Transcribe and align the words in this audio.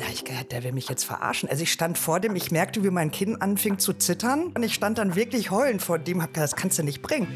Habe 0.00 0.12
ich 0.12 0.24
gedacht, 0.24 0.52
der 0.52 0.62
will 0.64 0.72
mich 0.72 0.88
jetzt 0.88 1.04
verarschen. 1.04 1.48
Also 1.48 1.62
ich 1.62 1.72
stand 1.72 1.98
vor 1.98 2.20
dem, 2.20 2.36
ich 2.36 2.50
merkte, 2.50 2.84
wie 2.84 2.90
mein 2.90 3.10
Kinn 3.10 3.40
anfing 3.40 3.78
zu 3.78 3.92
zittern. 3.92 4.52
Und 4.54 4.62
ich 4.62 4.74
stand 4.74 4.98
dann 4.98 5.14
wirklich 5.14 5.50
heulend 5.50 5.82
vor 5.82 5.98
dem, 5.98 6.22
hab 6.22 6.34
gedacht, 6.34 6.52
das 6.52 6.56
kannst 6.56 6.78
du 6.78 6.82
nicht 6.82 7.02
bringen. 7.02 7.28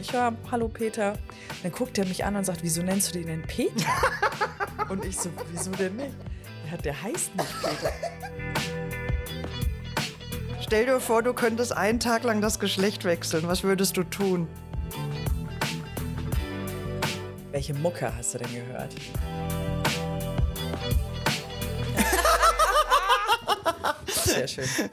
Ich 0.00 0.12
war, 0.14 0.34
hallo 0.50 0.68
Peter. 0.68 1.18
Dann 1.62 1.72
guckt 1.72 1.98
er 1.98 2.06
mich 2.06 2.24
an 2.24 2.36
und 2.36 2.44
sagt, 2.44 2.62
wieso 2.62 2.82
nennst 2.82 3.08
du 3.08 3.18
den 3.18 3.26
denn 3.26 3.42
Peter? 3.42 3.86
und 4.88 5.04
ich 5.04 5.16
so, 5.16 5.30
wieso 5.50 5.70
denn 5.72 5.96
nicht? 5.96 6.14
Ja, 6.70 6.76
der 6.78 7.02
heißt 7.02 7.36
nicht 7.36 7.62
Peter. 7.62 7.92
Stell 10.60 10.86
dir 10.86 11.00
vor, 11.00 11.22
du 11.22 11.34
könntest 11.34 11.76
einen 11.76 12.00
Tag 12.00 12.24
lang 12.24 12.40
das 12.40 12.58
Geschlecht 12.58 13.04
wechseln. 13.04 13.46
Was 13.46 13.62
würdest 13.62 13.96
du 13.96 14.04
tun? 14.04 14.48
Welche 17.50 17.74
Mucke 17.74 18.16
hast 18.16 18.32
du 18.32 18.38
denn 18.38 18.54
gehört? 18.54 18.94
Sehr 24.42 24.48
schön. 24.48 24.88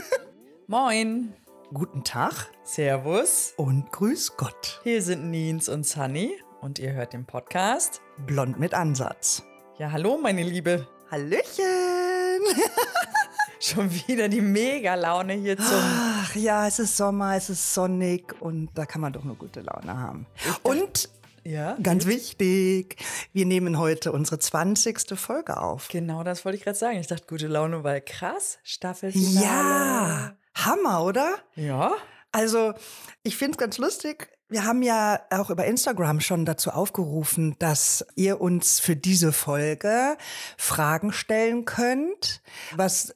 Moin. 0.66 1.32
Guten 1.72 2.02
Tag 2.02 2.48
Servus. 2.64 3.54
und 3.56 3.92
grüß 3.92 4.36
Gott. 4.36 4.80
Hier 4.82 5.02
sind 5.02 5.30
Nins 5.30 5.68
und 5.68 5.86
Sunny 5.86 6.32
und 6.62 6.80
ihr 6.80 6.94
hört 6.94 7.12
den 7.12 7.24
Podcast. 7.24 8.00
Blond 8.26 8.58
mit 8.58 8.74
Ansatz. 8.74 9.44
Ja, 9.78 9.92
hallo, 9.92 10.18
meine 10.20 10.42
Liebe. 10.42 10.88
Hallöchen! 11.12 12.42
Schon 13.60 13.88
wieder 14.08 14.28
die 14.28 14.40
Mega-Laune 14.40 15.34
hier 15.34 15.56
zum. 15.56 15.78
Ach 15.80 16.34
ja, 16.34 16.66
es 16.66 16.80
ist 16.80 16.96
Sommer, 16.96 17.36
es 17.36 17.50
ist 17.50 17.74
sonnig 17.74 18.34
und 18.40 18.70
da 18.74 18.84
kann 18.84 19.00
man 19.00 19.12
doch 19.12 19.22
nur 19.22 19.36
gute 19.36 19.60
Laune 19.60 19.96
haben. 19.96 20.26
Und 20.64 21.08
Ja? 21.48 21.78
ganz 21.82 22.04
wichtig, 22.04 22.96
wir 23.32 23.46
nehmen 23.46 23.78
heute 23.78 24.12
unsere 24.12 24.38
20. 24.38 25.18
Folge 25.18 25.56
auf. 25.56 25.88
Genau, 25.88 26.22
das 26.22 26.44
wollte 26.44 26.58
ich 26.58 26.64
gerade 26.64 26.76
sagen. 26.76 26.98
Ich 26.98 27.06
dachte, 27.06 27.26
gute 27.26 27.46
Laune, 27.46 27.84
weil 27.84 28.02
krass, 28.02 28.58
Staffelfinale. 28.62 29.46
Ja, 29.46 30.36
Hammer, 30.54 31.04
oder? 31.04 31.36
Ja? 31.54 31.92
Also, 32.32 32.74
ich 33.22 33.38
finde 33.38 33.52
es 33.52 33.58
ganz 33.58 33.78
lustig. 33.78 34.28
Wir 34.50 34.64
haben 34.64 34.82
ja 34.82 35.20
auch 35.30 35.48
über 35.48 35.64
Instagram 35.64 36.20
schon 36.20 36.44
dazu 36.44 36.70
aufgerufen, 36.70 37.56
dass 37.58 38.06
ihr 38.14 38.40
uns 38.40 38.78
für 38.78 38.96
diese 38.96 39.32
Folge 39.32 40.18
Fragen 40.58 41.12
stellen 41.12 41.64
könnt, 41.64 42.42
was 42.76 43.14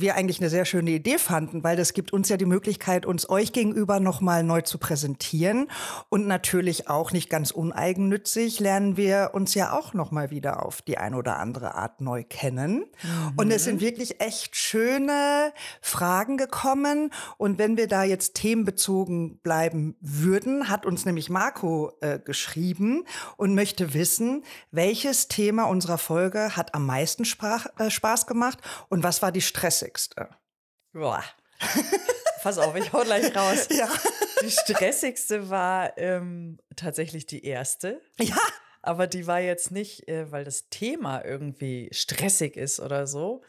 wir 0.00 0.14
eigentlich 0.14 0.40
eine 0.40 0.50
sehr 0.50 0.64
schöne 0.64 0.90
Idee 0.90 1.18
fanden, 1.18 1.64
weil 1.64 1.76
das 1.76 1.92
gibt 1.92 2.12
uns 2.12 2.28
ja 2.28 2.36
die 2.36 2.46
Möglichkeit, 2.46 3.06
uns 3.06 3.28
euch 3.28 3.52
gegenüber 3.52 4.00
nochmal 4.00 4.42
neu 4.42 4.62
zu 4.62 4.78
präsentieren. 4.78 5.68
Und 6.08 6.26
natürlich 6.26 6.88
auch 6.88 7.12
nicht 7.12 7.30
ganz 7.30 7.50
uneigennützig 7.50 8.60
lernen 8.60 8.96
wir 8.96 9.30
uns 9.34 9.54
ja 9.54 9.72
auch 9.72 9.94
nochmal 9.94 10.30
wieder 10.30 10.64
auf 10.64 10.82
die 10.82 10.98
eine 10.98 11.16
oder 11.16 11.38
andere 11.38 11.74
Art 11.74 12.00
neu 12.00 12.24
kennen. 12.24 12.84
Und 13.36 13.50
es 13.50 13.64
sind 13.64 13.80
wirklich 13.80 14.20
echt 14.20 14.56
schöne 14.56 15.52
Fragen 15.80 16.36
gekommen. 16.36 17.10
Und 17.38 17.58
wenn 17.58 17.76
wir 17.76 17.88
da 17.88 18.04
jetzt 18.04 18.34
themenbezogen 18.34 19.38
bleiben 19.38 19.96
würden, 20.00 20.68
hat 20.68 20.86
uns 20.86 21.04
nämlich 21.04 21.30
Marco 21.30 21.92
äh, 22.00 22.18
geschrieben 22.18 23.04
und 23.36 23.54
möchte 23.54 23.94
wissen, 23.94 24.44
welches 24.70 25.28
Thema 25.28 25.64
unserer 25.64 25.98
Folge 25.98 26.56
hat 26.56 26.74
am 26.74 26.86
meisten 26.86 27.24
Sprach, 27.24 27.66
äh, 27.78 27.90
Spaß 27.90 28.26
gemacht 28.26 28.58
und 28.88 29.02
was 29.02 29.22
war 29.22 29.32
die 29.32 29.40
stressigste? 29.86 30.28
Boah. 30.92 31.24
Pass 32.42 32.58
auf, 32.58 32.74
ich 32.76 32.92
hau 32.92 33.02
gleich 33.02 33.34
raus. 33.34 33.68
Ja. 33.76 33.88
Die 34.42 34.50
stressigste 34.50 35.48
war 35.48 35.96
ähm, 35.96 36.58
tatsächlich 36.76 37.26
die 37.26 37.44
erste. 37.44 38.00
Ja. 38.20 38.36
Aber 38.82 39.06
die 39.06 39.26
war 39.26 39.40
jetzt 39.40 39.70
nicht, 39.70 40.08
äh, 40.08 40.30
weil 40.30 40.44
das 40.44 40.68
Thema 40.68 41.24
irgendwie 41.24 41.88
stressig 41.92 42.56
ist 42.56 42.78
oder 42.78 43.06
so. 43.06 43.42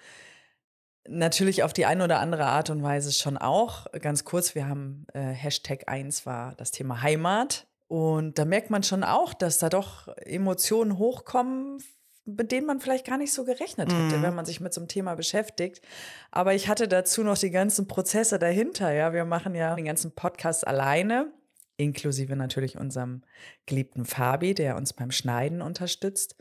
Natürlich 1.08 1.64
auf 1.64 1.74
die 1.74 1.86
eine 1.86 2.06
oder 2.06 2.20
andere 2.20 2.46
Art 2.46 2.70
und 2.70 2.82
Weise 2.84 3.12
schon 3.12 3.38
auch. 3.38 3.86
Ganz 4.00 4.24
kurz, 4.24 4.56
wir 4.56 4.68
haben 4.68 5.06
äh, 5.14 5.20
Hashtag 5.20 5.88
1 5.88 6.26
war 6.26 6.56
das 6.56 6.72
Thema 6.72 7.02
Heimat. 7.02 7.68
Und 7.88 8.40
da 8.40 8.46
merkt 8.46 8.70
man 8.70 8.84
schon 8.84 9.04
auch, 9.04 9.34
dass 9.34 9.60
da 9.60 9.70
doch 9.70 10.08
Emotionen 10.18 10.98
hochkommen, 10.98 11.84
mit 12.28 12.52
denen 12.52 12.68
man 12.68 12.80
vielleicht 12.80 13.08
gar 13.08 13.18
nicht 13.18 13.34
so 13.34 13.46
gerechnet 13.46 13.92
hätte, 13.92 14.22
wenn 14.22 14.36
man 14.36 14.46
sich 14.46 14.60
mit 14.60 14.74
so 14.74 14.82
einem 14.82 14.88
Thema 14.88 15.16
beschäftigt. 15.16 15.82
Aber 16.30 16.54
ich 16.54 16.68
hatte 16.68 16.88
dazu 16.88 17.24
noch 17.24 17.38
die 17.38 17.52
ganzen 17.52 17.88
Prozesse 17.88 18.38
dahinter. 18.38 18.92
Ja, 18.92 19.14
wir 19.14 19.26
machen 19.26 19.56
ja 19.56 19.74
den 19.74 19.86
ganzen 19.86 20.12
Podcast 20.12 20.68
alleine, 20.68 21.32
inklusive 21.78 22.36
natürlich 22.36 22.78
unserem 22.78 23.24
geliebten 23.66 24.06
Fabi, 24.06 24.54
der 24.54 24.76
uns 24.76 24.94
beim 24.94 25.12
Schneiden 25.12 25.62
unterstützt. 25.62 26.36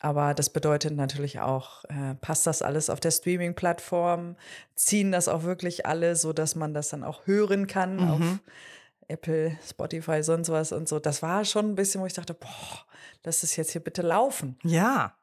Aber 0.00 0.34
das 0.34 0.50
bedeutet 0.50 0.96
natürlich 0.96 1.40
auch, 1.40 1.84
äh, 1.84 2.14
passt 2.20 2.46
das 2.46 2.60
alles 2.60 2.90
auf 2.90 2.98
der 3.00 3.12
Streaming-Plattform, 3.12 4.36
ziehen 4.74 5.12
das 5.12 5.28
auch 5.28 5.44
wirklich 5.44 5.86
alle, 5.86 6.16
so 6.16 6.32
dass 6.32 6.56
man 6.56 6.74
das 6.74 6.88
dann 6.88 7.04
auch 7.04 7.26
hören 7.26 7.68
kann 7.68 8.00
auf 8.10 8.20
Apple, 9.08 9.56
Spotify, 9.64 10.22
sonst 10.22 10.48
was 10.48 10.72
und 10.72 10.88
so. 10.88 10.98
Das 10.98 11.22
war 11.22 11.44
schon 11.44 11.70
ein 11.70 11.74
bisschen, 11.76 12.00
wo 12.00 12.06
ich 12.06 12.14
dachte, 12.14 12.34
boah, 12.34 12.84
lass 13.24 13.42
es 13.42 13.56
jetzt 13.56 13.72
hier 13.72 13.80
bitte 13.80 14.02
laufen. 14.02 14.58
Ja. 14.64 15.14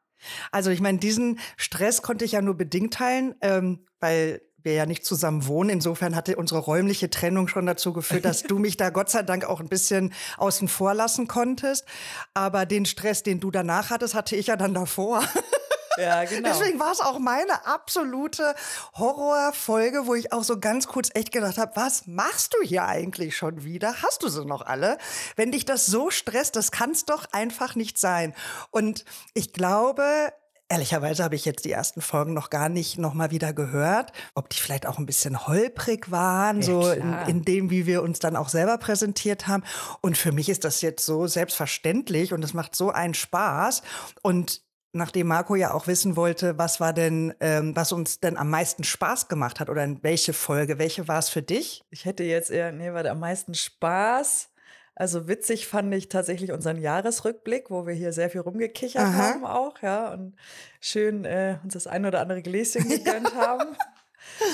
Also 0.50 0.70
ich 0.70 0.80
meine, 0.80 0.98
diesen 0.98 1.38
Stress 1.56 2.02
konnte 2.02 2.24
ich 2.24 2.32
ja 2.32 2.42
nur 2.42 2.56
bedingt 2.56 2.94
teilen, 2.94 3.34
ähm, 3.40 3.86
weil 4.00 4.42
wir 4.62 4.74
ja 4.74 4.86
nicht 4.86 5.04
zusammen 5.04 5.46
wohnen. 5.46 5.70
Insofern 5.70 6.14
hatte 6.14 6.36
unsere 6.36 6.60
räumliche 6.60 7.10
Trennung 7.10 7.48
schon 7.48 7.66
dazu 7.66 7.92
geführt, 7.92 8.24
dass 8.24 8.42
du 8.44 8.58
mich 8.58 8.76
da 8.76 8.90
Gott 8.90 9.10
sei 9.10 9.22
Dank 9.22 9.44
auch 9.44 9.60
ein 9.60 9.68
bisschen 9.68 10.12
außen 10.36 10.68
vor 10.68 10.94
lassen 10.94 11.28
konntest. 11.28 11.86
Aber 12.34 12.66
den 12.66 12.86
Stress, 12.86 13.22
den 13.22 13.40
du 13.40 13.50
danach 13.50 13.90
hattest, 13.90 14.14
hatte 14.14 14.36
ich 14.36 14.48
ja 14.48 14.56
dann 14.56 14.74
davor. 14.74 15.22
Ja, 16.00 16.24
genau. 16.24 16.48
Deswegen 16.48 16.78
war 16.78 16.92
es 16.92 17.00
auch 17.00 17.18
meine 17.18 17.66
absolute 17.66 18.54
Horrorfolge, 18.94 20.06
wo 20.06 20.14
ich 20.14 20.32
auch 20.32 20.44
so 20.44 20.58
ganz 20.58 20.86
kurz 20.86 21.10
echt 21.14 21.32
gedacht 21.32 21.58
habe, 21.58 21.72
was 21.74 22.06
machst 22.06 22.54
du 22.54 22.66
hier 22.66 22.84
eigentlich 22.84 23.36
schon 23.36 23.64
wieder? 23.64 24.02
Hast 24.02 24.22
du 24.22 24.28
sie 24.28 24.44
noch 24.44 24.62
alle? 24.62 24.98
Wenn 25.36 25.52
dich 25.52 25.64
das 25.64 25.86
so 25.86 26.10
stresst, 26.10 26.56
das 26.56 26.70
kann 26.70 26.90
es 26.90 27.04
doch 27.04 27.26
einfach 27.32 27.74
nicht 27.74 27.98
sein. 27.98 28.34
Und 28.70 29.04
ich 29.34 29.52
glaube, 29.52 30.32
Ehrlicherweise 30.72 31.24
habe 31.24 31.34
ich 31.34 31.44
jetzt 31.44 31.64
die 31.64 31.72
ersten 31.72 32.00
Folgen 32.00 32.32
noch 32.32 32.48
gar 32.48 32.68
nicht 32.68 32.96
noch 32.96 33.12
mal 33.12 33.32
wieder 33.32 33.52
gehört, 33.52 34.12
ob 34.36 34.48
die 34.50 34.60
vielleicht 34.60 34.86
auch 34.86 34.98
ein 34.98 35.06
bisschen 35.06 35.48
holprig 35.48 36.12
waren, 36.12 36.58
Ja, 36.58 36.62
so 36.62 36.92
in, 36.92 37.12
in 37.26 37.42
dem, 37.42 37.70
wie 37.70 37.86
wir 37.86 38.02
uns 38.04 38.20
dann 38.20 38.36
auch 38.36 38.48
selber 38.48 38.78
präsentiert 38.78 39.48
haben. 39.48 39.64
Und 40.00 40.16
für 40.16 40.30
mich 40.30 40.48
ist 40.48 40.62
das 40.62 40.80
jetzt 40.80 41.04
so 41.04 41.26
selbstverständlich 41.26 42.32
und 42.32 42.44
es 42.44 42.54
macht 42.54 42.76
so 42.76 42.90
einen 42.90 43.14
Spaß. 43.14 43.82
Und 44.22 44.62
nachdem 44.92 45.28
Marco 45.28 45.54
ja 45.54 45.72
auch 45.72 45.86
wissen 45.86 46.16
wollte, 46.16 46.58
was 46.58 46.80
war 46.80 46.92
denn, 46.92 47.34
ähm, 47.40 47.74
was 47.76 47.92
uns 47.92 48.20
denn 48.20 48.36
am 48.36 48.50
meisten 48.50 48.84
Spaß 48.84 49.28
gemacht 49.28 49.60
hat 49.60 49.70
oder 49.70 49.84
in 49.84 50.02
welche 50.02 50.32
Folge, 50.32 50.78
welche 50.78 51.08
war 51.08 51.18
es 51.18 51.28
für 51.28 51.42
dich? 51.42 51.84
Ich 51.90 52.04
hätte 52.04 52.24
jetzt 52.24 52.50
eher, 52.50 52.72
nee, 52.72 52.92
war 52.92 53.04
am 53.06 53.20
meisten 53.20 53.54
Spaß. 53.54 54.48
Also 54.94 55.28
witzig 55.28 55.66
fand 55.66 55.94
ich 55.94 56.08
tatsächlich 56.08 56.52
unseren 56.52 56.76
Jahresrückblick, 56.76 57.70
wo 57.70 57.86
wir 57.86 57.94
hier 57.94 58.12
sehr 58.12 58.28
viel 58.28 58.42
rumgekichert 58.42 59.02
Aha. 59.02 59.16
haben 59.16 59.44
auch, 59.46 59.80
ja, 59.80 60.12
und 60.12 60.34
schön 60.80 61.24
äh, 61.24 61.56
uns 61.62 61.72
das 61.72 61.86
ein 61.86 62.04
oder 62.04 62.20
andere 62.20 62.42
Gläschen 62.42 62.86
gegönnt 62.88 63.34
haben. 63.34 63.76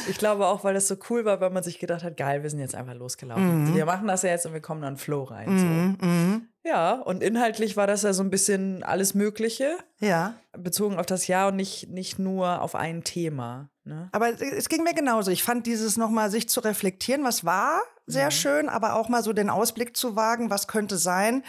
Ich 0.08 0.18
glaube 0.18 0.46
auch, 0.46 0.62
weil 0.62 0.74
das 0.74 0.86
so 0.86 0.96
cool 1.10 1.24
war, 1.24 1.40
weil 1.40 1.50
man 1.50 1.62
sich 1.62 1.78
gedacht 1.78 2.04
hat, 2.04 2.16
geil, 2.16 2.42
wir 2.42 2.50
sind 2.50 2.60
jetzt 2.60 2.74
einfach 2.74 2.94
losgelaufen. 2.94 3.74
Wir 3.74 3.84
machen 3.86 4.06
das 4.06 4.22
ja 4.22 4.30
jetzt 4.30 4.46
und 4.46 4.52
wir 4.52 4.60
kommen 4.60 4.82
dann 4.82 4.94
in 4.94 4.98
Flow 4.98 5.24
rein. 5.24 5.58
So. 5.58 6.46
Ja, 6.66 6.94
und 6.94 7.22
inhaltlich 7.22 7.76
war 7.76 7.86
das 7.86 8.02
ja 8.02 8.12
so 8.12 8.24
ein 8.24 8.30
bisschen 8.30 8.82
alles 8.82 9.14
Mögliche, 9.14 9.76
Ja. 10.00 10.34
bezogen 10.52 10.98
auf 10.98 11.06
das 11.06 11.28
Jahr 11.28 11.48
und 11.48 11.56
nicht, 11.56 11.88
nicht 11.90 12.18
nur 12.18 12.60
auf 12.60 12.74
ein 12.74 13.04
Thema. 13.04 13.68
Ne? 13.84 14.08
Aber 14.10 14.30
es- 14.40 14.68
ging 14.68 14.82
mir 14.82 14.94
genauso. 14.94 15.30
Ich 15.30 15.44
fand 15.44 15.66
dieses 15.66 15.96
nochmal 15.96 16.28
sich 16.30 16.48
zu 16.48 16.58
reflektieren, 16.58 17.22
was 17.22 17.44
war, 17.44 17.80
sehr 18.06 18.32
schön, 18.32 18.68
aber 18.68 18.94
auch 18.96 19.08
mal 19.08 19.22
so 19.22 19.32
den 19.32 19.48
Ausblick 19.48 19.96
zu 19.96 20.16
wagen, 20.16 20.50
was 20.50 20.66
könnte 20.66 20.96
sein, 20.98 21.44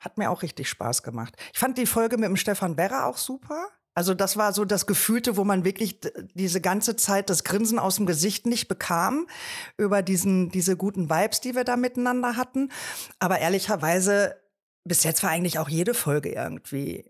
hat 0.00 0.16
mir 0.16 0.30
auch 0.30 0.40
richtig 0.42 0.70
Spaß 0.70 1.02
gemacht. 1.02 1.34
Ich 1.52 1.58
fand 1.58 1.76
die 1.76 1.86
Folge 1.86 2.16
mit 2.16 2.28
dem 2.28 2.36
Stefan 2.36 2.76
Berrer 2.76 3.06
auch 3.06 3.18
super. 3.18 3.66
Also 3.94 4.12
das 4.12 4.36
war 4.36 4.52
so 4.52 4.64
das 4.66 4.86
Gefühlte, 4.86 5.38
wo 5.38 5.44
man 5.44 5.64
wirklich 5.64 6.00
diese 6.34 6.60
ganze 6.60 6.96
Zeit 6.96 7.30
das 7.30 7.44
Grinsen 7.44 7.78
aus 7.78 7.96
dem 7.96 8.04
Gesicht 8.06 8.44
nicht 8.46 8.68
bekam 8.68 9.26
über 9.78 10.02
diesen, 10.02 10.50
diese 10.50 10.76
guten 10.76 11.08
Vibes, 11.10 11.40
die 11.40 11.54
wir 11.54 11.64
da 11.64 11.76
miteinander 11.76 12.36
hatten. 12.36 12.70
Aber 13.18 13.38
ehrlicherweise, 13.38 14.36
bis 14.86 15.02
jetzt 15.04 15.22
war 15.22 15.30
eigentlich 15.30 15.58
auch 15.58 15.68
jede 15.68 15.94
Folge 15.94 16.30
irgendwie 16.30 17.04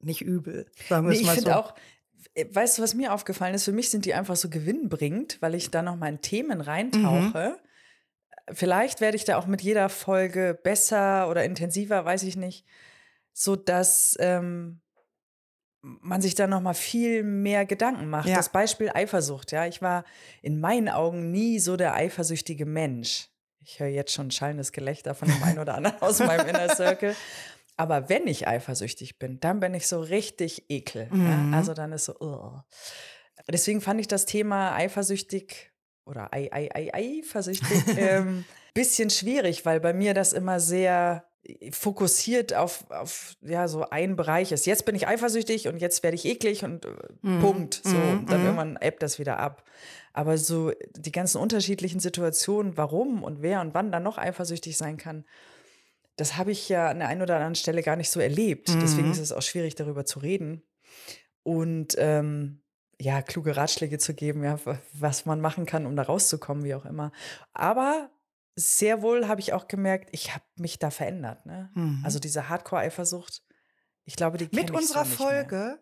nicht 0.00 0.22
übel. 0.22 0.66
Sagen 0.88 1.06
wir 1.06 1.10
Nee, 1.10 1.16
es 1.16 1.20
ich 1.20 1.26
mal 1.26 1.34
finde 1.34 1.50
so. 1.50 1.56
auch, 1.56 1.74
äh, 2.34 2.46
weißt 2.50 2.78
du, 2.78 2.82
was 2.82 2.94
mir 2.94 3.12
aufgefallen 3.12 3.54
ist? 3.54 3.64
Für 3.64 3.72
mich 3.72 3.90
sind 3.90 4.04
die 4.04 4.14
einfach 4.14 4.36
so 4.36 4.48
gewinnbringend, 4.48 5.38
weil 5.40 5.54
ich 5.54 5.70
da 5.70 5.82
noch 5.82 5.96
mal 5.96 6.08
in 6.08 6.20
Themen 6.20 6.60
reintauche. 6.60 7.58
Vielleicht 8.50 9.00
werde 9.00 9.16
ich 9.16 9.24
da 9.24 9.36
auch 9.36 9.46
mit 9.46 9.62
jeder 9.62 9.88
Folge 9.88 10.58
besser 10.62 11.28
oder 11.28 11.44
intensiver, 11.44 12.04
weiß 12.04 12.24
ich 12.24 12.36
nicht, 12.36 12.66
so 13.32 13.56
dass 13.56 14.16
ähm, 14.18 14.80
man 15.82 16.20
sich 16.20 16.34
da 16.34 16.46
noch 16.46 16.60
mal 16.60 16.74
viel 16.74 17.22
mehr 17.22 17.64
Gedanken 17.64 18.08
macht. 18.08 18.28
Ja. 18.28 18.36
Das 18.36 18.50
Beispiel 18.50 18.90
Eifersucht, 18.92 19.52
ja, 19.52 19.66
ich 19.66 19.80
war 19.80 20.04
in 20.42 20.60
meinen 20.60 20.88
Augen 20.88 21.30
nie 21.30 21.58
so 21.58 21.76
der 21.76 21.94
eifersüchtige 21.94 22.66
Mensch. 22.66 23.28
Ich 23.64 23.80
höre 23.80 23.88
jetzt 23.88 24.12
schon 24.12 24.30
schallendes 24.30 24.72
Gelächter 24.72 25.14
von 25.14 25.28
dem 25.28 25.42
einen 25.42 25.58
oder 25.58 25.74
anderen 25.74 26.00
aus 26.02 26.18
meinem 26.18 26.48
Inner 26.48 26.74
Circle. 26.74 27.14
Aber 27.76 28.08
wenn 28.08 28.26
ich 28.26 28.46
eifersüchtig 28.46 29.18
bin, 29.18 29.40
dann 29.40 29.60
bin 29.60 29.74
ich 29.74 29.86
so 29.86 30.00
richtig 30.00 30.64
ekel. 30.68 31.08
Mhm. 31.10 31.52
Ja? 31.52 31.58
Also 31.58 31.74
dann 31.74 31.92
ist 31.92 32.04
so, 32.04 32.14
ugh. 32.20 32.62
deswegen 33.48 33.80
fand 33.80 34.00
ich 34.00 34.08
das 34.08 34.26
Thema 34.26 34.74
eifersüchtig 34.74 35.70
oder 36.04 36.32
ei, 36.32 36.48
ei, 36.52 36.68
ei, 36.74 36.90
eifersüchtig 36.92 37.82
ähm, 37.96 38.44
bisschen 38.74 39.10
schwierig, 39.10 39.64
weil 39.64 39.80
bei 39.80 39.92
mir 39.92 40.14
das 40.14 40.32
immer 40.32 40.60
sehr 40.60 41.24
fokussiert 41.72 42.54
auf, 42.54 42.88
auf 42.90 43.34
ja, 43.40 43.66
so 43.66 43.88
ein 43.90 44.14
Bereich 44.16 44.52
ist. 44.52 44.64
Jetzt 44.64 44.84
bin 44.84 44.94
ich 44.94 45.08
eifersüchtig 45.08 45.66
und 45.66 45.78
jetzt 45.78 46.02
werde 46.02 46.14
ich 46.14 46.24
eklig 46.24 46.64
und 46.64 46.84
äh, 46.84 46.88
Mhm. 47.22 47.40
Punkt. 47.40 47.80
So, 47.84 47.96
Mhm, 47.96 48.26
dann 48.26 48.40
mhm. 48.40 48.46
irgendwann 48.46 48.78
ebbt 48.80 49.02
das 49.02 49.18
wieder 49.18 49.38
ab. 49.38 49.64
Aber 50.12 50.36
so 50.38 50.72
die 50.96 51.12
ganzen 51.12 51.38
unterschiedlichen 51.38 52.00
Situationen, 52.00 52.76
warum 52.76 53.22
und 53.22 53.40
wer 53.42 53.60
und 53.60 53.74
wann 53.74 53.90
dann 53.92 54.02
noch 54.02 54.18
eifersüchtig 54.18 54.76
sein 54.76 54.96
kann, 54.96 55.24
das 56.16 56.36
habe 56.36 56.50
ich 56.52 56.68
ja 56.68 56.90
an 56.90 56.98
der 56.98 57.08
einen 57.08 57.22
oder 57.22 57.36
anderen 57.36 57.54
Stelle 57.54 57.82
gar 57.82 57.96
nicht 57.96 58.10
so 58.10 58.20
erlebt. 58.20 58.68
Deswegen 58.82 59.06
Mhm. 59.06 59.12
ist 59.12 59.18
es 59.18 59.32
auch 59.32 59.42
schwierig, 59.42 59.74
darüber 59.74 60.04
zu 60.04 60.18
reden. 60.18 60.62
Und 61.42 61.94
ähm, 61.98 62.60
ja, 63.00 63.22
kluge 63.22 63.56
Ratschläge 63.56 63.98
zu 63.98 64.14
geben, 64.14 64.44
ja, 64.44 64.58
was 64.92 65.24
man 65.26 65.40
machen 65.40 65.66
kann, 65.66 65.86
um 65.86 65.96
da 65.96 66.02
rauszukommen, 66.02 66.62
wie 66.64 66.74
auch 66.74 66.84
immer. 66.84 67.10
Aber 67.54 68.10
sehr 68.54 69.00
wohl 69.00 69.26
habe 69.26 69.40
ich 69.40 69.54
auch 69.54 69.66
gemerkt, 69.66 70.10
ich 70.12 70.34
habe 70.34 70.44
mich 70.56 70.78
da 70.78 70.90
verändert. 70.90 71.46
Ne? 71.46 71.70
Mhm. 71.74 72.02
Also 72.04 72.18
diese 72.18 72.50
Hardcore-Eifersucht, 72.50 73.42
ich 74.04 74.14
glaube, 74.16 74.36
die 74.36 74.54
Mit 74.54 74.70
unserer 74.70 75.06
so. 75.06 75.16
Folge. 75.24 75.78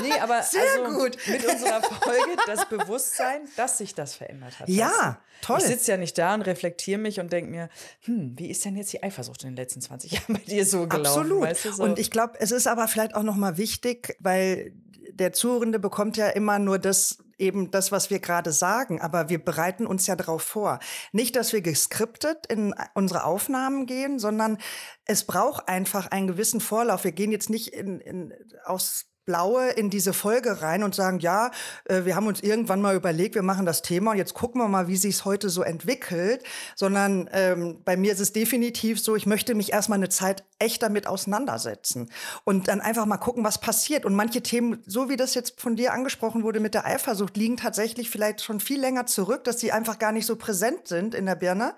Nee, 0.00 0.12
aber 0.20 0.42
Sehr 0.42 0.62
also 0.84 0.98
gut. 0.98 1.16
mit 1.28 1.44
unserer 1.44 1.82
Folge 1.82 2.36
das 2.46 2.68
Bewusstsein, 2.68 3.42
dass 3.56 3.78
sich 3.78 3.94
das 3.94 4.14
verändert 4.14 4.58
hat. 4.58 4.68
weißt 4.68 4.78
Ja, 4.78 5.18
du? 5.40 5.46
toll. 5.46 5.58
Ich 5.58 5.64
sitze 5.66 5.90
ja 5.92 5.96
nicht 5.96 6.16
da 6.16 6.34
und 6.34 6.42
reflektiere 6.42 6.98
mich 6.98 7.20
und 7.20 7.32
denke 7.32 7.50
mir, 7.50 7.68
hm, 8.04 8.34
wie 8.38 8.50
ist 8.50 8.64
denn 8.64 8.76
jetzt 8.76 8.92
die 8.92 9.02
Eifersucht 9.02 9.42
in 9.42 9.50
den 9.50 9.56
letzten 9.56 9.80
20 9.80 10.12
Jahren 10.12 10.34
bei 10.34 10.40
dir 10.40 10.64
so 10.64 10.86
gelaufen? 10.86 11.20
Absolut. 11.20 11.42
Weißt 11.42 11.64
du, 11.66 11.72
so? 11.72 11.82
Und 11.82 11.98
ich 11.98 12.10
glaube, 12.10 12.34
es 12.40 12.50
ist 12.52 12.66
aber 12.66 12.88
vielleicht 12.88 13.14
auch 13.14 13.22
noch 13.22 13.36
mal 13.36 13.56
wichtig, 13.56 14.16
weil 14.20 14.72
der 15.10 15.32
Zuhörende 15.32 15.78
bekommt 15.78 16.16
ja 16.16 16.28
immer 16.28 16.58
nur 16.58 16.78
das 16.78 17.18
eben 17.38 17.70
das, 17.70 17.90
was 17.90 18.08
wir 18.08 18.20
gerade 18.20 18.52
sagen, 18.52 19.00
aber 19.00 19.28
wir 19.28 19.44
bereiten 19.44 19.86
uns 19.86 20.06
ja 20.06 20.14
darauf 20.16 20.42
vor. 20.42 20.78
Nicht, 21.10 21.34
dass 21.34 21.52
wir 21.52 21.60
geskriptet 21.60 22.46
in 22.46 22.72
unsere 22.94 23.24
Aufnahmen 23.24 23.86
gehen, 23.86 24.18
sondern 24.20 24.58
es 25.06 25.24
braucht 25.24 25.68
einfach 25.68 26.06
einen 26.12 26.28
gewissen 26.28 26.60
Vorlauf. 26.60 27.02
Wir 27.04 27.12
gehen 27.12 27.32
jetzt 27.32 27.50
nicht 27.50 27.68
in, 27.68 28.00
in, 28.00 28.32
aus 28.64 29.06
Blaue 29.24 29.70
in 29.70 29.90
diese 29.90 30.12
Folge 30.12 30.62
rein 30.62 30.82
und 30.82 30.94
sagen, 30.94 31.20
ja, 31.20 31.50
äh, 31.84 32.04
wir 32.04 32.16
haben 32.16 32.26
uns 32.26 32.40
irgendwann 32.40 32.80
mal 32.80 32.96
überlegt, 32.96 33.34
wir 33.34 33.42
machen 33.42 33.66
das 33.66 33.82
Thema 33.82 34.12
und 34.12 34.18
jetzt 34.18 34.34
gucken 34.34 34.60
wir 34.60 34.68
mal, 34.68 34.88
wie 34.88 34.96
sich 34.96 35.16
es 35.16 35.24
heute 35.24 35.48
so 35.48 35.62
entwickelt, 35.62 36.42
sondern 36.74 37.30
ähm, 37.32 37.78
bei 37.84 37.96
mir 37.96 38.12
ist 38.12 38.20
es 38.20 38.32
definitiv 38.32 39.00
so, 39.00 39.14
ich 39.14 39.26
möchte 39.26 39.54
mich 39.54 39.72
erstmal 39.72 39.98
eine 39.98 40.08
Zeit 40.08 40.44
echt 40.58 40.82
damit 40.82 41.06
auseinandersetzen 41.06 42.10
und 42.44 42.68
dann 42.68 42.80
einfach 42.80 43.06
mal 43.06 43.16
gucken, 43.16 43.44
was 43.44 43.60
passiert. 43.60 44.04
Und 44.04 44.14
manche 44.14 44.42
Themen, 44.42 44.82
so 44.86 45.08
wie 45.08 45.16
das 45.16 45.34
jetzt 45.34 45.60
von 45.60 45.76
dir 45.76 45.92
angesprochen 45.92 46.42
wurde 46.42 46.60
mit 46.60 46.74
der 46.74 46.86
Eifersucht, 46.86 47.36
liegen 47.36 47.56
tatsächlich 47.56 48.10
vielleicht 48.10 48.42
schon 48.42 48.60
viel 48.60 48.80
länger 48.80 49.06
zurück, 49.06 49.44
dass 49.44 49.56
die 49.56 49.72
einfach 49.72 49.98
gar 49.98 50.12
nicht 50.12 50.26
so 50.26 50.36
präsent 50.36 50.88
sind 50.88 51.14
in 51.14 51.26
der 51.26 51.36
Birne. 51.36 51.74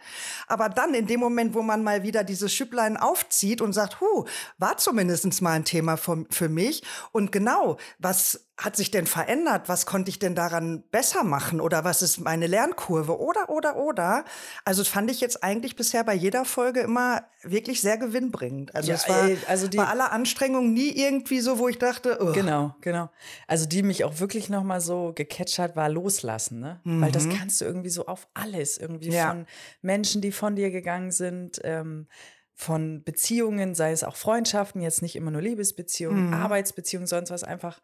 Aber 0.47 0.69
dann 0.69 0.95
in 0.95 1.07
dem 1.07 1.21
Moment, 1.21 1.55
wo 1.55 1.63
man 1.63 1.83
mal 1.83 2.03
wieder 2.03 2.25
dieses 2.25 2.53
Schüpplein 2.53 2.97
aufzieht 2.97 3.61
und 3.61 3.73
sagt, 3.73 4.01
hu, 4.01 4.25
war 4.59 4.77
zumindest 4.77 5.43
mal 5.43 5.53
ein 5.53 5.65
Thema 5.65 5.97
für 5.97 6.49
mich 6.49 6.83
und 7.13 7.33
genau, 7.35 7.77
was 7.99 8.47
hat 8.57 8.77
sich 8.77 8.93
denn 8.93 9.07
verändert? 9.07 9.69
Was 9.69 9.85
konnte 9.85 10.09
ich 10.11 10.21
denn 10.21 10.37
daran 10.37 10.85
besser 10.93 11.25
machen? 11.25 11.61
Oder 11.61 11.83
was 11.85 12.03
ist 12.03 12.19
meine 12.21 12.47
Lernkurve? 12.47 13.19
Oder, 13.19 13.51
oder, 13.51 13.77
oder. 13.77 14.25
Also 14.65 14.85
fand 14.85 15.11
ich 15.11 15.21
jetzt 15.21 15.43
eigentlich 15.43 15.75
bisher 15.75 16.05
bei 16.05 16.15
jeder 16.15 16.45
Folge 16.45 16.81
immer 16.81 17.25
wirklich 17.43 17.81
sehr 17.81 17.99
gewinnbringend. 17.99 18.73
Also 18.75 18.91
Ja, 18.91 18.95
es 18.95 19.09
war 19.09 19.29
äh, 19.29 19.37
also 19.49 19.67
die- 19.67 19.77
bei 19.77 19.87
aller 19.87 20.13
Anstrengung 20.13 20.73
nie 20.73 20.91
irgendwie 20.91 21.41
so, 21.41 21.59
wo 21.59 21.67
ich 21.69 21.79
dachte, 21.79 22.19
ugh. 22.23 22.33
Genau, 22.33 22.77
genau. 22.81 23.11
Also 23.49 23.67
die 23.67 23.83
mich 23.83 24.05
auch 24.05 24.21
wirklich 24.21 24.49
noch 24.49 24.63
mal 24.63 24.81
so 24.81 25.13
gecatcht 25.17 25.59
hat, 25.59 25.75
war 25.75 25.89
loslassen, 25.89 26.61
ne? 26.61 26.81
Weil 26.85 27.11
das 27.11 27.29
kannst 27.29 27.61
du 27.61 27.65
irgendwie 27.65 27.91
so 27.91 28.07
auf 28.07 28.29
alles, 28.35 28.79
irgendwie 28.79 29.09
Mhm. 29.09 29.15
Ja. 29.15 29.29
von 29.31 29.47
Menschen, 29.83 30.23
die 30.23 30.31
von 30.33 30.55
dir 30.55 30.71
gegangen 30.71 31.11
sind, 31.11 31.61
ähm, 31.65 32.07
von 32.55 33.03
Beziehungen, 33.05 33.75
sei 33.75 33.91
es 33.93 34.05
auch 34.05 34.17
Freundschaften, 34.17 34.81
jetzt 34.81 35.03
nicht 35.03 35.17
immer 35.17 35.31
nur 35.31 35.43
Liebesbeziehungen, 35.43 36.29
Mhm. 36.29 36.33
Arbeitsbeziehungen, 36.33 37.07
sonst 37.07 37.31
was 37.31 37.45
einfach 37.45 37.81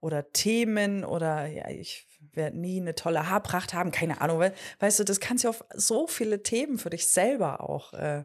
oder 0.00 0.32
Themen 0.32 1.04
oder 1.04 1.46
ja, 1.46 1.68
ich 1.68 2.06
werde 2.32 2.58
nie 2.58 2.80
eine 2.80 2.94
tolle 2.94 3.28
Haarpracht 3.28 3.74
haben, 3.74 3.90
keine 3.90 4.20
Ahnung, 4.20 4.38
weil, 4.38 4.54
weißt 4.80 4.98
du, 5.00 5.04
das 5.04 5.20
kannst 5.20 5.44
du 5.44 5.48
auf 5.48 5.64
so 5.74 6.06
viele 6.06 6.42
Themen 6.42 6.78
für 6.78 6.90
dich 6.90 7.06
selber 7.08 7.60
auch 7.68 7.92
äh, 7.92 8.24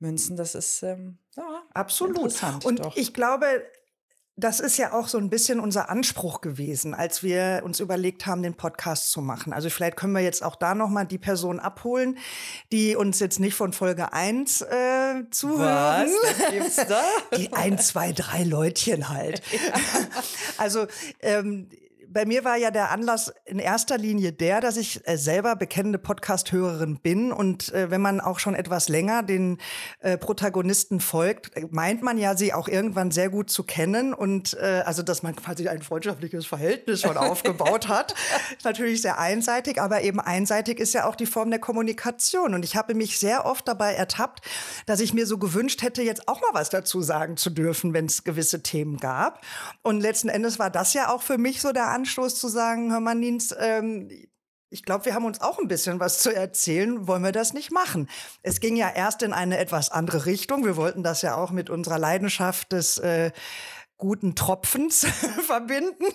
münzen. 0.00 0.36
Das 0.36 0.54
ist 0.54 0.82
ähm, 0.82 1.18
ja, 1.36 1.62
Absolut. 1.74 2.16
interessant. 2.16 2.64
Und 2.64 2.80
doch. 2.80 2.96
ich 2.96 3.14
glaube, 3.14 3.46
das 4.40 4.60
ist 4.60 4.76
ja 4.76 4.92
auch 4.92 5.08
so 5.08 5.18
ein 5.18 5.30
bisschen 5.30 5.60
unser 5.60 5.90
Anspruch 5.90 6.40
gewesen, 6.40 6.94
als 6.94 7.22
wir 7.22 7.60
uns 7.64 7.80
überlegt 7.80 8.26
haben, 8.26 8.42
den 8.42 8.54
Podcast 8.54 9.10
zu 9.10 9.20
machen. 9.20 9.52
Also 9.52 9.70
vielleicht 9.70 9.96
können 9.96 10.12
wir 10.12 10.22
jetzt 10.22 10.42
auch 10.42 10.56
da 10.56 10.74
noch 10.74 10.88
mal 10.88 11.04
die 11.04 11.18
Person 11.18 11.60
abholen, 11.60 12.18
die 12.72 12.96
uns 12.96 13.20
jetzt 13.20 13.38
nicht 13.38 13.54
von 13.54 13.72
Folge 13.72 14.12
1 14.12 14.62
äh, 14.62 14.66
zuhören. 15.30 16.10
was? 16.10 16.50
Gibt's 16.50 16.76
da? 16.76 17.02
Die 17.36 17.52
ein, 17.52 17.78
zwei, 17.78 18.12
drei 18.12 18.44
Leutchen 18.44 19.08
halt. 19.08 19.42
Also 20.56 20.86
ähm, 21.20 21.68
bei 22.12 22.26
mir 22.26 22.44
war 22.44 22.56
ja 22.56 22.70
der 22.70 22.90
Anlass 22.90 23.32
in 23.44 23.58
erster 23.58 23.96
Linie 23.96 24.32
der, 24.32 24.60
dass 24.60 24.76
ich 24.76 25.06
äh, 25.06 25.16
selber 25.16 25.54
bekennende 25.54 25.98
Podcast-Hörerin 25.98 26.98
bin. 27.00 27.32
Und 27.32 27.72
äh, 27.72 27.90
wenn 27.90 28.00
man 28.00 28.20
auch 28.20 28.40
schon 28.40 28.54
etwas 28.54 28.88
länger 28.88 29.22
den 29.22 29.58
äh, 30.00 30.18
Protagonisten 30.18 31.00
folgt, 31.00 31.56
äh, 31.56 31.66
meint 31.70 32.02
man 32.02 32.18
ja, 32.18 32.36
sie 32.36 32.52
auch 32.52 32.66
irgendwann 32.66 33.12
sehr 33.12 33.30
gut 33.30 33.50
zu 33.50 33.62
kennen. 33.62 34.12
Und 34.12 34.54
äh, 34.54 34.82
also, 34.84 35.02
dass 35.02 35.22
man 35.22 35.36
quasi 35.36 35.68
ein 35.68 35.82
freundschaftliches 35.82 36.46
Verhältnis 36.46 37.02
schon 37.02 37.16
aufgebaut 37.16 37.86
hat. 37.86 38.14
Ist 38.56 38.64
natürlich 38.64 39.02
sehr 39.02 39.18
einseitig, 39.18 39.80
aber 39.80 40.02
eben 40.02 40.18
einseitig 40.18 40.80
ist 40.80 40.94
ja 40.94 41.06
auch 41.06 41.14
die 41.14 41.26
Form 41.26 41.50
der 41.50 41.60
Kommunikation. 41.60 42.54
Und 42.54 42.64
ich 42.64 42.74
habe 42.74 42.94
mich 42.94 43.20
sehr 43.20 43.46
oft 43.46 43.68
dabei 43.68 43.94
ertappt, 43.94 44.44
dass 44.86 44.98
ich 44.98 45.14
mir 45.14 45.26
so 45.26 45.38
gewünscht 45.38 45.82
hätte, 45.82 46.02
jetzt 46.02 46.26
auch 46.26 46.40
mal 46.40 46.50
was 46.54 46.70
dazu 46.70 47.02
sagen 47.02 47.36
zu 47.36 47.50
dürfen, 47.50 47.94
wenn 47.94 48.06
es 48.06 48.24
gewisse 48.24 48.64
Themen 48.64 48.96
gab. 48.96 49.44
Und 49.82 50.00
letzten 50.00 50.28
Endes 50.28 50.58
war 50.58 50.70
das 50.70 50.92
ja 50.92 51.14
auch 51.14 51.22
für 51.22 51.38
mich 51.38 51.60
so 51.60 51.72
der 51.72 51.99
Anstoß 52.00 52.38
zu 52.38 52.48
sagen, 52.48 52.92
hör 52.92 53.00
mal, 53.00 53.16
ähm, 53.58 54.08
ich 54.70 54.84
glaube, 54.84 55.04
wir 55.04 55.14
haben 55.14 55.26
uns 55.26 55.40
auch 55.40 55.58
ein 55.58 55.68
bisschen 55.68 56.00
was 56.00 56.20
zu 56.20 56.34
erzählen. 56.34 57.06
Wollen 57.06 57.22
wir 57.22 57.32
das 57.32 57.52
nicht 57.52 57.72
machen? 57.72 58.08
Es 58.42 58.60
ging 58.60 58.76
ja 58.76 58.88
erst 58.88 59.22
in 59.22 59.32
eine 59.34 59.58
etwas 59.58 59.90
andere 59.90 60.24
Richtung. 60.24 60.64
Wir 60.64 60.76
wollten 60.76 61.02
das 61.02 61.20
ja 61.22 61.36
auch 61.36 61.50
mit 61.50 61.68
unserer 61.68 61.98
Leidenschaft 61.98 62.72
des 62.72 62.96
äh, 62.98 63.32
guten 63.98 64.34
Tropfens 64.34 65.06
verbinden. 65.46 66.06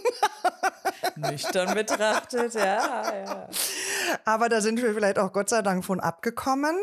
Nüchtern 1.18 1.76
betrachtet, 1.76 2.56
ja, 2.56 3.14
ja. 3.14 3.50
Aber 4.24 4.50
da 4.50 4.62
sind 4.62 4.82
wir 4.82 4.94
vielleicht 4.96 5.20
auch 5.20 5.32
Gott 5.32 5.50
sei 5.50 5.62
Dank 5.62 5.86
von 5.86 6.00
abgekommen. 6.00 6.76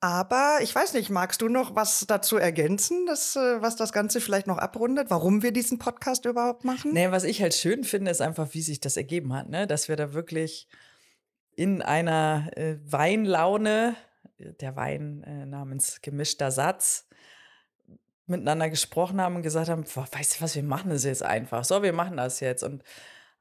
Aber 0.00 0.58
ich 0.62 0.72
weiß 0.72 0.92
nicht, 0.94 1.10
magst 1.10 1.42
du 1.42 1.48
noch 1.48 1.74
was 1.74 2.04
dazu 2.06 2.36
ergänzen, 2.36 3.04
das, 3.06 3.34
äh, 3.34 3.60
was 3.60 3.74
das 3.74 3.92
Ganze 3.92 4.20
vielleicht 4.20 4.46
noch 4.46 4.58
abrundet, 4.58 5.10
warum 5.10 5.42
wir 5.42 5.52
diesen 5.52 5.78
Podcast 5.78 6.24
überhaupt 6.24 6.64
machen? 6.64 6.92
Nee, 6.92 7.10
was 7.10 7.24
ich 7.24 7.42
halt 7.42 7.54
schön 7.54 7.82
finde, 7.82 8.10
ist 8.12 8.20
einfach, 8.20 8.54
wie 8.54 8.62
sich 8.62 8.78
das 8.78 8.96
ergeben 8.96 9.34
hat, 9.34 9.48
ne? 9.48 9.66
Dass 9.66 9.88
wir 9.88 9.96
da 9.96 10.12
wirklich 10.12 10.68
in 11.56 11.82
einer 11.82 12.50
äh, 12.54 12.76
Weinlaune, 12.84 13.96
der 14.38 14.76
Wein 14.76 15.24
äh, 15.24 15.46
namens 15.46 16.00
gemischter 16.00 16.52
Satz, 16.52 17.08
miteinander 18.26 18.70
gesprochen 18.70 19.20
haben 19.20 19.36
und 19.36 19.42
gesagt 19.42 19.68
haben, 19.68 19.84
boah, 19.92 20.06
weißt 20.12 20.36
du 20.36 20.44
was, 20.44 20.54
wir 20.54 20.62
machen 20.62 20.90
das 20.90 21.02
jetzt 21.02 21.24
einfach. 21.24 21.64
So, 21.64 21.82
wir 21.82 21.92
machen 21.92 22.18
das 22.18 22.38
jetzt. 22.38 22.62
Und 22.62 22.84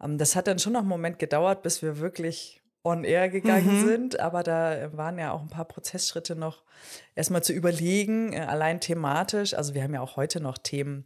ähm, 0.01 0.17
das 0.17 0.35
hat 0.35 0.47
dann 0.47 0.57
schon 0.57 0.73
noch 0.73 0.79
einen 0.79 0.89
Moment 0.89 1.19
gedauert, 1.19 1.61
bis 1.61 1.83
wir 1.83 1.99
wirklich 1.99 2.63
on 2.83 3.03
air 3.03 3.29
gegangen 3.29 3.81
Mhm. 3.81 3.85
sind. 3.87 4.19
Aber 4.19 4.43
da 4.43 4.73
äh, 4.75 4.95
waren 4.97 5.17
ja 5.19 5.31
auch 5.31 5.41
ein 5.41 5.49
paar 5.49 5.65
Prozessschritte 5.65 6.35
noch 6.35 6.63
erstmal 7.15 7.43
zu 7.43 7.53
überlegen, 7.53 8.33
äh, 8.33 8.39
allein 8.41 8.79
thematisch. 8.79 9.53
Also 9.53 9.73
wir 9.73 9.83
haben 9.83 9.93
ja 9.93 10.01
auch 10.01 10.15
heute 10.15 10.39
noch 10.39 10.57
Themen, 10.57 11.05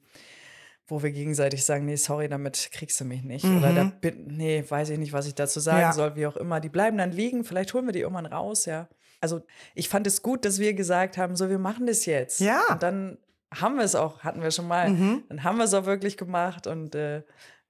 wo 0.88 1.02
wir 1.02 1.12
gegenseitig 1.12 1.64
sagen, 1.66 1.86
nee, 1.86 1.96
sorry, 1.96 2.28
damit 2.28 2.70
kriegst 2.72 3.00
du 3.00 3.06
mich 3.06 3.24
nicht. 3.24 3.46
Oder 3.46 3.74
da 3.74 3.84
bin, 3.86 4.28
nee, 4.28 4.64
weiß 4.68 4.90
ich 4.90 5.00
nicht, 5.00 5.14
was 5.14 5.26
ich 5.26 5.36
dazu 5.36 5.60
sagen 5.60 5.80
Ja. 5.82 5.94
soll, 5.94 6.16
wie 6.16 6.28
auch 6.28 6.36
immer. 6.38 6.60
Die 6.60 6.70
bleiben 6.70 6.98
dann 6.98 7.12
liegen, 7.12 7.44
vielleicht 7.46 7.74
holen 7.74 7.86
wir 7.86 7.94
die 7.94 8.02
irgendwann 8.02 8.26
raus, 8.26 8.66
ja. 8.66 8.90
Also 9.22 9.42
ich 9.76 9.88
fand 9.88 10.06
es 10.08 10.22
gut, 10.22 10.46
dass 10.46 10.60
wir 10.60 10.74
gesagt 10.74 11.18
haben, 11.18 11.36
so, 11.36 11.50
wir 11.50 11.60
machen 11.60 11.86
das 11.88 12.06
jetzt. 12.06 12.40
Ja. 12.42 12.62
Und 12.72 12.84
dann 12.84 13.18
haben 13.54 13.76
wir 13.78 13.84
es 13.84 13.96
auch, 13.96 14.24
hatten 14.24 14.42
wir 14.42 14.52
schon 14.52 14.68
mal, 14.68 14.90
Mhm. 14.90 15.24
dann 15.30 15.44
haben 15.44 15.58
wir 15.58 15.66
es 15.66 15.74
auch 15.74 15.86
wirklich 15.86 16.18
gemacht 16.18 16.68
und 16.68 16.96
äh, 16.96 17.24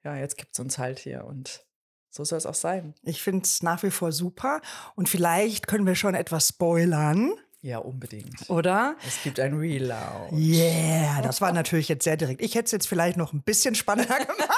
ja, 0.03 0.15
jetzt 0.15 0.37
gibt 0.37 0.53
es 0.53 0.59
uns 0.59 0.77
halt 0.77 0.97
hier 0.99 1.25
und 1.25 1.63
so 2.11 2.23
soll 2.25 2.37
es 2.37 2.45
auch 2.45 2.53
sein. 2.53 2.93
Ich 3.03 3.23
finde 3.23 3.43
es 3.45 3.63
nach 3.63 3.81
wie 3.83 3.89
vor 3.89 4.11
super. 4.11 4.61
Und 4.95 5.09
vielleicht 5.09 5.65
können 5.67 5.87
wir 5.87 5.95
schon 5.95 6.13
etwas 6.13 6.49
spoilern, 6.49 7.31
Ja, 7.61 7.77
unbedingt. 7.79 8.49
oder? 8.49 8.95
Es 9.07 9.23
gibt 9.23 9.39
ein 9.39 9.53
Reload. 9.57 10.35
Yeah, 10.35 11.21
das 11.21 11.39
war 11.41 11.51
natürlich 11.53 11.87
jetzt 11.87 12.03
sehr 12.03 12.17
direkt. 12.17 12.41
Ich 12.41 12.53
hätte 12.55 12.65
es 12.65 12.71
jetzt 12.71 12.87
vielleicht 12.87 13.15
noch 13.17 13.31
ein 13.33 13.41
bisschen 13.41 13.73
spannender 13.75 14.17
gemacht. 14.25 14.49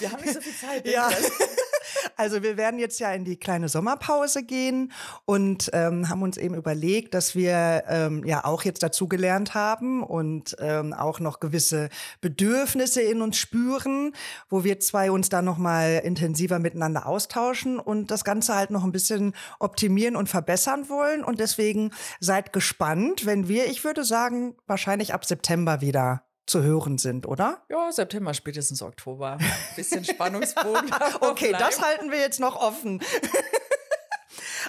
Wir 0.00 0.12
haben 0.12 0.20
nicht 0.22 0.34
so 0.34 0.40
viel 0.40 0.54
Zeit. 0.54 0.86
Ja. 0.86 1.08
Also 2.16 2.42
wir 2.42 2.56
werden 2.56 2.78
jetzt 2.78 3.00
ja 3.00 3.12
in 3.12 3.24
die 3.24 3.36
kleine 3.36 3.68
Sommerpause 3.68 4.42
gehen 4.42 4.92
und 5.24 5.70
ähm, 5.72 6.08
haben 6.08 6.22
uns 6.22 6.36
eben 6.36 6.54
überlegt, 6.54 7.14
dass 7.14 7.34
wir 7.34 7.84
ähm, 7.88 8.24
ja 8.24 8.44
auch 8.44 8.64
jetzt 8.64 8.82
dazugelernt 8.82 9.54
haben 9.54 10.02
und 10.02 10.56
ähm, 10.60 10.92
auch 10.92 11.20
noch 11.20 11.40
gewisse 11.40 11.88
Bedürfnisse 12.20 13.02
in 13.02 13.22
uns 13.22 13.36
spüren, 13.38 14.12
wo 14.48 14.64
wir 14.64 14.80
zwei 14.80 15.10
uns 15.10 15.28
dann 15.28 15.44
noch 15.44 15.58
mal 15.58 16.00
intensiver 16.04 16.58
miteinander 16.58 17.06
austauschen 17.06 17.78
und 17.78 18.10
das 18.10 18.24
Ganze 18.24 18.54
halt 18.54 18.70
noch 18.70 18.84
ein 18.84 18.92
bisschen 18.92 19.34
optimieren 19.58 20.16
und 20.16 20.28
verbessern 20.28 20.88
wollen. 20.88 21.24
Und 21.24 21.40
deswegen 21.40 21.92
seid 22.20 22.52
gespannt, 22.52 23.26
wenn 23.26 23.48
wir, 23.48 23.66
ich 23.66 23.84
würde 23.84 24.04
sagen, 24.04 24.56
wahrscheinlich 24.66 25.14
ab 25.14 25.24
September 25.24 25.80
wieder 25.80 26.22
zu 26.48 26.62
hören 26.62 26.98
sind, 26.98 27.26
oder? 27.26 27.62
Ja, 27.68 27.92
September, 27.92 28.34
spätestens 28.34 28.82
Oktober. 28.82 29.38
Bisschen 29.76 30.04
Spannungsbogen. 30.04 30.90
okay, 31.20 31.52
das 31.52 31.80
halten 31.80 32.10
wir 32.10 32.18
jetzt 32.18 32.40
noch 32.40 32.56
offen. 32.56 33.00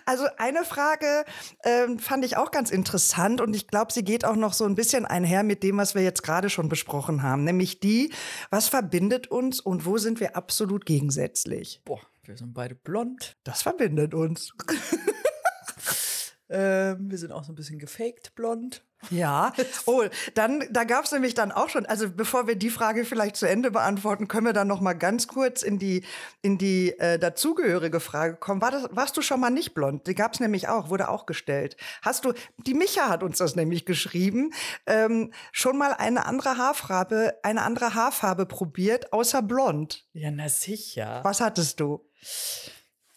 Also 0.06 0.26
eine 0.38 0.64
Frage 0.64 1.26
ähm, 1.64 2.00
fand 2.00 2.26
ich 2.26 2.38
auch 2.38 2.52
ganz 2.52 2.72
interessant 2.72 3.42
und 3.42 3.56
ich 3.56 3.68
glaube, 3.68 3.94
sie 3.94 4.04
geht 4.04 4.26
auch 4.26 4.36
noch 4.36 4.54
so 4.54 4.66
ein 4.66 4.74
bisschen 4.74 5.06
einher 5.06 5.44
mit 5.44 5.62
dem, 5.62 5.78
was 5.78 5.94
wir 5.94 6.02
jetzt 6.02 6.24
gerade 6.24 6.50
schon 6.50 6.70
besprochen 6.70 7.22
haben, 7.22 7.44
nämlich 7.44 7.80
die, 7.80 8.12
was 8.50 8.70
verbindet 8.70 9.28
uns 9.28 9.60
und 9.60 9.86
wo 9.86 9.98
sind 9.98 10.20
wir 10.20 10.36
absolut 10.36 10.86
gegensätzlich? 10.86 11.82
Boah, 11.86 12.02
wir 12.24 12.38
sind 12.38 12.54
beide 12.54 12.76
blond. 12.76 13.38
Das 13.44 13.62
verbindet 13.62 14.14
uns. 14.14 14.54
ähm, 16.50 17.12
wir 17.12 17.18
sind 17.18 17.32
auch 17.32 17.44
so 17.44 17.52
ein 17.52 17.56
bisschen 17.56 17.80
gefaked 17.80 18.34
blond. 18.36 18.84
Ja, 19.10 19.53
oh, 19.86 20.03
dann 20.36 20.63
da 20.72 20.84
gab 20.84 21.06
es 21.06 21.12
nämlich 21.12 21.34
dann 21.34 21.51
auch 21.51 21.70
schon. 21.70 21.86
Also 21.86 22.10
bevor 22.10 22.48
wir 22.48 22.56
die 22.56 22.70
Frage 22.70 23.06
vielleicht 23.06 23.38
zu 23.38 23.48
Ende 23.48 23.72
beantworten, 23.72 24.27
können 24.27 24.46
wir 24.46 24.53
dann 24.53 24.68
noch 24.68 24.82
mal 24.82 24.94
ganz 24.94 25.27
kurz 25.27 25.63
in 25.63 25.79
die 25.79 26.03
in 26.41 26.58
die 26.58 26.98
äh, 27.00 27.18
dazugehörige 27.18 28.00
Frage 28.00 28.36
kommen. 28.36 28.62
War 28.62 28.72
das, 28.72 28.88
warst 28.91 29.15
du 29.18 29.22
schon 29.22 29.39
mal 29.39 29.50
nicht 29.50 29.74
blond? 29.74 30.08
Die 30.08 30.15
gab 30.15 30.34
es 30.34 30.39
nämlich 30.39 30.68
auch, 30.68 30.89
wurde 30.89 31.10
auch 31.10 31.25
gestellt. 31.25 31.77
Hast 32.01 32.25
du? 32.25 32.34
Die 32.58 32.74
Micha 32.74 33.10
hat 33.10 33.24
uns 33.24 33.38
das 33.38 33.56
nämlich 33.56 33.86
geschrieben. 33.86 34.51
Ähm, 34.86 35.32
schon 35.51 35.77
mal 35.77 35.94
eine 35.94 36.25
andere 36.25 36.58
Haarfarbe, 36.58 37.39
eine 37.44 37.62
andere 37.62 37.94
Haarfarbe 37.96 38.46
probiert, 38.46 39.13
außer 39.13 39.41
blond? 39.41 40.06
Ja, 40.13 40.32
na 40.32 40.50
sicher. 40.50 41.22
Was 41.24 41.39
hattest 41.39 41.79
du? 41.79 42.06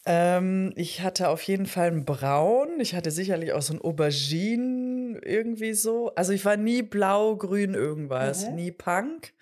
Ähm, 0.04 0.72
ich 0.76 1.02
hatte 1.02 1.28
auf 1.28 1.42
jeden 1.42 1.66
Fall 1.66 1.88
ein 1.88 2.04
Braun. 2.04 2.80
Ich 2.80 2.94
hatte 2.94 3.10
sicherlich 3.10 3.52
auch 3.52 3.62
so 3.62 3.74
ein 3.74 3.80
Aubergine 3.80 5.20
irgendwie 5.24 5.74
so. 5.74 6.14
Also 6.14 6.32
ich 6.32 6.44
war 6.44 6.56
nie 6.56 6.82
blau, 6.82 7.36
grün, 7.36 7.74
irgendwas. 7.74 8.48
Mhm. 8.48 8.54
Nie 8.56 8.72
Punk. 8.72 9.32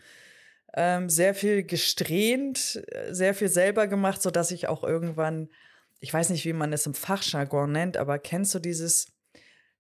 Ähm, 0.75 1.09
sehr 1.09 1.35
viel 1.35 1.65
gesträhnt, 1.65 2.83
sehr 3.11 3.35
viel 3.35 3.49
selber 3.49 3.89
gemacht, 3.89 4.23
sodass 4.23 4.53
ich 4.53 4.69
auch 4.69 4.85
irgendwann, 4.85 5.49
ich 5.99 6.15
weiß 6.15 6.31
nicht, 6.31 6.45
wie 6.45 6.53
man 6.53 6.73
es 6.73 6.87
im 6.87 6.95
Fachjargon 6.95 7.73
nennt, 7.73 7.97
aber 7.97 8.21
kennst 8.21 8.55
du 8.55 8.61
dieses 8.61 9.09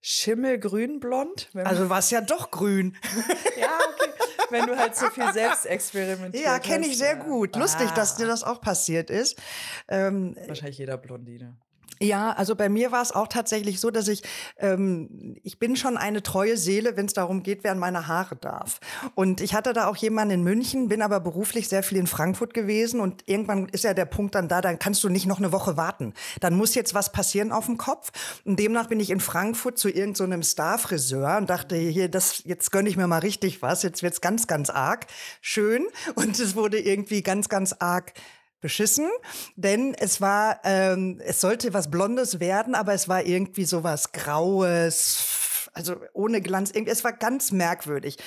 Schimmelgrünblond? 0.00 1.50
Also 1.54 1.88
war 1.90 1.99
es 1.99 2.11
ja 2.11 2.21
doch 2.21 2.50
grün. 2.50 2.97
ja, 3.61 3.69
okay 3.92 4.11
wenn 4.50 4.66
du 4.66 4.76
halt 4.76 4.97
so 4.97 5.09
viel 5.11 5.33
selbst 5.33 5.66
experimentierst. 5.66 6.45
Ja, 6.45 6.59
kenne 6.59 6.87
ich 6.87 6.99
sehr 6.99 7.16
gut. 7.16 7.57
Lustig, 7.57 7.88
ah. 7.90 7.95
dass 7.95 8.16
dir 8.16 8.26
das 8.26 8.42
auch 8.42 8.61
passiert 8.61 9.11
ist. 9.11 9.40
Ähm, 9.88 10.37
Wahrscheinlich 10.47 10.78
jeder 10.78 10.97
Blondine. 10.97 11.57
Ja, 11.99 12.33
also 12.33 12.55
bei 12.55 12.69
mir 12.69 12.93
war 12.93 13.03
es 13.03 13.13
auch 13.13 13.29
tatsächlich 13.29 13.81
so, 13.81 13.91
dass 13.91 14.09
ich, 14.09 14.23
ähm, 14.59 15.37
ich 15.43 15.59
bin 15.59 15.77
schon 15.77 15.97
eine 15.99 16.23
treue 16.23 16.57
Seele, 16.57 16.97
wenn 16.97 17.07
es 17.07 17.13
darum 17.13 17.43
geht, 17.43 17.63
wer 17.63 17.73
an 17.73 17.79
meine 17.79 18.07
Haare 18.07 18.37
darf. 18.37 18.81
Und 19.15 19.41
ich 19.41 19.55
hatte 19.55 19.73
da 19.73 19.87
auch 19.87 19.97
jemanden 19.97 20.35
in 20.35 20.43
München, 20.43 20.89
bin 20.89 21.03
aber 21.03 21.21
beruflich 21.21 21.69
sehr 21.69 21.83
viel 21.83 21.99
in 21.99 22.07
Frankfurt 22.07 22.55
gewesen 22.55 23.01
und 23.01 23.25
irgendwann 23.27 23.69
ist 23.69 23.85
ja 23.85 23.93
der 23.93 24.07
Punkt 24.07 24.35
dann 24.35 24.49
da, 24.49 24.63
dann 24.63 24.79
kannst 24.79 25.05
du 25.05 25.11
nicht 25.11 25.27
noch 25.27 25.39
eine 25.39 25.53
Woche 25.53 25.77
warten. 25.77 26.15
Dann 26.41 26.57
muss 26.57 26.75
jetzt 26.75 26.95
was 26.95 27.13
passieren 27.13 27.53
auf 27.53 27.67
dem 27.67 27.77
Kopf. 27.77 28.13
Und 28.45 28.59
demnach 28.59 28.87
bin 28.87 29.01
ich 29.01 29.11
in 29.11 29.21
Frankfurt 29.21 29.79
zu 29.79 29.89
irgendeinem 29.89 30.43
so 30.43 30.51
Star-Friseur 30.51 31.37
und 31.37 31.51
dachte, 31.51 31.77
hier, 31.77 32.09
das, 32.09 32.43
jetzt 32.45 32.73
gönne 32.73 32.89
ich 32.89 32.97
mir 32.97 33.07
mal 33.09 33.19
richtig 33.19 33.61
was, 33.61 33.83
jetzt 33.83 34.03
wird's 34.03 34.21
ganz, 34.21 34.47
ganz 34.47 34.71
arg 34.71 35.07
schön. 35.43 35.87
Und 36.15 36.39
es 36.39 36.57
wurde 36.57 36.79
irgendwie 36.79 37.23
ganz, 37.23 37.49
ganz 37.51 37.75
arg 37.79 38.15
beschissen, 38.61 39.09
denn 39.57 39.95
es 39.95 40.21
war, 40.21 40.61
ähm, 40.64 41.21
es 41.25 41.40
sollte 41.40 41.73
was 41.73 41.90
Blondes 41.90 42.40
werden, 42.40 42.75
aber 42.75 42.93
es 42.93 43.09
war 43.09 43.25
irgendwie 43.25 43.64
so 43.64 43.83
was 43.85 44.12
Graues, 44.12 45.71
also 45.73 45.97
ohne 46.12 46.40
Glanz. 46.40 46.71
Es 46.73 47.05
war 47.05 47.12
ganz 47.12 47.52
merkwürdig. 47.52 48.19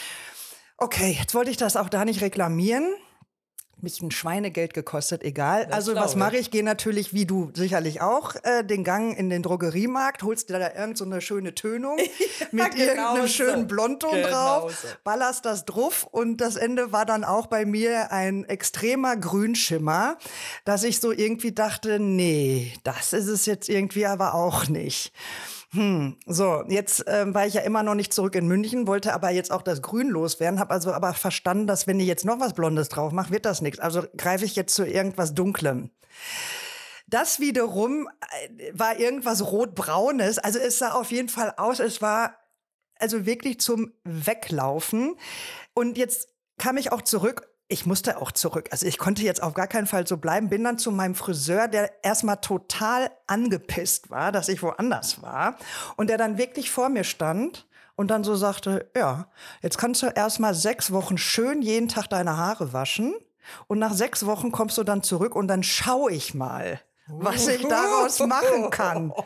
Okay, 0.77 1.17
jetzt 1.19 1.35
wollte 1.35 1.51
ich 1.51 1.57
das 1.57 1.75
auch 1.75 1.89
da 1.89 2.03
nicht 2.05 2.21
reklamieren 2.21 2.95
mich 3.83 4.01
ein 4.01 4.11
Schweinegeld 4.11 4.73
gekostet, 4.73 5.23
egal. 5.23 5.65
Das 5.65 5.75
also 5.75 5.95
was 5.95 6.15
mache 6.15 6.37
ich? 6.37 6.51
Gehe 6.51 6.63
natürlich, 6.63 7.13
wie 7.13 7.25
du 7.25 7.51
sicherlich 7.53 8.01
auch, 8.01 8.35
äh, 8.43 8.63
den 8.63 8.83
Gang 8.83 9.17
in 9.17 9.29
den 9.29 9.43
Drogeriemarkt, 9.43 10.23
holst 10.23 10.49
dir 10.49 10.59
da 10.59 10.73
irgend 10.73 10.97
so 10.97 11.05
eine 11.05 11.21
schöne 11.21 11.53
Tönung 11.53 11.97
mit 12.51 12.71
genau 12.71 12.83
irgendeinem 12.83 13.27
so. 13.27 13.27
schönen 13.27 13.67
Blondton 13.67 14.11
genau 14.11 14.29
drauf, 14.29 14.79
so. 14.81 14.87
ballerst 15.03 15.45
das 15.45 15.65
drauf 15.65 16.07
und 16.09 16.37
das 16.37 16.55
Ende 16.55 16.91
war 16.91 17.05
dann 17.05 17.23
auch 17.23 17.47
bei 17.47 17.65
mir 17.65 18.11
ein 18.11 18.45
extremer 18.45 19.17
Grünschimmer, 19.17 20.17
dass 20.65 20.83
ich 20.83 20.99
so 20.99 21.11
irgendwie 21.11 21.51
dachte, 21.51 21.99
nee, 21.99 22.73
das 22.83 23.13
ist 23.13 23.27
es 23.27 23.45
jetzt 23.45 23.69
irgendwie 23.69 24.05
aber 24.05 24.33
auch 24.33 24.67
nicht. 24.67 25.13
Hm, 25.73 26.17
so, 26.27 26.63
jetzt 26.67 27.03
ähm, 27.07 27.33
war 27.33 27.47
ich 27.47 27.55
ja 27.55 27.61
immer 27.61 27.81
noch 27.81 27.95
nicht 27.95 28.13
zurück 28.13 28.35
in 28.35 28.47
München, 28.47 28.85
wollte 28.85 29.11
aber 29.11 29.31
jetzt 29.31 29.51
auch 29.51 29.63
das 29.63 29.81
Grün 29.81 30.07
loswerden, 30.09 30.59
habe 30.59 30.71
also 30.71 30.93
aber 30.93 31.13
verstanden, 31.15 31.65
dass 31.65 31.87
wenn 31.87 31.99
ich 31.99 32.05
jetzt 32.05 32.25
noch 32.25 32.39
was 32.39 32.53
Blondes 32.53 32.89
drauf 32.89 33.11
mache, 33.11 33.31
wird 33.31 33.45
das 33.45 33.61
nichts. 33.61 33.79
Also 33.79 34.03
greife 34.15 34.45
ich 34.45 34.55
jetzt 34.55 34.75
zu 34.75 34.85
irgendwas 34.85 35.33
Dunklem. 35.33 35.89
Das 37.07 37.39
wiederum 37.39 38.07
äh, 38.07 38.71
war 38.73 38.99
irgendwas 38.99 39.51
rot-braunes. 39.51 40.37
Also 40.37 40.59
es 40.59 40.77
sah 40.77 40.91
auf 40.91 41.11
jeden 41.11 41.29
Fall 41.29 41.55
aus, 41.57 41.79
es 41.79 42.03
war 42.03 42.37
also 42.99 43.25
wirklich 43.25 43.59
zum 43.59 43.93
Weglaufen. 44.03 45.15
Und 45.73 45.97
jetzt 45.97 46.29
kam 46.59 46.77
ich 46.77 46.91
auch 46.91 47.01
zurück 47.01 47.49
ich 47.67 47.85
musste 47.85 48.21
auch 48.21 48.31
zurück. 48.31 48.69
Also 48.71 48.85
ich 48.85 48.97
konnte 48.97 49.23
jetzt 49.23 49.41
auf 49.41 49.53
gar 49.53 49.67
keinen 49.67 49.87
Fall 49.87 50.05
so 50.05 50.17
bleiben. 50.17 50.49
Bin 50.49 50.63
dann 50.63 50.77
zu 50.77 50.91
meinem 50.91 51.15
Friseur, 51.15 51.67
der 51.67 52.03
erstmal 52.03 52.37
total 52.37 53.09
angepisst 53.27 54.09
war, 54.09 54.31
dass 54.31 54.49
ich 54.49 54.61
woanders 54.61 55.21
war. 55.21 55.57
Und 55.95 56.09
der 56.09 56.17
dann 56.17 56.37
wirklich 56.37 56.69
vor 56.69 56.89
mir 56.89 57.03
stand 57.03 57.67
und 57.95 58.11
dann 58.11 58.23
so 58.23 58.35
sagte, 58.35 58.89
ja, 58.95 59.27
jetzt 59.61 59.77
kannst 59.77 60.01
du 60.01 60.07
erstmal 60.07 60.53
sechs 60.53 60.91
Wochen 60.91 61.17
schön 61.17 61.61
jeden 61.61 61.87
Tag 61.87 62.07
deine 62.09 62.37
Haare 62.37 62.73
waschen. 62.73 63.15
Und 63.67 63.79
nach 63.79 63.93
sechs 63.93 64.25
Wochen 64.25 64.51
kommst 64.51 64.77
du 64.77 64.83
dann 64.83 65.03
zurück 65.03 65.35
und 65.35 65.47
dann 65.47 65.63
schaue 65.63 66.11
ich 66.11 66.33
mal, 66.33 66.79
was 67.07 67.47
ich 67.47 67.67
daraus 67.67 68.19
machen 68.19 68.69
kann. 68.69 69.11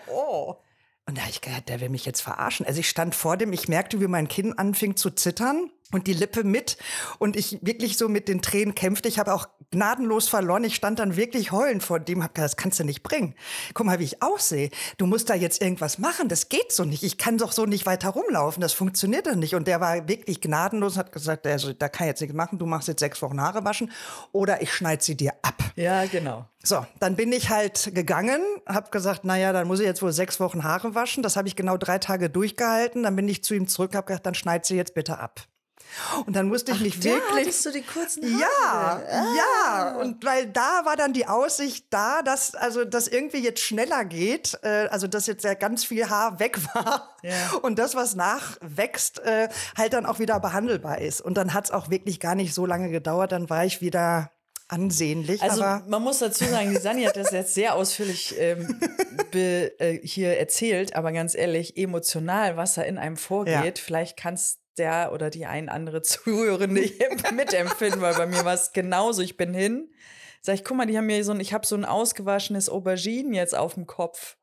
Und 1.09 1.17
da 1.17 1.21
habe 1.21 1.31
ich 1.31 1.39
gedacht, 1.39 1.69
der 1.69 1.79
will 1.79 1.87
mich 1.87 2.05
jetzt 2.05 2.19
verarschen. 2.19 2.65
Also 2.65 2.81
ich 2.81 2.89
stand 2.89 3.15
vor 3.15 3.37
dem, 3.37 3.53
ich 3.53 3.69
merkte, 3.69 4.01
wie 4.01 4.07
mein 4.07 4.27
Kinn 4.27 4.57
anfing 4.57 4.97
zu 4.97 5.09
zittern 5.09 5.71
und 5.91 6.07
die 6.07 6.13
Lippe 6.13 6.43
mit 6.43 6.77
und 7.19 7.35
ich 7.35 7.59
wirklich 7.61 7.97
so 7.97 8.09
mit 8.09 8.27
den 8.27 8.41
Tränen 8.41 8.75
kämpfte. 8.75 9.07
Ich 9.07 9.19
habe 9.19 9.33
auch 9.33 9.47
gnadenlos 9.71 10.27
verloren. 10.27 10.63
Ich 10.63 10.75
stand 10.75 10.99
dann 10.99 11.15
wirklich 11.15 11.51
heulend 11.51 11.83
vor 11.83 11.99
dem, 11.99 12.23
habe 12.23 12.33
gesagt, 12.33 12.53
das 12.53 12.57
kannst 12.57 12.79
du 12.79 12.83
nicht 12.83 13.03
bringen. 13.03 13.35
Guck 13.73 13.85
mal, 13.85 13.99
wie 13.99 14.03
ich 14.03 14.21
aussehe. 14.21 14.69
Du 14.97 15.05
musst 15.05 15.29
da 15.29 15.35
jetzt 15.35 15.61
irgendwas 15.61 15.97
machen. 15.97 16.29
Das 16.29 16.49
geht 16.49 16.71
so 16.71 16.83
nicht. 16.83 17.03
Ich 17.03 17.17
kann 17.17 17.37
doch 17.37 17.51
so 17.51 17.65
nicht 17.65 17.85
weiter 17.85 18.09
rumlaufen. 18.09 18.61
Das 18.61 18.73
funktioniert 18.73 19.27
doch 19.27 19.35
nicht. 19.35 19.55
Und 19.55 19.67
der 19.67 19.81
war 19.81 20.07
wirklich 20.07 20.41
gnadenlos, 20.41 20.97
hat 20.97 21.11
gesagt, 21.11 21.45
also, 21.47 21.73
da 21.73 21.89
kann 21.89 22.07
ich 22.07 22.11
jetzt 22.11 22.21
nichts 22.21 22.35
machen. 22.35 22.59
Du 22.59 22.65
machst 22.65 22.87
jetzt 22.87 22.99
sechs 22.99 23.21
Wochen 23.21 23.41
Haare 23.41 23.63
waschen 23.65 23.91
oder 24.31 24.61
ich 24.61 24.73
schneide 24.73 25.03
sie 25.03 25.15
dir 25.15 25.33
ab. 25.41 25.63
Ja, 25.75 26.05
genau. 26.05 26.45
So, 26.63 26.85
dann 26.99 27.15
bin 27.15 27.31
ich 27.31 27.49
halt 27.49 27.91
gegangen, 27.93 28.41
habe 28.67 28.89
gesagt, 28.89 29.23
naja, 29.23 29.53
dann 29.53 29.67
muss 29.67 29.79
ich 29.79 29.85
jetzt 29.85 30.01
wohl 30.01 30.11
sechs 30.11 30.39
Wochen 30.39 30.63
Haare 30.63 30.95
waschen. 30.95 31.23
Das 31.23 31.35
habe 31.35 31.47
ich 31.47 31.55
genau 31.55 31.77
drei 31.77 31.97
Tage 31.97 32.29
durchgehalten. 32.29 33.03
Dann 33.03 33.15
bin 33.15 33.27
ich 33.29 33.43
zu 33.43 33.53
ihm 33.53 33.67
zurück, 33.67 33.95
habe 33.95 34.07
gesagt, 34.07 34.25
dann 34.25 34.35
schneid 34.35 34.65
sie 34.65 34.75
jetzt 34.75 34.93
bitte 34.93 35.19
ab. 35.19 35.41
Und 36.25 36.35
dann 36.35 36.47
musste 36.47 36.71
ich 36.71 36.77
Ach, 36.77 36.83
mich 36.83 36.99
da 36.99 37.05
wirklich. 37.05 37.45
Hattest 37.45 37.65
du 37.65 37.71
die 37.71 37.81
kurzen 37.81 38.23
Haare? 38.23 39.03
Ja, 39.03 39.07
ah. 39.11 39.25
ja. 39.35 39.95
Und 40.01 40.23
weil 40.23 40.47
da 40.47 40.81
war 40.85 40.95
dann 40.95 41.13
die 41.13 41.27
Aussicht 41.27 41.87
da, 41.89 42.21
dass 42.21 42.55
also 42.55 42.85
das 42.85 43.07
irgendwie 43.07 43.39
jetzt 43.39 43.61
schneller 43.61 44.05
geht, 44.05 44.57
äh, 44.63 44.87
also 44.89 45.07
dass 45.07 45.27
jetzt 45.27 45.43
ja 45.43 45.53
ganz 45.53 45.83
viel 45.83 46.09
Haar 46.09 46.39
weg 46.39 46.59
war 46.73 47.15
ja. 47.23 47.33
und 47.61 47.79
das, 47.79 47.95
was 47.95 48.15
nachwächst, 48.15 49.19
äh, 49.19 49.49
halt 49.77 49.93
dann 49.93 50.05
auch 50.05 50.19
wieder 50.19 50.39
behandelbar 50.39 50.99
ist. 50.99 51.21
Und 51.21 51.35
dann 51.35 51.53
hat 51.53 51.65
es 51.65 51.71
auch 51.71 51.89
wirklich 51.89 52.19
gar 52.19 52.35
nicht 52.35 52.53
so 52.53 52.65
lange 52.65 52.89
gedauert. 52.89 53.31
Dann 53.31 53.49
war 53.49 53.65
ich 53.65 53.81
wieder 53.81 54.31
ansehnlich. 54.67 55.41
Also 55.41 55.63
man 55.63 56.01
muss 56.01 56.19
dazu 56.19 56.45
sagen, 56.45 56.71
die 56.71 56.77
Sani 56.77 57.03
hat 57.03 57.15
das 57.15 57.31
jetzt 57.31 57.53
sehr 57.53 57.75
ausführlich 57.75 58.35
ähm, 58.37 58.79
be, 59.31 59.79
äh, 59.79 59.99
hier 60.05 60.37
erzählt, 60.37 60.95
aber 60.95 61.11
ganz 61.11 61.35
ehrlich, 61.35 61.77
emotional, 61.77 62.57
was 62.57 62.75
da 62.75 62.81
in 62.81 62.97
einem 62.97 63.17
vorgeht, 63.17 63.77
ja. 63.77 63.83
vielleicht 63.83 64.17
kannst 64.17 64.59
der 64.77 65.11
oder 65.13 65.29
die 65.29 65.45
ein 65.45 65.69
andere 65.69 66.01
Zuhörende 66.03 66.81
mitempfinden, 67.33 68.01
weil 68.01 68.15
bei 68.15 68.25
mir 68.25 68.45
war 68.45 68.53
es 68.53 68.73
genauso. 68.73 69.21
Ich 69.21 69.37
bin 69.37 69.53
hin, 69.53 69.91
sag 70.41 70.55
ich, 70.55 70.63
guck 70.63 70.77
mal, 70.77 70.85
die 70.85 70.97
haben 70.97 71.07
mir 71.07 71.23
so 71.23 71.31
ein, 71.31 71.39
ich 71.39 71.53
habe 71.53 71.65
so 71.65 71.75
ein 71.75 71.85
ausgewaschenes 71.85 72.69
Aubergine 72.69 73.35
jetzt 73.35 73.55
auf 73.55 73.73
dem 73.73 73.87
Kopf. 73.87 74.37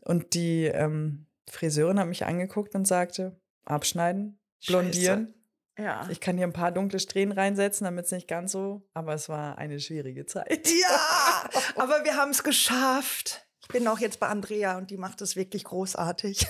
Und 0.00 0.34
die 0.34 0.64
ähm, 0.64 1.26
Friseurin 1.50 1.98
hat 1.98 2.08
mich 2.08 2.24
angeguckt 2.24 2.74
und 2.74 2.86
sagte, 2.86 3.40
abschneiden, 3.64 4.40
blondieren. 4.66 5.26
Scheiße. 5.26 5.38
Ja. 5.78 6.08
Ich 6.10 6.20
kann 6.20 6.36
hier 6.36 6.46
ein 6.46 6.52
paar 6.52 6.72
dunkle 6.72 6.98
Strähnen 6.98 7.32
reinsetzen, 7.32 7.84
damit 7.84 8.06
es 8.06 8.10
nicht 8.10 8.26
ganz 8.26 8.50
so, 8.50 8.88
aber 8.94 9.14
es 9.14 9.28
war 9.28 9.58
eine 9.58 9.78
schwierige 9.78 10.26
Zeit. 10.26 10.68
Ja, 10.68 11.48
aber 11.76 12.04
wir 12.04 12.16
haben 12.16 12.32
es 12.32 12.42
geschafft. 12.42 13.46
Ich 13.62 13.68
bin 13.68 13.86
auch 13.86 14.00
jetzt 14.00 14.18
bei 14.18 14.26
Andrea 14.26 14.76
und 14.76 14.90
die 14.90 14.96
macht 14.96 15.20
es 15.20 15.36
wirklich 15.36 15.64
großartig. 15.64 16.48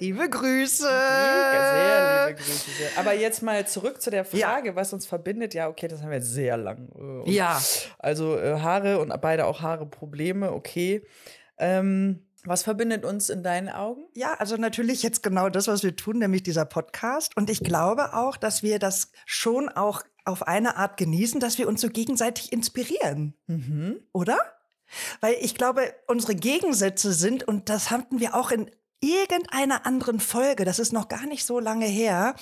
Liebe 0.00 0.28
Grüße. 0.28 0.82
Sehr 0.82 2.26
liebe 2.26 2.42
Grüße. 2.42 2.70
Sehr. 2.70 2.90
Aber 2.96 3.14
jetzt 3.14 3.42
mal 3.42 3.66
zurück 3.66 4.02
zu 4.02 4.10
der 4.10 4.24
Frage, 4.24 4.68
ja. 4.68 4.76
was 4.76 4.92
uns 4.92 5.06
verbindet. 5.06 5.54
Ja, 5.54 5.68
okay, 5.68 5.88
das 5.88 6.00
haben 6.02 6.10
wir 6.10 6.18
jetzt 6.18 6.32
sehr 6.32 6.56
lang. 6.56 6.88
Und 6.88 7.28
ja. 7.28 7.60
Also 7.98 8.36
äh, 8.36 8.58
Haare 8.60 8.98
und 8.98 9.12
beide 9.20 9.46
auch 9.46 9.60
Haare-Probleme, 9.60 10.52
okay. 10.52 11.06
Ähm, 11.58 12.26
was 12.44 12.62
verbindet 12.62 13.04
uns 13.04 13.28
in 13.28 13.42
deinen 13.42 13.68
Augen? 13.68 14.06
Ja, 14.14 14.32
also 14.34 14.56
natürlich 14.56 15.02
jetzt 15.02 15.22
genau 15.22 15.50
das, 15.50 15.68
was 15.68 15.82
wir 15.82 15.94
tun, 15.94 16.18
nämlich 16.18 16.42
dieser 16.42 16.64
Podcast. 16.64 17.36
Und 17.36 17.50
ich 17.50 17.60
glaube 17.60 18.14
auch, 18.14 18.38
dass 18.38 18.62
wir 18.62 18.78
das 18.78 19.12
schon 19.26 19.68
auch 19.68 20.02
auf 20.24 20.46
eine 20.46 20.76
Art 20.76 20.96
genießen, 20.96 21.38
dass 21.38 21.58
wir 21.58 21.68
uns 21.68 21.82
so 21.82 21.88
gegenseitig 21.88 22.52
inspirieren. 22.52 23.34
Mhm. 23.46 24.00
Oder? 24.12 24.38
Weil 25.20 25.36
ich 25.40 25.54
glaube, 25.54 25.92
unsere 26.06 26.34
Gegensätze 26.34 27.12
sind, 27.12 27.46
und 27.46 27.68
das 27.68 27.90
hatten 27.90 28.20
wir 28.20 28.34
auch 28.34 28.50
in 28.50 28.70
irgendeiner 29.00 29.86
anderen 29.86 30.20
Folge, 30.20 30.64
das 30.64 30.78
ist 30.78 30.92
noch 30.92 31.08
gar 31.08 31.26
nicht 31.26 31.44
so 31.44 31.58
lange 31.58 31.86
her, 31.86 32.34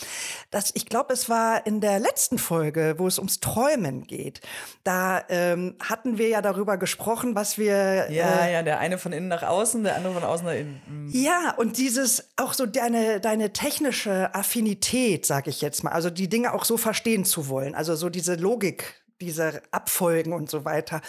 dass 0.50 0.72
ich 0.74 0.86
glaube, 0.86 1.12
es 1.12 1.28
war 1.28 1.66
in 1.66 1.80
der 1.80 2.00
letzten 2.00 2.38
Folge, 2.38 2.96
wo 2.98 3.06
es 3.06 3.18
ums 3.18 3.40
Träumen 3.40 4.06
geht. 4.06 4.40
Da 4.82 5.22
ähm, 5.28 5.76
hatten 5.80 6.18
wir 6.18 6.28
ja 6.28 6.42
darüber 6.42 6.76
gesprochen, 6.76 7.34
was 7.36 7.58
wir. 7.58 8.10
Ja, 8.10 8.44
äh, 8.44 8.52
ja, 8.52 8.62
der 8.62 8.80
eine 8.80 8.98
von 8.98 9.12
innen 9.12 9.28
nach 9.28 9.44
außen, 9.44 9.84
der 9.84 9.96
andere 9.96 10.14
von 10.14 10.24
außen 10.24 10.46
nach 10.46 10.54
innen. 10.54 10.82
Mhm. 10.88 11.10
Ja, 11.12 11.54
und 11.56 11.78
dieses 11.78 12.30
auch 12.36 12.52
so 12.52 12.66
deine, 12.66 13.20
deine 13.20 13.52
technische 13.52 14.34
Affinität, 14.34 15.26
sag 15.26 15.46
ich 15.46 15.60
jetzt 15.60 15.84
mal, 15.84 15.92
also 15.92 16.10
die 16.10 16.28
Dinge 16.28 16.52
auch 16.52 16.64
so 16.64 16.76
verstehen 16.76 17.24
zu 17.24 17.48
wollen, 17.48 17.74
also 17.76 17.94
so 17.94 18.08
diese 18.08 18.34
Logik, 18.34 18.94
diese 19.20 19.62
Abfolgen 19.70 20.32
und 20.32 20.50
so 20.50 20.64
weiter. 20.64 21.00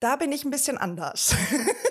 Da 0.00 0.16
bin 0.16 0.32
ich 0.32 0.44
ein 0.44 0.50
bisschen 0.50 0.78
anders. 0.78 1.34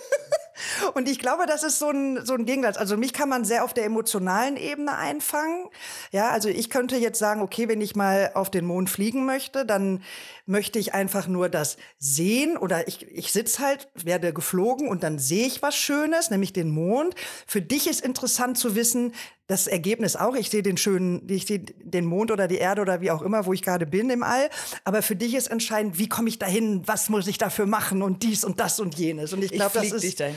Und 0.93 1.07
ich 1.07 1.19
glaube, 1.19 1.45
das 1.45 1.63
ist 1.63 1.79
so 1.79 1.89
ein, 1.89 2.25
so 2.25 2.33
ein 2.33 2.45
Gegensatz. 2.45 2.77
Also 2.77 2.97
mich 2.97 3.13
kann 3.13 3.29
man 3.29 3.45
sehr 3.45 3.63
auf 3.63 3.73
der 3.73 3.85
emotionalen 3.85 4.57
Ebene 4.57 4.95
einfangen. 4.97 5.67
Ja, 6.11 6.29
also 6.29 6.49
ich 6.49 6.69
könnte 6.69 6.97
jetzt 6.97 7.19
sagen, 7.19 7.41
okay, 7.41 7.67
wenn 7.67 7.81
ich 7.81 7.95
mal 7.95 8.31
auf 8.33 8.49
den 8.49 8.65
Mond 8.65 8.89
fliegen 8.89 9.25
möchte, 9.25 9.65
dann 9.65 10.03
möchte 10.45 10.79
ich 10.79 10.93
einfach 10.93 11.27
nur 11.27 11.49
das 11.49 11.77
sehen 11.99 12.57
oder 12.57 12.87
ich, 12.87 13.05
ich 13.11 13.31
sitze 13.31 13.63
halt, 13.63 13.89
werde 13.95 14.33
geflogen 14.33 14.87
und 14.87 15.03
dann 15.03 15.19
sehe 15.19 15.45
ich 15.45 15.61
was 15.61 15.75
Schönes, 15.75 16.29
nämlich 16.29 16.53
den 16.53 16.69
Mond. 16.69 17.15
Für 17.45 17.61
dich 17.61 17.87
ist 17.87 18.01
interessant 18.01 18.57
zu 18.57 18.75
wissen, 18.75 19.13
das 19.47 19.65
Ergebnis 19.65 20.17
auch. 20.17 20.35
Ich 20.35 20.49
sehe 20.49 20.61
den 20.61 20.75
schönen, 20.75 21.27
ich 21.29 21.45
sehe 21.45 21.59
den 21.59 22.05
Mond 22.05 22.31
oder 22.31 22.47
die 22.47 22.57
Erde 22.57 22.81
oder 22.81 22.99
wie 22.99 23.11
auch 23.11 23.21
immer, 23.21 23.45
wo 23.45 23.53
ich 23.53 23.61
gerade 23.61 23.85
bin 23.85 24.09
im 24.09 24.21
All. 24.21 24.49
Aber 24.83 25.01
für 25.01 25.15
dich 25.15 25.33
ist 25.35 25.47
entscheidend, 25.47 25.97
wie 25.97 26.09
komme 26.09 26.27
ich 26.27 26.37
dahin? 26.37 26.85
Was 26.85 27.07
muss 27.09 27.27
ich 27.27 27.37
dafür 27.37 27.65
machen? 27.65 28.01
Und 28.01 28.23
dies 28.23 28.43
und 28.43 28.59
das 28.59 28.79
und 28.79 28.95
jenes. 28.95 29.31
Und 29.31 29.43
ich 29.43 29.51
glaube, 29.51 29.71
das 29.73 29.91
ist. 29.91 30.19
Ja, 30.19 30.27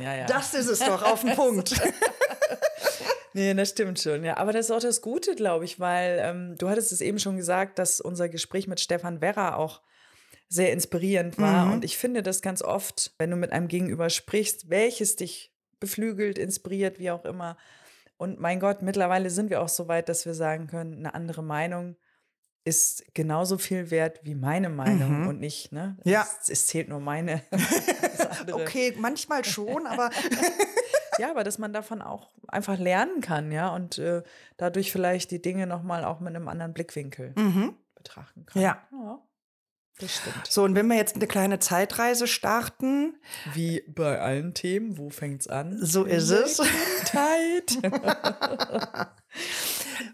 ja, 0.00 0.16
ja, 0.16 0.26
das 0.26 0.54
ist 0.54 0.68
es 0.68 0.80
doch 0.80 1.02
auf 1.02 1.22
den 1.22 1.34
Punkt. 1.36 1.80
nee, 3.32 3.54
das 3.54 3.70
stimmt 3.70 4.00
schon. 4.00 4.24
Ja, 4.24 4.36
aber 4.38 4.52
das 4.52 4.66
ist 4.66 4.70
auch 4.72 4.80
das 4.80 5.02
Gute, 5.02 5.36
glaube 5.36 5.64
ich, 5.64 5.78
weil 5.78 6.18
ähm, 6.20 6.56
du 6.58 6.68
hattest 6.68 6.90
es 6.90 7.00
eben 7.00 7.20
schon 7.20 7.36
gesagt, 7.36 7.78
dass 7.78 8.00
unser 8.00 8.28
Gespräch 8.28 8.66
mit 8.66 8.80
Stefan 8.80 9.20
Werra 9.20 9.54
auch 9.54 9.82
sehr 10.48 10.72
inspirierend 10.72 11.38
war. 11.38 11.66
Mhm. 11.66 11.72
Und 11.74 11.84
ich 11.84 11.96
finde 11.96 12.24
das 12.24 12.42
ganz 12.42 12.62
oft, 12.62 13.12
wenn 13.18 13.30
du 13.30 13.36
mit 13.36 13.52
einem 13.52 13.68
Gegenüber 13.68 14.10
sprichst, 14.10 14.68
welches 14.68 15.14
dich 15.14 15.52
beflügelt, 15.78 16.38
inspiriert, 16.38 16.98
wie 16.98 17.12
auch 17.12 17.24
immer 17.24 17.56
und 18.18 18.40
mein 18.40 18.60
Gott, 18.60 18.82
mittlerweile 18.82 19.30
sind 19.30 19.48
wir 19.48 19.62
auch 19.62 19.68
so 19.68 19.88
weit, 19.88 20.08
dass 20.08 20.26
wir 20.26 20.34
sagen 20.34 20.66
können, 20.66 20.94
eine 20.94 21.14
andere 21.14 21.42
Meinung 21.42 21.96
ist 22.64 23.14
genauso 23.14 23.56
viel 23.56 23.90
wert 23.90 24.20
wie 24.24 24.34
meine 24.34 24.68
Meinung 24.68 25.22
mhm. 25.22 25.28
und 25.28 25.40
nicht, 25.40 25.72
ne? 25.72 25.96
Ja. 26.04 26.26
Es, 26.42 26.48
es 26.50 26.66
zählt 26.66 26.88
nur 26.88 27.00
meine. 27.00 27.42
okay, 28.52 28.94
manchmal 28.98 29.44
schon, 29.44 29.86
aber. 29.86 30.10
ja, 31.18 31.30
aber 31.30 31.44
dass 31.44 31.58
man 31.58 31.72
davon 31.72 32.02
auch 32.02 32.30
einfach 32.48 32.78
lernen 32.78 33.20
kann, 33.20 33.52
ja, 33.52 33.74
und 33.74 33.98
äh, 33.98 34.22
dadurch 34.56 34.92
vielleicht 34.92 35.30
die 35.30 35.40
Dinge 35.40 35.66
nochmal 35.66 36.04
auch 36.04 36.20
mit 36.20 36.34
einem 36.34 36.48
anderen 36.48 36.74
Blickwinkel 36.74 37.32
mhm. 37.36 37.76
betrachten 37.94 38.44
kann. 38.44 38.60
Ja. 38.60 38.82
ja. 38.92 39.22
So, 40.48 40.64
und 40.64 40.74
wenn 40.74 40.86
wir 40.86 40.96
jetzt 40.96 41.16
eine 41.16 41.26
kleine 41.26 41.58
Zeitreise 41.58 42.26
starten. 42.26 43.16
Wie 43.54 43.82
bei 43.88 44.20
allen 44.20 44.54
Themen, 44.54 44.98
wo 44.98 45.10
fängt 45.10 45.42
es 45.42 45.48
an? 45.48 45.76
So 45.80 46.04
ist 46.04 46.30
es. 46.30 46.56
Zeit. 47.04 47.78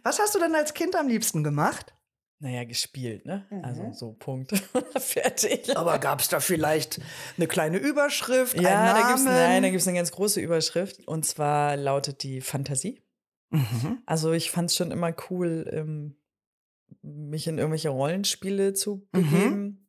Was 0.03 0.19
hast 0.19 0.35
du 0.35 0.39
denn 0.39 0.55
als 0.55 0.75
Kind 0.75 0.97
am 0.97 1.09
liebsten 1.09 1.45
gemacht? 1.45 1.95
Naja, 2.41 2.65
gespielt, 2.65 3.25
ne? 3.25 3.47
Mhm. 3.51 3.65
Also 3.65 3.93
so 3.93 4.13
Punkt. 4.13 4.53
Fertig. 4.99 5.77
Aber 5.77 5.99
gab 5.99 6.21
es 6.21 6.29
da 6.29 6.41
vielleicht 6.41 7.01
eine 7.37 7.47
kleine 7.47 7.79
Überschrift? 7.79 8.61
Ja, 8.61 8.93
da 8.93 9.09
gibt's, 9.09 9.25
nein, 9.25 9.63
da 9.63 9.71
gibt 9.71 9.81
es 9.81 9.89
eine 9.89 9.97
ganz 9.97 10.13
große 10.13 10.41
Überschrift. 10.41 11.07
Und 11.07 11.25
zwar 11.25 11.77
lautet 11.77 12.23
die 12.23 12.41
Fantasie. 12.41 13.03
Mhm. 13.51 14.03
Also 14.05 14.33
ich 14.33 14.51
fand 14.51 14.71
es 14.71 14.77
schon 14.77 14.91
immer 14.91 15.15
cool, 15.31 15.71
ähm, 15.73 16.17
mich 17.03 17.47
in 17.47 17.59
irgendwelche 17.59 17.91
Rollenspiele 17.91 18.75
zu 18.75 18.97
mhm. 18.97 19.09
begeben. 19.13 19.63
Mhm. 19.63 19.84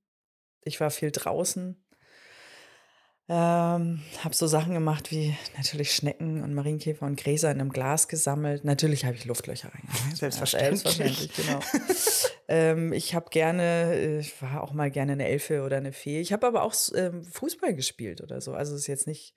Ich 0.65 0.81
war 0.81 0.91
viel 0.91 1.11
draußen. 1.11 1.81
Ähm, 3.27 4.01
habe 4.23 4.35
so 4.35 4.45
Sachen 4.45 4.75
gemacht 4.75 5.09
wie 5.09 5.35
natürlich 5.57 5.93
Schnecken 5.93 6.43
und 6.43 6.53
Marienkäfer 6.53 7.07
und 7.07 7.15
Gräser 7.19 7.49
in 7.49 7.59
einem 7.59 7.71
Glas 7.71 8.07
gesammelt. 8.07 8.65
Natürlich 8.65 9.03
habe 9.05 9.15
ich 9.15 9.25
Luftlöcher 9.25 9.69
reingemacht. 9.73 10.17
Selbstverständlich. 10.17 10.83
Ja, 10.83 10.91
selbstverständlich, 10.91 11.35
genau. 11.35 11.59
ähm, 12.47 12.93
ich 12.93 13.15
habe 13.15 13.31
gerne, 13.31 13.95
äh, 13.95 14.19
ich 14.19 14.39
war 14.43 14.61
auch 14.61 14.73
mal 14.73 14.91
gerne 14.91 15.13
eine 15.13 15.27
Elfe 15.27 15.63
oder 15.63 15.77
eine 15.77 15.91
Fee. 15.91 16.19
Ich 16.21 16.33
habe 16.33 16.45
aber 16.45 16.61
auch 16.61 16.75
ähm, 16.93 17.23
Fußball 17.23 17.73
gespielt 17.73 18.21
oder 18.21 18.41
so. 18.41 18.53
Also 18.53 18.75
es 18.75 18.81
ist 18.81 18.87
jetzt 18.87 19.07
nicht 19.07 19.33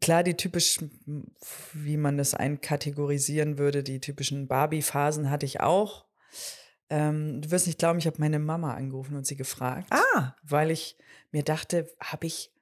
klar 0.00 0.22
die 0.22 0.36
typischen, 0.36 1.34
wie 1.74 1.96
man 1.96 2.16
das 2.16 2.34
einkategorisieren 2.34 3.58
würde, 3.58 3.82
die 3.82 4.00
typischen 4.00 4.48
Barbie-Phasen 4.48 5.28
hatte 5.30 5.44
ich 5.44 5.60
auch. 5.60 6.06
Ähm, 6.88 7.42
du 7.42 7.50
wirst 7.50 7.66
nicht 7.66 7.78
glauben, 7.78 7.98
ich 7.98 8.06
habe 8.06 8.20
meine 8.20 8.38
Mama 8.38 8.74
angerufen 8.74 9.16
und 9.16 9.26
sie 9.26 9.36
gefragt. 9.36 9.88
Ah. 9.90 10.34
Weil 10.42 10.70
ich 10.70 10.96
mir 11.32 11.42
dachte, 11.42 11.90
habe 12.00 12.26
ich 12.26 12.52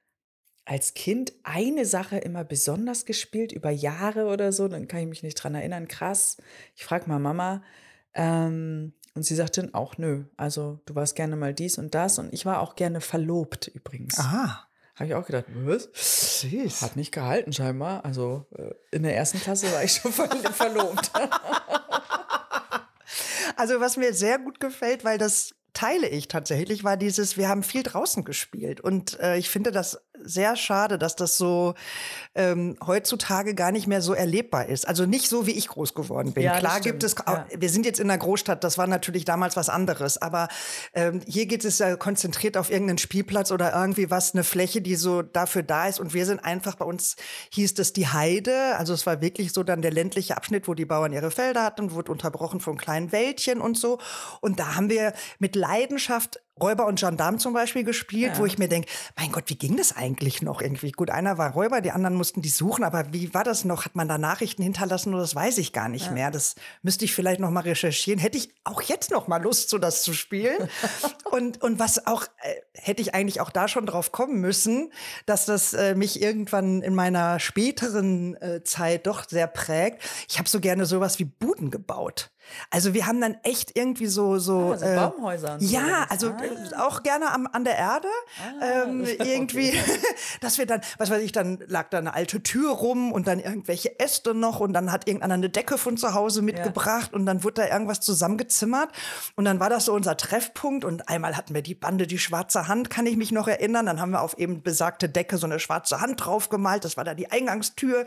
als 0.65 0.95
Kind 0.95 1.33
eine 1.43 1.85
Sache 1.85 2.17
immer 2.17 2.43
besonders 2.43 3.05
gespielt, 3.05 3.51
über 3.51 3.69
Jahre 3.69 4.25
oder 4.25 4.51
so, 4.51 4.67
dann 4.67 4.87
kann 4.87 5.01
ich 5.01 5.07
mich 5.07 5.23
nicht 5.23 5.35
dran 5.35 5.53
erinnern. 5.53 5.87
Krass. 5.87 6.37
Ich 6.75 6.83
frage 6.83 7.07
mal 7.07 7.19
Mama. 7.19 7.63
Ähm, 8.15 8.93
und 9.13 9.23
sie 9.23 9.35
sagte 9.35 9.61
dann 9.61 9.73
auch, 9.73 9.97
nö, 9.97 10.25
also 10.35 10.81
du 10.85 10.95
warst 10.95 11.15
gerne 11.15 11.35
mal 11.35 11.53
dies 11.53 11.77
und 11.77 11.93
das. 11.93 12.17
Und 12.17 12.33
ich 12.33 12.45
war 12.45 12.61
auch 12.61 12.75
gerne 12.75 12.99
verlobt 12.99 13.67
übrigens. 13.67 14.19
Aha. 14.19 14.67
Habe 14.95 15.07
ich 15.07 15.15
auch 15.15 15.25
gedacht, 15.25 15.45
was? 15.53 15.89
Süß. 15.93 16.81
Hat 16.81 16.95
nicht 16.95 17.11
gehalten 17.11 17.53
scheinbar. 17.53 18.05
Also 18.05 18.45
äh, 18.55 18.73
in 18.91 19.03
der 19.03 19.15
ersten 19.15 19.39
Klasse 19.39 19.71
war 19.73 19.83
ich 19.83 19.93
schon 19.93 20.11
verlobt. 20.13 21.11
Also 23.55 23.79
was 23.79 23.97
mir 23.97 24.13
sehr 24.13 24.39
gut 24.39 24.59
gefällt, 24.59 25.03
weil 25.03 25.17
das 25.17 25.55
teile 25.75 26.07
ich 26.07 26.27
tatsächlich, 26.27 26.83
war 26.83 26.97
dieses, 26.97 27.37
wir 27.37 27.49
haben 27.49 27.61
viel 27.61 27.83
draußen 27.83 28.23
gespielt. 28.23 28.81
Und 28.81 29.19
äh, 29.19 29.37
ich 29.37 29.49
finde 29.49 29.71
das 29.71 29.99
sehr 30.23 30.55
schade, 30.55 30.97
dass 30.97 31.15
das 31.15 31.37
so 31.37 31.75
ähm, 32.33 32.77
heutzutage 32.85 33.53
gar 33.53 33.71
nicht 33.71 33.87
mehr 33.87 34.01
so 34.01 34.13
erlebbar 34.13 34.67
ist. 34.67 34.87
Also 34.87 35.05
nicht 35.05 35.29
so, 35.29 35.45
wie 35.45 35.51
ich 35.51 35.67
groß 35.67 35.93
geworden 35.93 36.33
bin. 36.33 36.43
Ja, 36.43 36.57
Klar 36.59 36.79
gibt 36.79 37.03
es, 37.03 37.15
ja. 37.27 37.45
wir 37.55 37.69
sind 37.69 37.85
jetzt 37.85 37.99
in 37.99 38.07
der 38.07 38.17
Großstadt, 38.17 38.63
das 38.63 38.77
war 38.77 38.87
natürlich 38.87 39.25
damals 39.25 39.55
was 39.55 39.69
anderes, 39.69 40.21
aber 40.21 40.47
ähm, 40.93 41.21
hier 41.27 41.45
geht 41.45 41.65
es 41.65 41.79
ja 41.79 41.95
konzentriert 41.95 42.57
auf 42.57 42.71
irgendeinen 42.71 42.97
Spielplatz 42.97 43.51
oder 43.51 43.73
irgendwie 43.73 44.09
was, 44.09 44.33
eine 44.33 44.43
Fläche, 44.43 44.81
die 44.81 44.95
so 44.95 45.21
dafür 45.21 45.63
da 45.63 45.87
ist. 45.87 45.99
Und 45.99 46.13
wir 46.13 46.25
sind 46.25 46.43
einfach, 46.43 46.75
bei 46.75 46.85
uns 46.85 47.15
hieß 47.51 47.73
das 47.73 47.93
die 47.93 48.07
Heide, 48.07 48.77
also 48.77 48.93
es 48.93 49.05
war 49.05 49.21
wirklich 49.21 49.53
so 49.53 49.63
dann 49.63 49.81
der 49.81 49.91
ländliche 49.91 50.37
Abschnitt, 50.37 50.67
wo 50.67 50.73
die 50.73 50.85
Bauern 50.85 51.13
ihre 51.13 51.31
Felder 51.31 51.63
hatten, 51.63 51.91
wurde 51.91 52.11
unterbrochen 52.11 52.59
von 52.59 52.77
kleinen 52.77 53.11
Wäldchen 53.11 53.61
und 53.61 53.77
so. 53.77 53.99
Und 54.41 54.59
da 54.59 54.75
haben 54.75 54.89
wir 54.89 55.13
mit 55.39 55.55
Leidenschaft 55.67 56.39
Räuber 56.61 56.85
und 56.85 56.99
Gendarm 56.99 57.37
zum 57.37 57.53
Beispiel 57.53 57.83
gespielt, 57.83 58.33
ja. 58.33 58.39
wo 58.39 58.45
ich 58.45 58.57
mir 58.57 58.69
denke, 58.69 58.87
mein 59.17 59.31
Gott, 59.31 59.43
wie 59.47 59.57
ging 59.57 59.75
das 59.75 59.95
eigentlich 59.95 60.41
noch 60.41 60.61
irgendwie? 60.61 60.91
Gut, 60.91 61.09
einer 61.09 61.37
war 61.37 61.51
Räuber, 61.51 61.81
die 61.81 61.91
anderen 61.91 62.15
mussten 62.15 62.41
die 62.41 62.49
suchen, 62.49 62.85
aber 62.85 63.11
wie 63.11 63.33
war 63.33 63.43
das 63.43 63.65
noch? 63.65 63.83
Hat 63.83 63.95
man 63.95 64.07
da 64.07 64.17
Nachrichten 64.17 64.63
hinterlassen 64.63 65.13
oder 65.13 65.21
das 65.21 65.35
weiß 65.35 65.57
ich 65.57 65.73
gar 65.73 65.89
nicht 65.89 66.07
ja. 66.07 66.11
mehr. 66.13 66.31
Das 66.31 66.55
müsste 66.81 67.03
ich 67.03 67.13
vielleicht 67.13 67.41
noch 67.41 67.49
mal 67.49 67.61
recherchieren. 67.61 68.19
Hätte 68.19 68.37
ich 68.37 68.53
auch 68.63 68.81
jetzt 68.81 69.11
noch 69.11 69.27
mal 69.27 69.41
Lust, 69.41 69.69
so 69.69 69.77
das 69.77 70.03
zu 70.03 70.13
spielen. 70.13 70.69
und, 71.31 71.61
und 71.61 71.77
was 71.77 72.07
auch, 72.07 72.23
äh, 72.41 72.55
hätte 72.73 73.01
ich 73.01 73.13
eigentlich 73.13 73.41
auch 73.41 73.49
da 73.49 73.67
schon 73.67 73.85
drauf 73.85 74.13
kommen 74.13 74.39
müssen, 74.39 74.93
dass 75.25 75.45
das 75.45 75.73
äh, 75.73 75.93
mich 75.93 76.21
irgendwann 76.21 76.81
in 76.81 76.95
meiner 76.95 77.39
späteren 77.39 78.35
äh, 78.35 78.63
Zeit 78.63 79.07
doch 79.07 79.27
sehr 79.27 79.47
prägt. 79.47 80.01
Ich 80.29 80.37
habe 80.37 80.47
so 80.47 80.61
gerne 80.61 80.85
sowas 80.85 81.19
wie 81.19 81.25
Buden 81.25 81.69
gebaut. 81.69 82.31
Also 82.69 82.93
wir 82.93 83.07
haben 83.07 83.21
dann 83.21 83.37
echt 83.43 83.75
irgendwie 83.75 84.07
so 84.07 84.37
so, 84.37 84.73
ah, 84.73 84.77
so 84.77 84.85
äh, 84.85 84.95
Baumhäuser. 84.95 85.59
So 85.59 85.65
ja, 85.65 86.05
also 86.09 86.29
ah. 86.29 86.37
Auch 86.77 87.03
gerne 87.03 87.31
am, 87.31 87.47
an 87.51 87.63
der 87.63 87.77
Erde 87.77 88.07
ah, 88.39 88.83
ähm, 88.83 89.05
irgendwie, 89.19 89.69
okay. 89.69 89.99
dass 90.41 90.57
wir 90.57 90.65
dann, 90.65 90.81
was 90.97 91.09
weiß 91.09 91.21
ich, 91.21 91.31
dann 91.31 91.59
lag 91.67 91.89
da 91.89 91.97
eine 91.97 92.13
alte 92.13 92.41
Tür 92.43 92.71
rum 92.71 93.11
und 93.11 93.27
dann 93.27 93.39
irgendwelche 93.39 93.99
Äste 93.99 94.33
noch 94.33 94.59
und 94.59 94.73
dann 94.73 94.91
hat 94.91 95.07
irgendeiner 95.07 95.35
eine 95.35 95.49
Decke 95.49 95.77
von 95.77 95.97
zu 95.97 96.13
Hause 96.13 96.41
mitgebracht 96.41 97.09
ja. 97.11 97.17
und 97.17 97.25
dann 97.25 97.43
wurde 97.43 97.61
da 97.61 97.67
irgendwas 97.67 97.99
zusammengezimmert 98.01 98.89
und 99.35 99.45
dann 99.45 99.59
war 99.59 99.69
das 99.69 99.85
so 99.85 99.93
unser 99.93 100.17
Treffpunkt 100.17 100.85
und 100.85 101.09
einmal 101.09 101.37
hatten 101.37 101.53
wir 101.53 101.61
die 101.61 101.75
Bande 101.75 102.07
die 102.07 102.19
schwarze 102.19 102.67
Hand, 102.67 102.89
kann 102.89 103.05
ich 103.05 103.17
mich 103.17 103.31
noch 103.31 103.47
erinnern, 103.47 103.85
dann 103.85 104.01
haben 104.01 104.11
wir 104.11 104.21
auf 104.21 104.37
eben 104.37 104.61
besagte 104.61 105.09
Decke 105.09 105.37
so 105.37 105.45
eine 105.45 105.59
schwarze 105.59 106.01
Hand 106.01 106.25
draufgemalt, 106.25 106.85
das 106.85 106.97
war 106.97 107.03
da 107.03 107.13
die 107.13 107.31
Eingangstür 107.31 108.05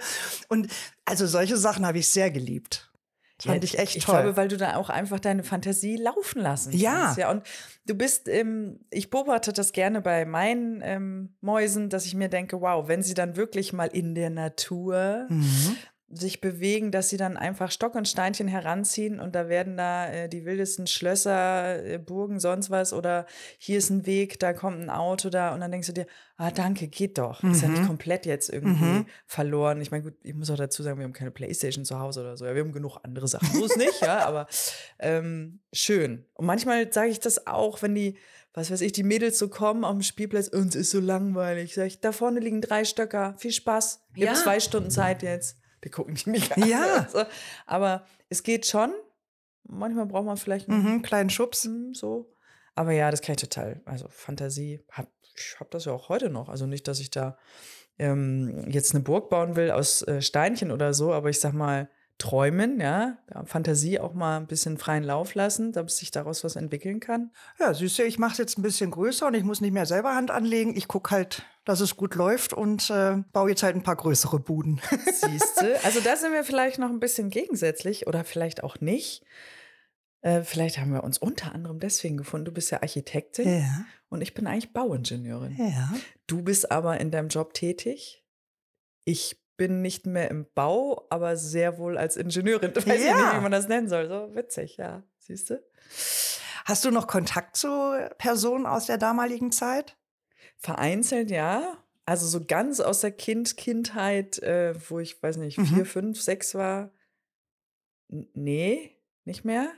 und 0.48 0.68
also 1.04 1.26
solche 1.26 1.56
Sachen 1.56 1.86
habe 1.86 1.98
ich 1.98 2.08
sehr 2.08 2.30
geliebt. 2.30 2.87
Das 3.38 3.46
fand 3.46 3.64
ich 3.64 3.78
echt 3.78 3.96
ich 3.96 4.04
toll. 4.04 4.16
Ich 4.16 4.20
glaube, 4.22 4.36
weil 4.36 4.48
du 4.48 4.56
da 4.56 4.76
auch 4.76 4.90
einfach 4.90 5.20
deine 5.20 5.44
Fantasie 5.44 5.96
laufen 5.96 6.42
lassen 6.42 6.76
ja. 6.76 7.04
kannst. 7.04 7.18
Ja. 7.18 7.30
Und 7.30 7.44
du 7.86 7.94
bist, 7.94 8.28
ähm, 8.28 8.80
ich 8.90 9.10
beobachte 9.10 9.52
das 9.52 9.72
gerne 9.72 10.00
bei 10.00 10.24
meinen 10.24 10.80
ähm, 10.82 11.36
Mäusen, 11.40 11.88
dass 11.88 12.04
ich 12.04 12.14
mir 12.14 12.28
denke, 12.28 12.60
wow, 12.60 12.88
wenn 12.88 13.02
sie 13.02 13.14
dann 13.14 13.36
wirklich 13.36 13.72
mal 13.72 13.86
in 13.86 14.14
der 14.14 14.30
Natur 14.30 15.26
mhm 15.28 15.76
sich 16.10 16.40
bewegen, 16.40 16.90
dass 16.90 17.10
sie 17.10 17.18
dann 17.18 17.36
einfach 17.36 17.70
Stock 17.70 17.94
und 17.94 18.08
Steinchen 18.08 18.48
heranziehen 18.48 19.20
und 19.20 19.34
da 19.34 19.48
werden 19.48 19.76
da 19.76 20.08
äh, 20.08 20.28
die 20.28 20.46
wildesten 20.46 20.86
Schlösser, 20.86 21.84
äh, 21.84 21.98
Burgen, 21.98 22.40
sonst 22.40 22.70
was 22.70 22.94
oder 22.94 23.26
hier 23.58 23.76
ist 23.76 23.90
ein 23.90 24.06
Weg, 24.06 24.38
da 24.40 24.54
kommt 24.54 24.80
ein 24.80 24.88
Auto 24.88 25.28
da 25.28 25.52
und 25.52 25.60
dann 25.60 25.70
denkst 25.70 25.88
du 25.88 25.92
dir, 25.92 26.06
ah 26.38 26.50
danke, 26.50 26.88
geht 26.88 27.18
doch. 27.18 27.42
Mhm. 27.42 27.50
Ist 27.50 27.62
ja 27.62 27.68
nicht 27.68 27.82
mhm. 27.82 27.88
komplett 27.88 28.24
jetzt 28.24 28.48
irgendwie 28.48 28.84
mhm. 28.84 29.06
verloren. 29.26 29.82
Ich 29.82 29.90
meine, 29.90 30.04
gut, 30.04 30.14
ich 30.22 30.34
muss 30.34 30.50
auch 30.50 30.56
dazu 30.56 30.82
sagen, 30.82 30.98
wir 30.98 31.04
haben 31.04 31.12
keine 31.12 31.30
Playstation 31.30 31.84
zu 31.84 31.98
Hause 31.98 32.20
oder 32.20 32.38
so. 32.38 32.46
Ja, 32.46 32.54
wir 32.54 32.62
haben 32.62 32.72
genug 32.72 32.98
andere 33.02 33.28
Sachen. 33.28 33.48
So 33.52 33.66
ist 33.66 33.76
nicht, 33.76 34.00
ja, 34.00 34.26
aber 34.26 34.46
ähm, 34.98 35.60
schön. 35.74 36.24
Und 36.32 36.46
manchmal 36.46 36.90
sage 36.90 37.10
ich 37.10 37.20
das 37.20 37.46
auch, 37.46 37.82
wenn 37.82 37.94
die 37.94 38.16
was 38.54 38.72
weiß 38.72 38.80
ich, 38.80 38.92
die 38.92 39.04
Mädels 39.04 39.38
so 39.38 39.48
kommen 39.48 39.84
auf 39.84 39.92
dem 39.92 40.02
Spielplatz, 40.02 40.48
uns 40.48 40.74
ist 40.74 40.90
so 40.90 40.98
langweilig. 40.98 41.74
Sag 41.74 41.86
ich, 41.86 42.00
da 42.00 42.10
vorne 42.10 42.40
liegen 42.40 42.60
drei 42.60 42.84
Stöcker, 42.84 43.34
viel 43.38 43.52
Spaß. 43.52 44.00
Ich 44.16 44.22
ja. 44.22 44.30
habe 44.30 44.40
zwei 44.40 44.58
Stunden 44.58 44.90
Zeit 44.90 45.22
jetzt 45.22 45.58
die 45.84 45.90
gucken 45.90 46.14
die 46.14 46.30
mich 46.30 46.52
an. 46.56 46.68
Ja. 46.68 47.04
Also, 47.04 47.24
aber 47.66 48.06
es 48.28 48.42
geht 48.42 48.66
schon. 48.66 48.92
Manchmal 49.64 50.06
braucht 50.06 50.24
man 50.24 50.36
vielleicht 50.36 50.68
einen 50.68 50.94
mhm, 50.94 51.02
kleinen 51.02 51.30
Schubs. 51.30 51.64
Hm, 51.64 51.92
so. 51.94 52.34
Aber 52.74 52.92
ja, 52.92 53.10
das 53.10 53.22
kann 53.22 53.34
ich 53.34 53.40
total. 53.40 53.82
Also 53.84 54.06
Fantasie, 54.08 54.80
hab, 54.90 55.08
ich 55.36 55.56
habe 55.58 55.70
das 55.70 55.84
ja 55.84 55.92
auch 55.92 56.08
heute 56.08 56.30
noch. 56.30 56.48
Also 56.48 56.66
nicht, 56.66 56.88
dass 56.88 57.00
ich 57.00 57.10
da 57.10 57.36
ähm, 57.98 58.64
jetzt 58.68 58.94
eine 58.94 59.02
Burg 59.02 59.28
bauen 59.28 59.56
will 59.56 59.70
aus 59.70 60.02
äh, 60.02 60.22
Steinchen 60.22 60.70
oder 60.70 60.94
so, 60.94 61.12
aber 61.12 61.28
ich 61.28 61.40
sag 61.40 61.52
mal, 61.52 61.90
träumen, 62.18 62.80
ja, 62.80 63.16
Fantasie 63.44 64.00
auch 64.00 64.12
mal 64.12 64.38
ein 64.38 64.48
bisschen 64.48 64.76
freien 64.76 65.04
Lauf 65.04 65.34
lassen, 65.34 65.72
damit 65.72 65.92
sich 65.92 66.10
daraus 66.10 66.42
was 66.42 66.56
entwickeln 66.56 66.98
kann. 66.98 67.30
Ja, 67.60 67.72
siehst 67.72 67.98
du, 67.98 68.02
ich 68.02 68.18
mache 68.18 68.32
es 68.32 68.38
jetzt 68.38 68.58
ein 68.58 68.62
bisschen 68.62 68.90
größer 68.90 69.28
und 69.28 69.34
ich 69.34 69.44
muss 69.44 69.60
nicht 69.60 69.72
mehr 69.72 69.86
selber 69.86 70.14
Hand 70.14 70.32
anlegen. 70.32 70.76
Ich 70.76 70.88
gucke 70.88 71.12
halt, 71.12 71.44
dass 71.64 71.80
es 71.80 71.96
gut 71.96 72.16
läuft 72.16 72.52
und 72.52 72.90
äh, 72.90 73.18
baue 73.32 73.50
jetzt 73.50 73.62
halt 73.62 73.76
ein 73.76 73.84
paar 73.84 73.96
größere 73.96 74.40
Buden. 74.40 74.80
Siehst 75.06 75.60
du, 75.60 75.84
also 75.84 76.00
da 76.00 76.16
sind 76.16 76.32
wir 76.32 76.42
vielleicht 76.42 76.78
noch 76.78 76.90
ein 76.90 77.00
bisschen 77.00 77.30
gegensätzlich 77.30 78.08
oder 78.08 78.24
vielleicht 78.24 78.64
auch 78.64 78.80
nicht. 78.80 79.24
Äh, 80.20 80.42
vielleicht 80.42 80.78
haben 80.78 80.92
wir 80.92 81.04
uns 81.04 81.18
unter 81.18 81.54
anderem 81.54 81.78
deswegen 81.78 82.16
gefunden. 82.16 82.46
Du 82.46 82.52
bist 82.52 82.72
ja 82.72 82.82
Architektin 82.82 83.60
ja. 83.60 83.84
und 84.08 84.22
ich 84.22 84.34
bin 84.34 84.48
eigentlich 84.48 84.72
Bauingenieurin. 84.72 85.56
Ja. 85.56 85.94
Du 86.26 86.42
bist 86.42 86.72
aber 86.72 86.98
in 86.98 87.12
deinem 87.12 87.28
Job 87.28 87.54
tätig. 87.54 88.24
Ich 89.04 89.36
bin 89.58 89.82
nicht 89.82 90.06
mehr 90.06 90.30
im 90.30 90.46
Bau, 90.54 91.06
aber 91.10 91.36
sehr 91.36 91.76
wohl 91.76 91.98
als 91.98 92.16
Ingenieurin. 92.16 92.72
Ich 92.76 92.86
weiß 92.86 93.04
ja. 93.04 93.16
nicht, 93.16 93.36
wie 93.36 93.42
man 93.42 93.52
das 93.52 93.68
nennen 93.68 93.88
soll. 93.88 94.08
So 94.08 94.34
witzig, 94.34 94.78
ja. 94.78 95.02
Siehst 95.18 95.50
du? 95.50 95.62
Hast 96.64 96.84
du 96.84 96.90
noch 96.90 97.06
Kontakt 97.06 97.56
zu 97.56 97.68
Personen 98.16 98.64
aus 98.64 98.86
der 98.86 98.96
damaligen 98.96 99.52
Zeit? 99.52 99.98
Vereinzelt, 100.56 101.30
ja. 101.30 101.76
Also 102.06 102.26
so 102.26 102.44
ganz 102.46 102.80
aus 102.80 103.02
der 103.02 103.10
kind 103.10 103.58
Kindheit, 103.58 104.38
äh, 104.38 104.74
wo 104.88 104.98
ich, 104.98 105.22
weiß 105.22 105.36
nicht, 105.36 105.56
vier, 105.56 105.78
mhm. 105.78 105.86
fünf, 105.86 106.22
sechs 106.22 106.54
war. 106.54 106.90
N 108.08 108.26
nee, 108.32 108.96
nicht 109.24 109.44
mehr. 109.44 109.70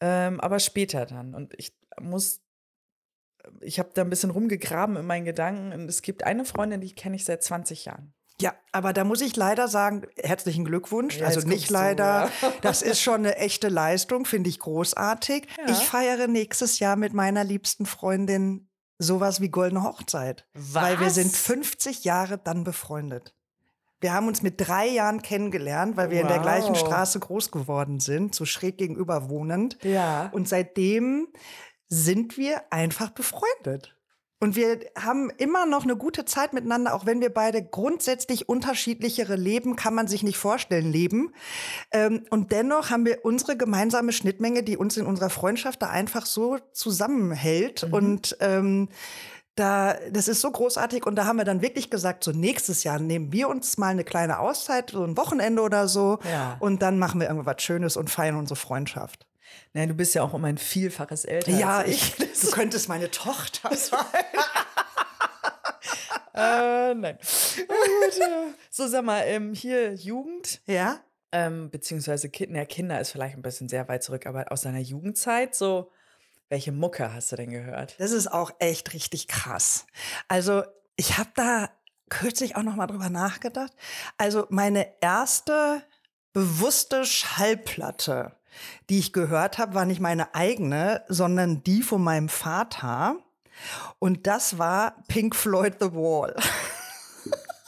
Ähm, 0.00 0.38
aber 0.40 0.58
später 0.58 1.06
dann. 1.06 1.34
Und 1.34 1.54
ich 1.56 1.74
muss 1.98 2.42
ich 3.60 3.78
habe 3.78 3.90
da 3.94 4.02
ein 4.02 4.10
bisschen 4.10 4.30
rumgegraben 4.30 4.96
in 4.96 5.06
meinen 5.06 5.24
Gedanken. 5.24 5.72
Und 5.72 5.88
es 5.88 6.02
gibt 6.02 6.24
eine 6.24 6.44
Freundin, 6.44 6.80
die 6.80 6.94
kenne 6.94 7.16
ich 7.16 7.24
seit 7.24 7.42
20 7.42 7.86
Jahren. 7.86 8.12
Ja, 8.40 8.54
aber 8.72 8.92
da 8.92 9.04
muss 9.04 9.20
ich 9.20 9.36
leider 9.36 9.68
sagen, 9.68 10.06
herzlichen 10.16 10.64
Glückwunsch. 10.64 11.18
Ja, 11.18 11.26
also 11.26 11.46
nicht 11.46 11.70
leider. 11.70 12.30
Du, 12.40 12.46
ja. 12.46 12.52
Das 12.62 12.82
ist 12.82 13.00
schon 13.00 13.20
eine 13.20 13.36
echte 13.36 13.68
Leistung, 13.68 14.24
finde 14.24 14.50
ich 14.50 14.58
großartig. 14.58 15.46
Ja. 15.58 15.72
Ich 15.72 15.78
feiere 15.78 16.26
nächstes 16.26 16.78
Jahr 16.78 16.96
mit 16.96 17.12
meiner 17.12 17.44
liebsten 17.44 17.86
Freundin 17.86 18.68
sowas 18.98 19.40
wie 19.40 19.48
Goldene 19.48 19.82
Hochzeit. 19.82 20.46
Was? 20.54 20.82
Weil 20.82 21.00
wir 21.00 21.10
sind 21.10 21.34
50 21.34 22.04
Jahre 22.04 22.38
dann 22.38 22.64
befreundet. 22.64 23.34
Wir 24.00 24.14
haben 24.14 24.28
uns 24.28 24.42
mit 24.42 24.60
drei 24.60 24.88
Jahren 24.88 25.20
kennengelernt, 25.20 25.96
weil 25.96 26.10
wir 26.10 26.18
wow. 26.18 26.22
in 26.22 26.28
der 26.28 26.38
gleichen 26.38 26.74
Straße 26.74 27.20
groß 27.20 27.50
geworden 27.50 28.00
sind, 28.00 28.34
so 28.34 28.46
schräg 28.46 28.78
gegenüber 28.78 29.28
wohnend. 29.28 29.76
Ja. 29.82 30.30
Und 30.32 30.48
seitdem 30.48 31.28
sind 31.88 32.38
wir 32.38 32.72
einfach 32.72 33.10
befreundet. 33.10 33.96
Und 34.40 34.56
wir 34.56 34.80
haben 34.98 35.30
immer 35.36 35.66
noch 35.66 35.84
eine 35.84 35.96
gute 35.96 36.24
Zeit 36.24 36.54
miteinander, 36.54 36.94
auch 36.94 37.04
wenn 37.04 37.20
wir 37.20 37.28
beide 37.28 37.62
grundsätzlich 37.62 38.48
unterschiedlichere 38.48 39.36
Leben, 39.36 39.76
kann 39.76 39.94
man 39.94 40.08
sich 40.08 40.22
nicht 40.22 40.38
vorstellen, 40.38 40.90
leben. 40.90 41.34
Ähm, 41.92 42.24
und 42.30 42.50
dennoch 42.50 42.88
haben 42.88 43.04
wir 43.04 43.18
unsere 43.22 43.58
gemeinsame 43.58 44.12
Schnittmenge, 44.12 44.62
die 44.62 44.78
uns 44.78 44.96
in 44.96 45.04
unserer 45.04 45.28
Freundschaft 45.28 45.82
da 45.82 45.90
einfach 45.90 46.24
so 46.24 46.56
zusammenhält. 46.72 47.86
Mhm. 47.86 47.92
Und 47.92 48.36
ähm, 48.40 48.88
da, 49.56 49.94
das 50.10 50.26
ist 50.26 50.40
so 50.40 50.50
großartig. 50.50 51.04
Und 51.04 51.16
da 51.16 51.26
haben 51.26 51.36
wir 51.36 51.44
dann 51.44 51.60
wirklich 51.60 51.90
gesagt, 51.90 52.24
so 52.24 52.32
nächstes 52.32 52.82
Jahr 52.82 52.98
nehmen 52.98 53.32
wir 53.32 53.48
uns 53.50 53.76
mal 53.76 53.88
eine 53.88 54.04
kleine 54.04 54.38
Auszeit, 54.38 54.90
so 54.90 55.04
ein 55.04 55.18
Wochenende 55.18 55.60
oder 55.60 55.86
so. 55.86 56.18
Ja. 56.24 56.56
Und 56.60 56.80
dann 56.80 56.98
machen 56.98 57.20
wir 57.20 57.28
irgendwas 57.28 57.62
Schönes 57.62 57.98
und 57.98 58.08
feiern 58.08 58.36
unsere 58.36 58.56
Freundschaft. 58.56 59.26
Nein, 59.72 59.88
du 59.88 59.94
bist 59.94 60.14
ja 60.14 60.22
auch 60.22 60.32
um 60.32 60.44
ein 60.44 60.58
Vielfaches 60.58 61.24
älter. 61.24 61.52
Ja, 61.52 61.84
ich. 61.84 62.14
Du 62.16 62.50
könntest 62.50 62.88
meine 62.88 63.10
Tochter 63.10 63.74
sein. 63.76 64.00
äh, 66.34 66.94
nein. 66.94 67.18
So, 68.70 68.86
sag 68.88 69.04
mal, 69.04 69.22
ähm, 69.26 69.54
hier 69.54 69.94
Jugend. 69.94 70.60
Ja. 70.66 71.00
Ähm, 71.32 71.70
beziehungsweise 71.70 72.28
Kinder, 72.28 72.66
Kinder 72.66 73.00
ist 73.00 73.12
vielleicht 73.12 73.36
ein 73.36 73.42
bisschen 73.42 73.68
sehr 73.68 73.86
weit 73.88 74.02
zurück, 74.02 74.26
aber 74.26 74.50
aus 74.50 74.62
deiner 74.62 74.80
Jugendzeit 74.80 75.54
so, 75.54 75.92
welche 76.48 76.72
Mucke 76.72 77.14
hast 77.14 77.30
du 77.30 77.36
denn 77.36 77.50
gehört? 77.50 77.94
Das 77.98 78.10
ist 78.10 78.26
auch 78.26 78.50
echt 78.58 78.92
richtig 78.92 79.28
krass. 79.28 79.86
Also, 80.26 80.64
ich 80.96 81.18
habe 81.18 81.30
da 81.36 81.70
kürzlich 82.08 82.56
auch 82.56 82.64
noch 82.64 82.74
mal 82.74 82.88
drüber 82.88 83.08
nachgedacht. 83.10 83.72
Also, 84.18 84.46
meine 84.50 84.88
erste 85.00 85.82
bewusste 86.32 87.04
Schallplatte 87.04 88.36
die 88.88 88.98
ich 88.98 89.12
gehört 89.12 89.58
habe, 89.58 89.74
war 89.74 89.84
nicht 89.84 90.00
meine 90.00 90.34
eigene, 90.34 91.02
sondern 91.08 91.62
die 91.62 91.82
von 91.82 92.02
meinem 92.02 92.28
Vater. 92.28 93.16
Und 93.98 94.26
das 94.26 94.58
war 94.58 94.96
Pink 95.08 95.36
Floyd 95.36 95.76
The 95.80 95.92
Wall. 95.92 96.34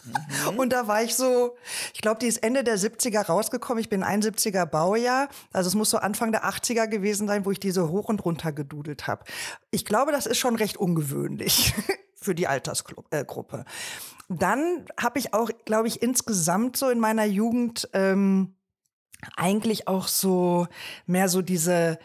Mhm. 0.05 0.59
Und 0.59 0.73
da 0.73 0.88
war 0.88 1.03
ich 1.03 1.14
so, 1.14 1.57
ich 1.95 2.01
glaube, 2.01 2.18
die 2.18 2.27
ist 2.27 2.38
Ende 2.38 2.64
der 2.64 2.79
70er 2.79 3.27
rausgekommen. 3.27 3.81
Ich 3.81 3.88
bin 3.88 4.05
71er 4.05 4.66
Baujahr. 4.66 5.29
Also 5.53 5.68
es 5.68 5.75
muss 5.75 5.90
so 5.90 5.99
Anfang 5.99 6.33
der 6.33 6.45
80er 6.45 6.88
gewesen 6.88 7.29
sein, 7.29 7.45
wo 7.45 7.51
ich 7.51 7.61
diese 7.61 7.88
hoch 7.88 8.09
und 8.09 8.25
runter 8.25 8.53
gedudelt 8.53 9.07
habe. 9.07 9.25
Ich 9.71 9.85
glaube, 9.85 10.12
das 10.12 10.27
ist 10.27 10.38
schon 10.38 10.57
recht 10.57 10.77
ungewöhnlich 10.77 11.75
für 12.14 12.35
die 12.35 12.47
Altersgruppe. 12.47 13.59
Äh, 13.59 13.64
Dann 14.29 14.87
habe 14.99 15.18
ich 15.18 15.35
auch, 15.35 15.51
glaube 15.64 15.88
ich, 15.88 16.03
insgesamt 16.03 16.77
so 16.77 16.88
in 16.90 17.01
meiner 17.01 17.25
Jugend 17.25 17.88
ähm, 17.92 18.55
eigentlich 19.37 19.88
auch 19.88 20.08
so 20.08 20.66
mehr 21.06 21.28
so 21.28 21.42
diese 21.42 21.98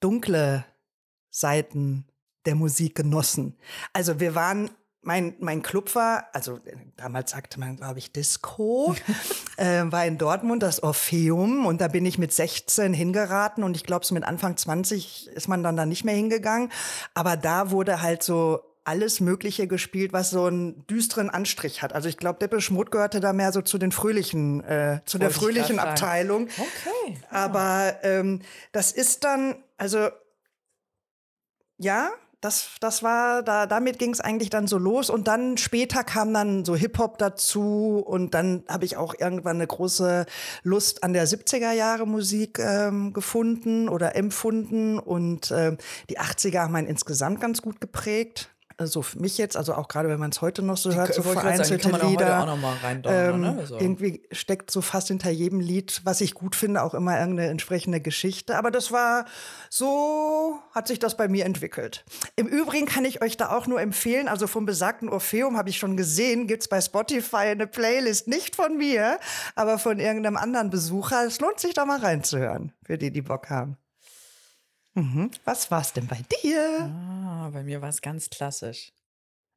dunkle 0.00 0.64
Seiten 1.30 2.06
der 2.46 2.54
Musik 2.54 2.94
genossen. 2.94 3.56
Also 3.92 4.20
wir 4.20 4.34
waren 4.34 4.70
mein, 5.02 5.34
mein 5.40 5.62
Club 5.62 5.94
war, 5.96 6.28
also 6.32 6.60
damals 6.96 7.32
sagte 7.32 7.58
man, 7.58 7.76
glaube 7.76 7.98
ich, 7.98 8.12
Disco, 8.12 8.94
äh, 9.56 9.82
war 9.86 10.06
in 10.06 10.16
Dortmund 10.16 10.62
das 10.62 10.82
Orpheum 10.82 11.66
und 11.66 11.80
da 11.80 11.88
bin 11.88 12.06
ich 12.06 12.18
mit 12.18 12.32
16 12.32 12.94
hingeraten 12.94 13.64
und 13.64 13.76
ich 13.76 13.84
glaube, 13.84 14.06
so 14.06 14.14
mit 14.14 14.22
Anfang 14.22 14.56
20 14.56 15.28
ist 15.28 15.48
man 15.48 15.64
dann 15.64 15.76
da 15.76 15.86
nicht 15.86 16.04
mehr 16.04 16.14
hingegangen. 16.14 16.70
Aber 17.14 17.36
da 17.36 17.72
wurde 17.72 18.00
halt 18.00 18.22
so 18.22 18.60
alles 18.84 19.20
Mögliche 19.20 19.66
gespielt, 19.66 20.12
was 20.12 20.30
so 20.30 20.44
einen 20.44 20.86
düsteren 20.86 21.30
Anstrich 21.30 21.82
hat. 21.82 21.92
Also 21.92 22.08
ich 22.08 22.16
glaube, 22.16 22.38
Deppe 22.40 22.60
Schmutt 22.60 22.90
gehörte 22.90 23.20
da 23.20 23.32
mehr 23.32 23.52
so 23.52 23.62
zu 23.62 23.78
den 23.78 23.92
fröhlichen, 23.92 24.62
äh, 24.64 25.00
zu 25.04 25.18
der 25.18 25.30
fröhlichen 25.30 25.78
Abteilung. 25.78 26.48
Okay. 26.56 27.18
Aber 27.30 27.96
ähm, 28.02 28.40
das 28.72 28.92
ist 28.92 29.24
dann, 29.24 29.56
also 29.76 30.08
ja, 31.78 32.10
das, 32.42 32.70
das 32.80 33.04
war, 33.04 33.44
da, 33.44 33.66
damit 33.66 34.00
ging 34.00 34.10
es 34.10 34.20
eigentlich 34.20 34.50
dann 34.50 34.66
so 34.66 34.76
los. 34.76 35.10
Und 35.10 35.28
dann 35.28 35.58
später 35.58 36.02
kam 36.02 36.34
dann 36.34 36.64
so 36.64 36.74
Hip-Hop 36.74 37.18
dazu. 37.18 38.02
Und 38.04 38.34
dann 38.34 38.64
habe 38.68 38.84
ich 38.84 38.96
auch 38.96 39.14
irgendwann 39.16 39.56
eine 39.56 39.66
große 39.68 40.26
Lust 40.64 41.04
an 41.04 41.12
der 41.12 41.28
70er 41.28 41.70
Jahre 41.70 42.04
Musik 42.04 42.58
ähm, 42.58 43.12
gefunden 43.12 43.88
oder 43.88 44.16
empfunden. 44.16 44.98
Und 44.98 45.52
äh, 45.52 45.76
die 46.10 46.18
80er 46.18 46.62
haben 46.62 46.74
einen 46.74 46.88
insgesamt 46.88 47.40
ganz 47.40 47.62
gut 47.62 47.80
geprägt 47.80 48.51
so 48.86 49.02
für 49.02 49.18
mich 49.18 49.38
jetzt, 49.38 49.56
also 49.56 49.74
auch 49.74 49.88
gerade 49.88 50.08
wenn 50.08 50.18
man 50.18 50.30
es 50.30 50.40
heute 50.40 50.62
noch 50.62 50.76
so 50.76 50.90
die, 50.90 50.96
hört, 50.96 51.14
so 51.14 51.22
vereinzelte 51.22 51.90
sagen, 51.90 52.08
Lieder, 52.08 52.42
auch 52.42 53.00
ähm, 53.04 53.40
ne? 53.40 53.66
so. 53.66 53.78
irgendwie 53.78 54.22
steckt 54.32 54.70
so 54.70 54.80
fast 54.80 55.08
hinter 55.08 55.30
jedem 55.30 55.60
Lied, 55.60 56.00
was 56.04 56.20
ich 56.20 56.34
gut 56.34 56.56
finde, 56.56 56.82
auch 56.82 56.94
immer 56.94 57.18
irgendeine 57.18 57.50
entsprechende 57.50 58.00
Geschichte. 58.00 58.56
Aber 58.56 58.70
das 58.70 58.92
war 58.92 59.26
so, 59.70 60.58
hat 60.74 60.88
sich 60.88 60.98
das 60.98 61.16
bei 61.16 61.28
mir 61.28 61.44
entwickelt. 61.44 62.04
Im 62.36 62.46
Übrigen 62.46 62.86
kann 62.86 63.04
ich 63.04 63.22
euch 63.22 63.36
da 63.36 63.56
auch 63.56 63.66
nur 63.66 63.80
empfehlen, 63.80 64.28
also 64.28 64.46
vom 64.46 64.66
besagten 64.66 65.08
Orpheum 65.08 65.56
habe 65.56 65.70
ich 65.70 65.78
schon 65.78 65.96
gesehen, 65.96 66.46
gibt 66.46 66.62
es 66.62 66.68
bei 66.68 66.80
Spotify 66.80 67.36
eine 67.36 67.66
Playlist, 67.66 68.28
nicht 68.28 68.56
von 68.56 68.76
mir, 68.76 69.18
aber 69.54 69.78
von 69.78 69.98
irgendeinem 69.98 70.36
anderen 70.36 70.70
Besucher. 70.70 71.24
Es 71.26 71.40
lohnt 71.40 71.60
sich 71.60 71.74
da 71.74 71.84
mal 71.84 72.00
reinzuhören, 72.00 72.72
für 72.84 72.98
die, 72.98 73.10
die 73.10 73.22
Bock 73.22 73.50
haben. 73.50 73.76
Mhm. 74.94 75.30
Was 75.44 75.70
war 75.70 75.80
es 75.80 75.92
denn 75.92 76.06
bei 76.06 76.20
dir? 76.42 76.82
Ah, 76.82 77.50
bei 77.52 77.62
mir 77.62 77.80
war 77.80 77.88
es 77.88 78.02
ganz 78.02 78.28
klassisch. 78.30 78.92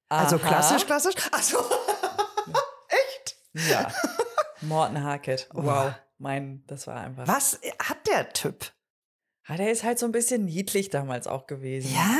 Also 0.10 0.38
Aha. 0.38 0.44
Also 0.44 0.48
klassisch, 0.48 0.86
klassisch? 0.86 1.16
Also 1.32 1.58
echt? 2.90 3.36
Ja. 3.70 3.92
Morten 4.62 5.04
Harkett. 5.04 5.50
Wow. 5.54 5.94
Mein, 6.18 6.64
das 6.68 6.88
war 6.88 7.02
einfach. 7.02 7.28
Was 7.28 7.60
hat 7.80 8.08
der 8.08 8.30
Typ? 8.30 8.72
Ah, 9.46 9.58
der 9.58 9.72
ist 9.72 9.84
halt 9.84 10.00
so 10.00 10.06
ein 10.06 10.12
bisschen 10.12 10.46
niedlich 10.46 10.90
damals 10.90 11.28
auch 11.28 11.46
gewesen. 11.48 11.94
Ja? 11.94 12.18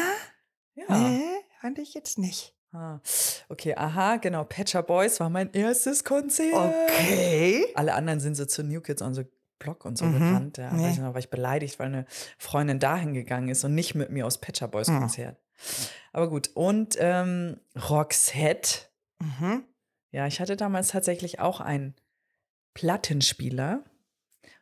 Ja. 0.76 0.98
Nee, 0.98 1.26
fand 1.62 1.80
ich 1.80 1.94
jetzt 1.94 2.18
nicht. 2.18 2.54
Ah, 2.72 3.00
okay, 3.48 3.74
aha, 3.76 4.18
genau. 4.18 4.44
Patcher 4.44 4.84
Boys 4.84 5.20
war 5.22 5.30
mein 5.30 5.54
erstes 5.54 6.04
Konzert. 6.04 6.54
Okay. 6.54 7.66
Alle 7.74 7.94
anderen 7.94 8.20
sind 8.20 8.36
so 8.36 8.46
zu 8.46 8.64
New 8.64 8.82
Kids 8.82 9.02
on 9.02 9.14
the 9.14 9.24
Blog 9.60 9.86
und 9.86 9.98
so 9.98 10.06
mhm. 10.06 10.14
bekannt. 10.14 10.58
Ja, 10.58 10.72
nee. 10.74 10.84
weiß 10.84 10.94
ich 10.94 11.00
noch, 11.00 11.14
war 11.14 11.20
ich 11.20 11.30
beleidigt, 11.30 11.80
weil 11.80 11.88
eine 11.88 12.06
Freundin 12.38 12.80
dahin 12.80 13.14
gegangen 13.14 13.50
ist 13.50 13.64
und 13.64 13.76
nicht 13.76 13.96
mit 13.96 14.10
mir 14.10 14.26
aus 14.26 14.40
Patcher 14.40 14.68
Boys 14.68 14.88
mhm. 14.88 15.00
Konzert. 15.00 15.38
Aber 16.14 16.30
gut. 16.30 16.52
Und 16.54 16.96
ähm, 17.00 17.60
Roxette. 17.90 18.82
Mhm. 19.20 19.64
Ja, 20.12 20.28
ich 20.28 20.40
hatte 20.40 20.56
damals 20.56 20.90
tatsächlich 20.90 21.40
auch 21.40 21.60
einen 21.60 21.96
Plattenspieler. 22.74 23.84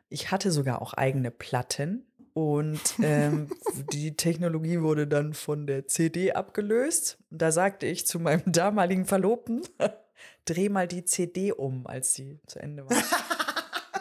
Ich 0.09 0.31
hatte 0.31 0.51
sogar 0.51 0.81
auch 0.81 0.93
eigene 0.93 1.31
Platten. 1.31 2.05
Und 2.33 2.81
ähm, 3.01 3.49
die 3.93 4.15
Technologie 4.17 4.81
wurde 4.81 5.07
dann 5.07 5.33
von 5.33 5.67
der 5.67 5.87
CD 5.87 6.31
abgelöst. 6.33 7.17
Und 7.29 7.41
da 7.41 7.51
sagte 7.51 7.85
ich 7.85 8.07
zu 8.07 8.19
meinem 8.19 8.51
damaligen 8.51 9.05
Verlobten, 9.05 9.61
dreh 10.45 10.69
mal 10.69 10.87
die 10.87 11.05
CD 11.05 11.51
um, 11.51 11.85
als 11.87 12.13
sie 12.13 12.39
zu 12.47 12.59
Ende 12.59 12.89
war. 12.89 12.97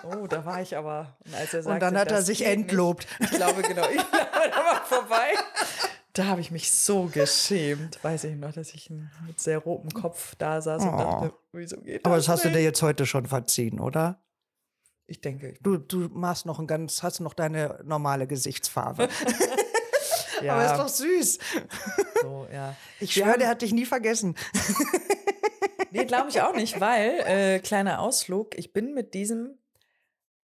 Oh, 0.04 0.26
da 0.26 0.44
war 0.44 0.60
ich 0.62 0.76
aber. 0.76 1.16
Und, 1.24 1.34
als 1.34 1.54
er 1.54 1.62
sagte, 1.62 1.74
und 1.74 1.80
dann 1.80 1.98
hat 1.98 2.10
er 2.10 2.22
sich 2.22 2.44
entlobt. 2.44 3.06
Nicht, 3.20 3.32
ich 3.32 3.38
glaube, 3.38 3.62
genau, 3.62 3.88
ich 3.88 3.96
glaube, 3.96 4.50
da 4.50 4.64
war 4.64 4.84
vorbei. 4.84 5.34
Da 6.12 6.26
habe 6.26 6.40
ich 6.40 6.50
mich 6.50 6.70
so 6.70 7.04
geschämt. 7.06 8.02
Weiß 8.02 8.24
ich 8.24 8.36
noch, 8.36 8.52
dass 8.52 8.74
ich 8.74 8.90
mit 8.90 9.40
sehr 9.40 9.58
rotem 9.58 9.90
Kopf 9.90 10.34
da 10.36 10.60
saß 10.60 10.82
oh. 10.82 10.88
und 10.88 10.98
dachte, 10.98 11.32
wieso 11.52 11.76
geht 11.78 12.04
das? 12.04 12.10
Aber 12.10 12.16
das 12.16 12.28
hast 12.28 12.44
nicht? 12.44 12.54
du 12.54 12.58
dir 12.58 12.64
jetzt 12.64 12.82
heute 12.82 13.06
schon 13.06 13.26
verziehen, 13.26 13.80
oder? 13.80 14.22
Ich 15.06 15.20
denke. 15.20 15.54
Du, 15.62 15.78
du 15.78 16.08
machst 16.12 16.46
noch 16.46 16.58
ein 16.58 16.66
ganz, 16.66 17.02
hast 17.02 17.20
noch 17.20 17.34
deine 17.34 17.80
normale 17.84 18.26
Gesichtsfarbe. 18.26 19.08
ja. 20.42 20.54
Aber 20.54 20.66
ist 20.66 20.76
doch 20.76 20.88
süß. 20.88 21.38
So, 22.22 22.46
ja. 22.52 22.76
Ich 23.00 23.14
schwöre, 23.14 23.38
der 23.38 23.48
hat 23.48 23.62
dich 23.62 23.72
nie 23.72 23.86
vergessen. 23.86 24.36
nee, 25.90 26.04
glaube 26.04 26.28
ich 26.28 26.42
auch 26.42 26.54
nicht, 26.54 26.78
weil, 26.80 27.20
äh, 27.26 27.58
kleiner 27.58 28.00
Ausflug, 28.00 28.56
ich 28.58 28.72
bin 28.72 28.92
mit 28.92 29.14
diesem 29.14 29.58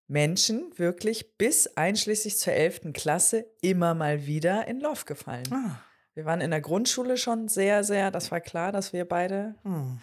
Menschen 0.08 0.72
wirklich 0.76 1.36
bis 1.36 1.76
einschließlich 1.76 2.38
zur 2.38 2.54
11. 2.54 2.92
Klasse 2.94 3.46
immer 3.60 3.94
mal 3.94 4.26
wieder 4.26 4.66
in 4.66 4.80
Love 4.80 5.04
gefallen. 5.04 5.46
Ah. 5.52 5.82
Wir 6.14 6.24
waren 6.24 6.40
in 6.40 6.50
der 6.50 6.62
Grundschule 6.62 7.16
schon 7.16 7.48
sehr, 7.48 7.84
sehr, 7.84 8.10
das 8.10 8.32
war 8.32 8.40
klar, 8.40 8.72
dass 8.72 8.92
wir 8.92 9.04
beide. 9.04 9.54
Hm. 9.62 10.00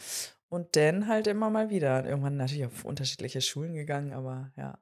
Und 0.48 0.76
dann 0.76 1.08
halt 1.08 1.28
immer 1.28 1.50
mal 1.50 1.70
wieder. 1.70 2.06
Irgendwann 2.06 2.38
natürlich 2.38 2.66
auf 2.66 2.86
unterschiedliche 2.86 3.42
Schulen 3.42 3.74
gegangen, 3.74 4.14
aber 4.14 4.52
ja. 4.56 4.78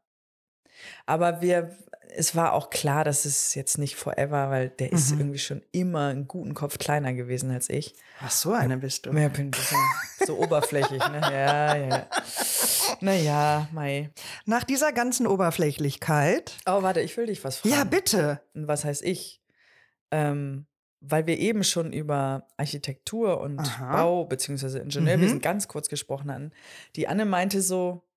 Aber 1.05 1.41
wir, 1.41 1.77
es 2.15 2.35
war 2.35 2.53
auch 2.53 2.69
klar, 2.69 3.03
dass 3.03 3.25
es 3.25 3.55
jetzt 3.55 3.77
nicht 3.77 3.95
forever, 3.95 4.49
weil 4.49 4.69
der 4.69 4.87
mhm. 4.87 4.93
ist 4.93 5.11
irgendwie 5.11 5.39
schon 5.39 5.61
immer 5.71 6.07
einen 6.07 6.27
guten 6.27 6.53
Kopf 6.53 6.77
kleiner 6.77 7.13
gewesen 7.13 7.51
als 7.51 7.69
ich. 7.69 7.95
Ach, 8.21 8.31
so 8.31 8.53
eine 8.53 8.77
bist 8.77 9.05
du. 9.05 9.11
Ja, 9.11 9.27
bin 9.29 9.47
ein 9.47 9.51
bisschen 9.51 9.77
so 10.25 10.37
oberflächlich, 10.37 11.05
ne? 11.09 11.21
Ja, 11.21 11.75
ja. 11.75 12.07
Naja, 13.01 13.67
Mai. 13.71 14.11
Nach 14.45 14.63
dieser 14.63 14.93
ganzen 14.93 15.27
Oberflächlichkeit. 15.27 16.57
Oh, 16.65 16.83
warte, 16.83 17.01
ich 17.01 17.15
will 17.17 17.25
dich 17.25 17.43
was 17.43 17.57
fragen. 17.57 17.75
Ja, 17.75 17.83
bitte. 17.83 18.41
Was 18.53 18.85
heißt 18.85 19.03
ich? 19.03 19.41
Ähm, 20.11 20.67
weil 21.05 21.27
wir 21.27 21.37
eben 21.37 21.63
schon 21.63 21.91
über 21.91 22.47
Architektur 22.55 23.41
und 23.41 23.59
Aha. 23.59 23.97
Bau 23.97 24.25
beziehungsweise 24.25 24.79
Ingenieurwesen 24.79 25.37
mhm. 25.37 25.41
ganz 25.41 25.67
kurz 25.67 25.89
gesprochen 25.89 26.31
hatten. 26.31 26.51
Die 26.95 27.07
Anne 27.07 27.25
meinte 27.25 27.61
so, 27.61 28.07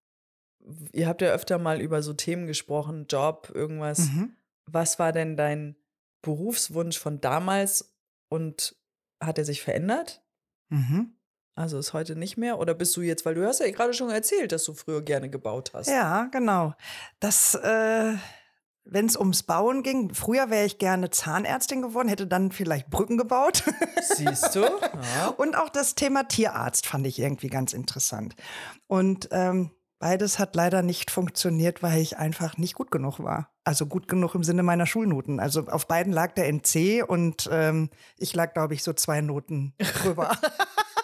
ihr 0.92 1.06
habt 1.06 1.22
ja 1.22 1.28
öfter 1.28 1.58
mal 1.58 1.80
über 1.80 2.02
so 2.02 2.12
Themen 2.12 2.46
gesprochen, 2.46 3.06
Job, 3.08 3.50
irgendwas. 3.54 4.10
Mhm. 4.10 4.36
Was 4.66 4.98
war 4.98 5.12
denn 5.12 5.36
dein 5.36 5.76
Berufswunsch 6.22 6.98
von 6.98 7.20
damals 7.20 7.96
und 8.28 8.76
hat 9.20 9.38
er 9.38 9.44
sich 9.44 9.62
verändert? 9.62 10.22
Mhm. 10.68 11.16
Also 11.54 11.78
ist 11.78 11.94
heute 11.94 12.16
nicht 12.16 12.36
mehr? 12.36 12.58
Oder 12.58 12.74
bist 12.74 12.96
du 12.96 13.00
jetzt, 13.00 13.24
weil 13.24 13.34
du 13.34 13.46
hast 13.46 13.60
ja 13.60 13.70
gerade 13.70 13.94
schon 13.94 14.10
erzählt, 14.10 14.52
dass 14.52 14.64
du 14.64 14.74
früher 14.74 15.02
gerne 15.02 15.30
gebaut 15.30 15.70
hast. 15.72 15.88
Ja, 15.88 16.24
genau. 16.24 16.74
Das, 17.18 17.54
äh, 17.54 18.14
wenn 18.84 19.06
es 19.06 19.16
ums 19.16 19.42
Bauen 19.42 19.82
ging, 19.82 20.12
früher 20.12 20.50
wäre 20.50 20.66
ich 20.66 20.78
gerne 20.78 21.08
Zahnärztin 21.08 21.80
geworden, 21.80 22.08
hätte 22.08 22.26
dann 22.26 22.52
vielleicht 22.52 22.90
Brücken 22.90 23.16
gebaut. 23.16 23.64
Siehst 24.02 24.54
du? 24.54 24.64
Ja. 25.16 25.28
Und 25.28 25.56
auch 25.56 25.68
das 25.68 25.94
Thema 25.94 26.24
Tierarzt 26.24 26.86
fand 26.86 27.06
ich 27.06 27.18
irgendwie 27.18 27.48
ganz 27.48 27.72
interessant. 27.72 28.34
Und 28.86 29.28
ähm, 29.30 29.70
Beides 30.06 30.38
hat 30.38 30.54
leider 30.54 30.82
nicht 30.82 31.10
funktioniert, 31.10 31.82
weil 31.82 32.00
ich 32.00 32.16
einfach 32.16 32.58
nicht 32.58 32.74
gut 32.76 32.92
genug 32.92 33.18
war. 33.18 33.50
Also 33.64 33.86
gut 33.86 34.06
genug 34.06 34.36
im 34.36 34.44
Sinne 34.44 34.62
meiner 34.62 34.86
Schulnoten. 34.86 35.40
Also 35.40 35.66
auf 35.66 35.88
beiden 35.88 36.12
lag 36.12 36.32
der 36.34 36.46
NC 36.46 37.02
und 37.04 37.48
ähm, 37.50 37.90
ich 38.16 38.32
lag, 38.32 38.54
glaube 38.54 38.74
ich, 38.74 38.84
so 38.84 38.92
zwei 38.92 39.20
Noten 39.20 39.74
drüber. 39.78 40.30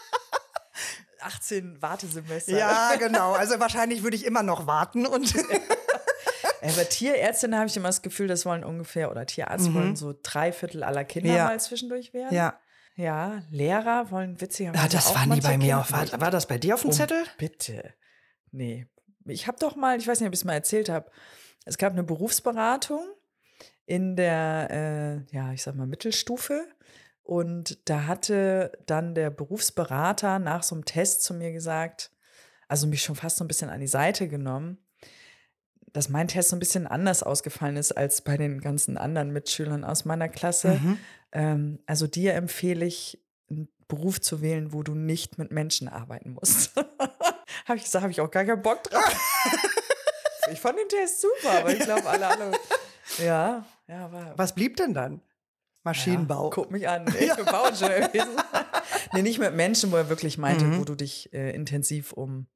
18 1.21 1.83
Wartesemester. 1.83 2.57
Ja, 2.57 2.95
genau. 2.97 3.33
Also 3.33 3.59
wahrscheinlich 3.59 4.05
würde 4.05 4.15
ich 4.15 4.25
immer 4.25 4.45
noch 4.45 4.69
warten 4.69 5.05
und. 5.05 5.35
Aber 6.63 6.89
Tierärztinnen 6.89 7.59
habe 7.59 7.67
ich 7.67 7.77
immer 7.77 7.89
das 7.89 8.03
Gefühl, 8.03 8.29
das 8.29 8.47
wollen 8.47 8.63
ungefähr, 8.63 9.11
oder 9.11 9.27
Tierarzt 9.27 9.71
mhm. 9.71 9.75
wollen 9.75 9.97
so 9.97 10.15
drei 10.23 10.53
Viertel 10.53 10.85
aller 10.85 11.03
Kinder 11.03 11.35
ja. 11.35 11.47
mal 11.47 11.59
zwischendurch 11.59 12.15
werden. 12.15 12.33
Ja. 12.33 12.57
Ja, 12.95 13.43
Lehrer 13.51 14.13
wollen 14.13 14.41
witzigerweise. 14.41 14.81
Ja, 14.81 14.89
das 14.89 15.13
war 15.13 15.27
nie 15.27 15.41
bei 15.41 15.59
mir 15.59 15.79
auf. 15.79 15.91
War, 15.91 16.21
war 16.21 16.31
das 16.31 16.47
bei 16.47 16.59
dir 16.59 16.75
auf 16.75 16.83
dem 16.83 16.91
oh, 16.91 16.93
Zettel? 16.93 17.25
Bitte. 17.37 17.95
Nee. 18.53 18.87
Ich 19.25 19.47
habe 19.47 19.59
doch 19.59 19.77
mal, 19.77 19.99
ich 19.99 20.07
weiß 20.07 20.21
nicht, 20.21 20.29
ob 20.29 20.35
ich 20.35 20.41
es 20.41 20.45
mal 20.45 20.55
erzählt 20.55 20.89
habe, 20.89 21.11
es 21.65 21.79
gab 21.79 21.93
eine 21.93 22.03
Berufsberatung 22.03 23.05
in 23.87 24.17
der, 24.17 24.69
äh, 25.31 25.35
ja, 25.35 25.53
ich 25.53 25.63
sag 25.63 25.75
mal, 25.75 25.87
Mittelstufe. 25.87 26.67
Und 27.23 27.89
da 27.89 28.07
hatte 28.07 28.73
dann 28.87 29.15
der 29.15 29.31
Berufsberater 29.31 30.39
nach 30.39 30.63
so 30.63 30.75
einem 30.75 30.85
Test 30.85 31.23
zu 31.23 31.35
mir 31.35 31.53
gesagt, 31.53 32.11
also 32.69 32.87
mich 32.87 33.03
schon 33.03 33.17
fast 33.17 33.37
so 33.37 33.45
ein 33.45 33.49
bisschen 33.49 33.71
an 33.71 33.81
die 33.81 33.87
Seite 33.87 34.29
genommen, 34.29 34.79
dass 35.93 36.09
mein 36.09 36.27
Test 36.27 36.49
so 36.49 36.57
ein 36.57 36.59
bisschen 36.59 36.87
anders 36.87 37.23
ausgefallen 37.23 37.77
ist 37.77 37.93
als 37.93 38.23
bei 38.23 38.37
den 38.37 38.61
ganzen 38.61 38.97
anderen 38.97 39.31
Mitschülern 39.31 39.85
aus 39.85 40.05
meiner 40.05 40.29
Klasse. 40.29 40.81
Mhm. 40.83 40.99
Ähm, 41.33 41.79
also 41.87 42.07
dir 42.07 42.35
empfehle 42.35 42.85
ich, 42.85 43.23
einen 43.51 43.69
Beruf 43.89 44.21
zu 44.21 44.41
wählen, 44.41 44.73
wo 44.73 44.83
du 44.83 44.95
nicht 44.95 45.39
mit 45.39 45.53
Menschen 45.53 45.89
arbeiten 45.89 46.31
musst. 46.31 46.73
habe 47.67 47.79
ich 47.79 47.85
gesagt, 47.85 48.03
habe 48.03 48.13
ich 48.13 48.21
auch 48.21 48.31
gar 48.31 48.45
keinen 48.45 48.63
Bock 48.63 48.83
drauf. 48.85 49.05
ich 50.53 50.61
fand 50.61 50.79
den 50.79 50.89
Test 50.89 51.21
super, 51.21 51.59
aber 51.59 51.73
ich 51.73 51.81
glaube, 51.81 52.09
alle 52.09 52.27
anderen. 52.27 52.57
Ja, 53.19 53.67
ja, 53.89 54.11
war. 54.11 54.39
Was 54.39 54.55
blieb 54.55 54.77
denn 54.77 54.95
dann? 54.95 55.21
Maschinenbau. 55.83 56.45
Ja, 56.45 56.51
guck 56.51 56.71
mich 56.71 56.89
an. 56.89 57.05
Ich 57.21 57.35
bin 57.35 57.45
Bauingenieur 57.45 58.09
gewesen. 58.09 58.31
nee, 59.13 59.23
nicht 59.23 59.39
mit 59.39 59.55
Menschen, 59.55 59.93
wo 59.93 59.97
er 59.97 60.09
wirklich 60.09 60.39
meinte, 60.39 60.65
mhm. 60.65 60.79
wo 60.79 60.85
du 60.85 60.95
dich 60.95 61.33
äh, 61.35 61.51
intensiv 61.51 62.13
um 62.13 62.47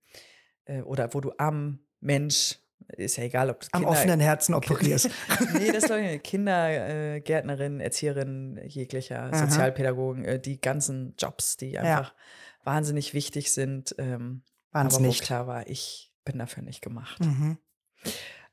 äh, 0.65 0.81
oder 0.83 1.13
wo 1.13 1.21
du 1.21 1.33
am 1.37 1.81
Mensch, 2.01 2.59
ist 2.89 3.17
ja 3.17 3.25
egal, 3.25 3.51
ob 3.51 3.61
du 3.61 3.69
Am 3.73 3.85
offenen 3.85 4.21
Herzen 4.21 4.55
operierst. 4.55 5.11
nee, 5.59 5.73
das 5.73 5.85
glaube 5.85 6.03
ich 6.03 6.23
Kinder, 6.23 7.15
äh, 7.17 7.21
Gärtnerin, 7.21 7.81
Erzieherin, 7.81 8.61
jeglicher, 8.65 9.25
Aha. 9.25 9.47
Sozialpädagogen, 9.47 10.25
äh, 10.25 10.41
die 10.41 10.61
ganzen 10.61 11.15
Jobs, 11.19 11.57
die 11.57 11.77
einfach 11.79 12.11
ja. 12.11 12.17
wahnsinnig 12.65 13.13
wichtig 13.13 13.53
sind. 13.53 13.95
Ähm, 13.99 14.43
waren 14.77 14.87
es 14.89 14.99
nicht. 14.99 15.23
klar 15.23 15.47
war, 15.47 15.67
ich 15.67 16.13
bin 16.25 16.39
dafür 16.39 16.63
nicht 16.63 16.83
gemacht. 16.83 17.21
Mhm. 17.21 17.59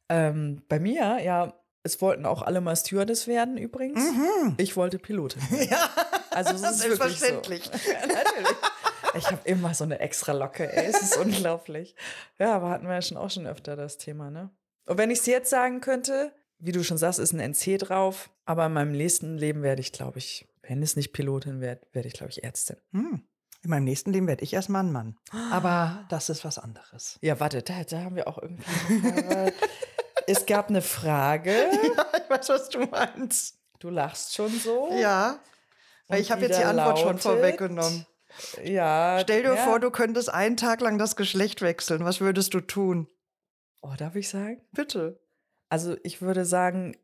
Ähm, 0.09 0.61
bei 0.67 0.79
mir, 0.79 1.19
ja, 1.23 1.53
Es 1.85 2.01
wollten 2.01 2.25
auch 2.25 2.41
alle 2.43 2.61
mal 2.61 2.75
Stewardess 2.77 3.27
werden 3.27 3.57
übrigens. 3.57 4.01
Ich 4.57 4.77
wollte 4.77 4.99
Pilotin. 4.99 5.41
werden. 5.51 5.67
Ja, 5.69 5.89
Also 6.31 6.53
es 6.55 6.61
ist 6.61 6.87
wirklich 6.87 7.19
so. 7.19 7.25
selbstverständlich. 7.25 7.65
Ja, 7.65 8.07
natürlich. 8.07 8.57
Ich 9.15 9.27
habe 9.27 9.39
immer 9.43 9.73
so 9.73 9.83
eine 9.83 9.99
extra 9.99 10.31
Locke, 10.31 10.71
ey. 10.71 10.85
Es 10.85 11.01
ist 11.01 11.17
unglaublich. 11.17 11.95
Ja, 12.39 12.55
aber 12.55 12.69
hatten 12.69 12.87
wir 12.87 12.93
ja 12.93 13.01
schon 13.01 13.17
auch 13.17 13.29
schon 13.29 13.45
öfter 13.47 13.75
das 13.75 13.97
Thema, 13.97 14.31
ne? 14.31 14.49
Und 14.85 14.97
wenn 14.97 15.11
ich 15.11 15.19
es 15.19 15.25
jetzt 15.25 15.49
sagen 15.49 15.81
könnte, 15.81 16.33
wie 16.57 16.71
du 16.71 16.83
schon 16.83 16.97
sagst, 16.97 17.19
ist 17.19 17.33
ein 17.33 17.39
NC 17.51 17.77
drauf, 17.79 18.29
aber 18.45 18.65
in 18.67 18.73
meinem 18.73 18.91
nächsten 18.93 19.37
Leben 19.37 19.61
werde 19.61 19.81
ich, 19.81 19.91
glaube 19.91 20.19
ich, 20.19 20.47
wenn 20.61 20.81
es 20.81 20.95
nicht 20.95 21.11
Pilotin 21.11 21.59
wird, 21.61 21.85
werde 21.93 22.07
ich, 22.07 22.13
glaube 22.13 22.31
ich, 22.31 22.43
Ärztin. 22.45 22.77
Hm. 22.93 23.23
In 23.63 23.69
meinem 23.69 23.85
nächsten 23.85 24.11
Leben 24.11 24.27
werde 24.27 24.43
ich 24.43 24.53
erstmal 24.53 24.83
ein 24.83 24.91
Mann. 24.91 25.17
Aber 25.51 26.05
das 26.09 26.29
ist 26.29 26.43
was 26.43 26.59
anderes. 26.59 27.17
Ja, 27.21 27.39
warte, 27.39 27.61
da, 27.61 27.83
da 27.83 27.99
haben 28.01 28.15
wir 28.17 28.27
auch 28.27 28.37
irgendwie. 28.37 28.63
es 30.27 30.45
gab 30.45 30.69
eine 30.69 30.81
Frage. 30.81 31.51
Ja, 31.95 32.05
ich 32.23 32.29
weiß, 32.29 32.49
was 32.49 32.69
du 32.69 32.79
meinst. 32.85 33.57
Du 33.79 33.89
lachst 33.89 34.33
schon 34.35 34.49
so. 34.51 34.89
Ja. 34.93 35.39
Weil 36.07 36.19
ich 36.21 36.31
habe 36.31 36.41
jetzt 36.41 36.59
die 36.59 36.63
Antwort 36.63 36.97
schon 36.99 37.07
lautet- 37.07 37.21
vorweggenommen. 37.23 38.05
Ja. 38.63 39.19
Stell 39.21 39.43
dir 39.43 39.55
ja. 39.55 39.63
vor, 39.63 39.79
du 39.79 39.91
könntest 39.91 40.33
einen 40.33 40.57
Tag 40.57 40.81
lang 40.81 40.97
das 40.97 41.15
Geschlecht 41.15 41.61
wechseln. 41.61 42.03
Was 42.03 42.19
würdest 42.19 42.53
du 42.53 42.59
tun? 42.61 43.07
Oh, 43.81 43.93
darf 43.97 44.15
ich 44.15 44.27
sagen? 44.29 44.61
Bitte. 44.71 45.19
Also 45.69 45.95
ich 46.03 46.21
würde 46.21 46.43
sagen, 46.45 46.97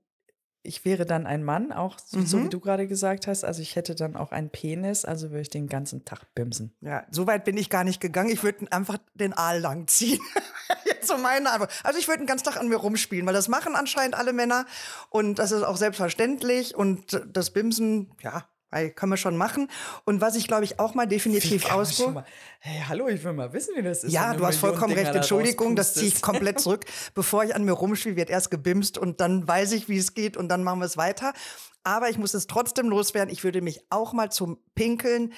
ich 0.61 0.83
wäre 0.85 1.05
dann 1.05 1.25
ein 1.25 1.43
Mann, 1.43 1.71
auch 1.71 1.97
so, 2.03 2.21
so 2.21 2.37
Mhm. 2.37 2.45
wie 2.45 2.49
du 2.49 2.59
gerade 2.59 2.87
gesagt 2.87 3.27
hast. 3.27 3.43
Also 3.45 3.61
ich 3.61 3.75
hätte 3.75 3.95
dann 3.95 4.15
auch 4.15 4.31
einen 4.31 4.49
Penis, 4.49 5.05
also 5.05 5.29
würde 5.29 5.41
ich 5.41 5.49
den 5.49 5.67
ganzen 5.67 6.03
Tag 6.05 6.33
bimsen. 6.35 6.73
Ja, 6.81 7.05
so 7.11 7.27
weit 7.27 7.45
bin 7.45 7.55
ich 7.57 7.69
gar 7.69 7.83
nicht 7.83 8.01
gegangen. 8.01 8.29
Ich 8.29 8.43
würde 8.43 8.71
einfach 8.71 8.97
den 9.13 9.33
Aal 9.33 9.59
lang 9.59 9.87
ziehen. 9.87 10.19
Jetzt 10.85 11.07
so 11.07 11.17
meine 11.17 11.49
Antwort. 11.51 11.71
Also 11.83 11.97
ich 11.99 12.07
würde 12.07 12.19
den 12.19 12.27
ganzen 12.27 12.43
Tag 12.45 12.57
an 12.57 12.67
mir 12.67 12.75
rumspielen, 12.75 13.25
weil 13.25 13.33
das 13.33 13.47
machen 13.47 13.75
anscheinend 13.75 14.15
alle 14.15 14.33
Männer 14.33 14.65
und 15.09 15.39
das 15.39 15.51
ist 15.51 15.63
auch 15.63 15.77
selbstverständlich 15.77 16.75
und 16.75 17.21
das 17.31 17.51
Bimsen, 17.51 18.11
ja, 18.21 18.45
ey, 18.71 18.91
können 18.91 19.11
wir 19.11 19.17
schon 19.17 19.37
machen. 19.37 19.69
Und 20.05 20.21
was 20.21 20.35
ich 20.35 20.47
glaube 20.47 20.63
ich 20.63 20.79
auch 20.79 20.93
mal 20.93 21.07
definitiv 21.07 21.71
ausprobiere. 21.71 22.25
Hey, 22.59 22.83
hallo, 22.87 23.07
ich 23.07 23.23
will 23.23 23.33
mal 23.33 23.51
wissen, 23.53 23.75
wie 23.75 23.81
das 23.81 24.03
ist. 24.03 24.11
Ja, 24.11 24.33
du 24.33 24.45
hast 24.45 24.57
vollkommen 24.57 24.89
Dinger 24.89 25.01
recht. 25.01 25.13
da 25.13 25.19
Entschuldigung, 25.19 25.75
das 25.75 25.93
ziehe 25.93 26.07
ich 26.07 26.21
komplett 26.21 26.59
zurück. 26.61 26.85
Bevor 27.13 27.43
ich 27.43 27.55
an 27.55 27.63
mir 27.65 27.71
rumspiele, 27.73 28.15
wird 28.15 28.29
erst 28.29 28.51
gebimst 28.51 28.97
und 28.97 29.19
dann 29.21 29.47
weiß 29.47 29.71
ich, 29.73 29.89
wie 29.89 29.97
es 29.97 30.13
geht 30.13 30.37
und 30.37 30.49
dann 30.49 30.63
machen 30.63 30.79
wir 30.79 30.85
es 30.85 30.97
weiter. 30.97 31.33
Aber 31.83 32.09
ich 32.09 32.17
muss 32.17 32.33
es 32.33 32.47
trotzdem 32.47 32.89
loswerden. 32.89 33.31
Ich 33.31 33.43
würde 33.43 33.61
mich 33.61 33.81
auch 33.89 34.13
mal 34.13 34.31
zum 34.31 34.57
Pinkeln 34.75 35.33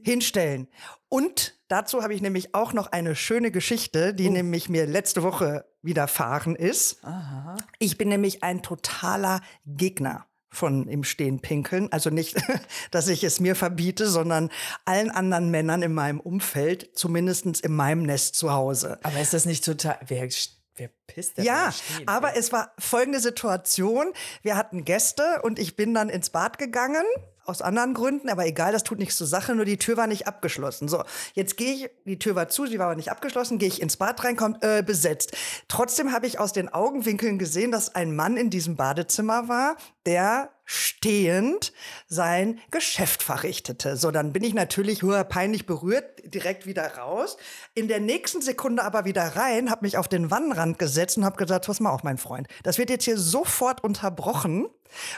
hinstellen. 0.00 0.68
Und 1.08 1.58
dazu 1.68 2.02
habe 2.02 2.14
ich 2.14 2.20
nämlich 2.22 2.54
auch 2.54 2.72
noch 2.72 2.92
eine 2.92 3.16
schöne 3.16 3.50
Geschichte, 3.50 4.10
Oh. 4.12 4.16
die 4.16 4.30
nämlich 4.30 4.68
mir 4.68 4.86
letzte 4.86 5.22
Woche 5.22 5.64
widerfahren 5.82 6.54
ist. 6.54 7.02
Aha. 7.04 7.56
Ich 7.78 7.98
bin 7.98 8.08
nämlich 8.08 8.44
ein 8.44 8.62
totaler 8.62 9.40
Gegner 9.66 10.26
von 10.50 10.88
im 10.88 11.04
Stehen 11.04 11.40
pinkeln. 11.40 11.92
Also 11.92 12.10
nicht, 12.10 12.36
dass 12.90 13.08
ich 13.08 13.24
es 13.24 13.40
mir 13.40 13.54
verbiete, 13.54 14.06
sondern 14.06 14.50
allen 14.84 15.10
anderen 15.10 15.50
Männern 15.50 15.82
in 15.82 15.92
meinem 15.94 16.20
Umfeld, 16.20 16.90
zumindest 16.96 17.46
in 17.60 17.74
meinem 17.74 18.02
Nest 18.02 18.34
zu 18.36 18.52
Hause. 18.52 18.98
Aber 19.02 19.20
ist 19.20 19.34
das 19.34 19.44
nicht 19.44 19.64
total. 19.64 19.98
Wer, 20.06 20.28
wer 20.76 20.90
pisst 21.06 21.36
denn 21.38 21.44
Ja, 21.44 21.72
stehen, 21.72 22.08
aber 22.08 22.32
ey? 22.34 22.38
es 22.38 22.52
war 22.52 22.72
folgende 22.78 23.20
Situation. 23.20 24.12
Wir 24.42 24.56
hatten 24.56 24.84
Gäste 24.84 25.40
und 25.42 25.58
ich 25.58 25.76
bin 25.76 25.94
dann 25.94 26.08
ins 26.08 26.30
Bad 26.30 26.58
gegangen. 26.58 27.04
Aus 27.48 27.62
anderen 27.62 27.94
Gründen, 27.94 28.28
aber 28.28 28.46
egal, 28.46 28.72
das 28.72 28.84
tut 28.84 28.98
nichts 28.98 29.16
zur 29.16 29.26
Sache, 29.26 29.54
nur 29.54 29.64
die 29.64 29.78
Tür 29.78 29.96
war 29.96 30.06
nicht 30.06 30.26
abgeschlossen. 30.26 30.86
So, 30.86 31.02
jetzt 31.32 31.56
gehe 31.56 31.72
ich, 31.72 31.90
die 32.04 32.18
Tür 32.18 32.34
war 32.34 32.48
zu, 32.48 32.66
sie 32.66 32.78
war 32.78 32.86
aber 32.86 32.96
nicht 32.96 33.10
abgeschlossen, 33.10 33.58
gehe 33.58 33.68
ich 33.68 33.80
ins 33.80 33.96
Bad 33.96 34.22
rein, 34.22 34.36
kommt 34.36 34.62
äh, 34.62 34.82
besetzt. 34.82 35.34
Trotzdem 35.66 36.12
habe 36.12 36.26
ich 36.26 36.38
aus 36.38 36.52
den 36.52 36.68
Augenwinkeln 36.68 37.38
gesehen, 37.38 37.72
dass 37.72 37.94
ein 37.94 38.14
Mann 38.14 38.36
in 38.36 38.50
diesem 38.50 38.76
Badezimmer 38.76 39.48
war, 39.48 39.76
der 40.04 40.50
stehend 40.70 41.72
sein 42.08 42.60
Geschäft 42.70 43.22
verrichtete. 43.22 43.96
So, 43.96 44.10
dann 44.10 44.34
bin 44.34 44.44
ich 44.44 44.52
natürlich 44.52 45.00
höher 45.00 45.24
peinlich 45.24 45.64
berührt, 45.64 46.04
direkt 46.34 46.66
wieder 46.66 46.98
raus. 46.98 47.38
In 47.74 47.88
der 47.88 48.00
nächsten 48.00 48.42
Sekunde 48.42 48.84
aber 48.84 49.06
wieder 49.06 49.22
rein, 49.34 49.70
habe 49.70 49.86
mich 49.86 49.96
auf 49.96 50.08
den 50.08 50.30
Wannenrand 50.30 50.78
gesetzt 50.78 51.16
und 51.16 51.24
habe 51.24 51.38
gesagt, 51.38 51.66
pass 51.66 51.80
mal 51.80 51.88
auf, 51.88 52.02
mein 52.02 52.18
Freund, 52.18 52.48
das 52.64 52.76
wird 52.76 52.90
jetzt 52.90 53.06
hier 53.06 53.16
sofort 53.16 53.82
unterbrochen, 53.82 54.68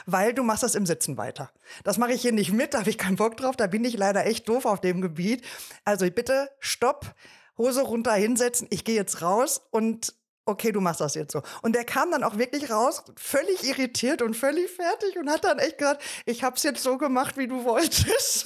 weil 0.05 0.33
du 0.33 0.41
machst 0.41 0.63
das 0.63 0.73
im 0.73 0.85
Sitzen 0.85 1.17
weiter. 1.17 1.51
Das 1.83 1.97
mache 1.97 2.13
ich 2.13 2.21
hier 2.21 2.31
nicht 2.31 2.53
mit, 2.53 2.73
da 2.73 2.79
habe 2.79 2.89
ich 2.89 2.97
keinen 2.97 3.17
Bock 3.17 3.35
drauf, 3.35 3.57
da 3.57 3.67
bin 3.67 3.83
ich 3.83 3.97
leider 3.97 4.25
echt 4.25 4.47
doof 4.47 4.63
auf 4.65 4.79
dem 4.79 5.01
Gebiet. 5.01 5.43
Also 5.83 6.09
bitte, 6.09 6.49
stopp, 6.59 7.13
Hose 7.57 7.81
runter, 7.81 8.13
hinsetzen, 8.13 8.67
ich 8.69 8.85
gehe 8.85 8.95
jetzt 8.95 9.21
raus 9.21 9.61
und 9.69 10.13
okay, 10.51 10.71
du 10.71 10.81
machst 10.81 11.01
das 11.01 11.15
jetzt 11.15 11.31
so. 11.31 11.41
Und 11.61 11.75
der 11.75 11.85
kam 11.85 12.11
dann 12.11 12.23
auch 12.23 12.37
wirklich 12.37 12.69
raus, 12.69 13.03
völlig 13.17 13.63
irritiert 13.63 14.21
und 14.21 14.35
völlig 14.35 14.69
fertig 14.69 15.17
und 15.17 15.29
hat 15.29 15.43
dann 15.43 15.59
echt 15.59 15.77
gesagt, 15.77 16.03
ich 16.25 16.43
hab's 16.43 16.63
jetzt 16.63 16.83
so 16.83 16.97
gemacht, 16.97 17.37
wie 17.37 17.47
du 17.47 17.63
wolltest. 17.63 18.45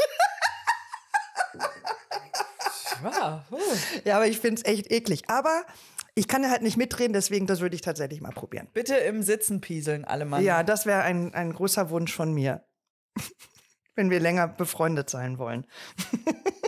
Ja, 4.03 4.15
aber 4.15 4.27
ich 4.27 4.39
find's 4.39 4.63
echt 4.65 4.91
eklig. 4.91 5.23
Aber 5.27 5.63
ich 6.15 6.27
kann 6.27 6.43
ja 6.43 6.49
halt 6.49 6.61
nicht 6.61 6.77
mitreden, 6.77 7.13
deswegen 7.13 7.45
das 7.45 7.59
würde 7.59 7.75
ich 7.75 7.81
tatsächlich 7.81 8.21
mal 8.21 8.31
probieren. 8.31 8.67
Bitte 8.73 8.95
im 8.95 9.21
Sitzen 9.21 9.61
pieseln, 9.61 10.05
alle 10.05 10.25
Mann. 10.25 10.43
Ja, 10.43 10.63
das 10.63 10.85
wäre 10.85 11.01
ein, 11.01 11.33
ein 11.33 11.53
großer 11.53 11.89
Wunsch 11.89 12.13
von 12.13 12.33
mir. 12.33 12.65
Wenn 13.95 14.09
wir 14.09 14.19
länger 14.19 14.47
befreundet 14.47 15.09
sein 15.09 15.37
wollen. 15.37 15.67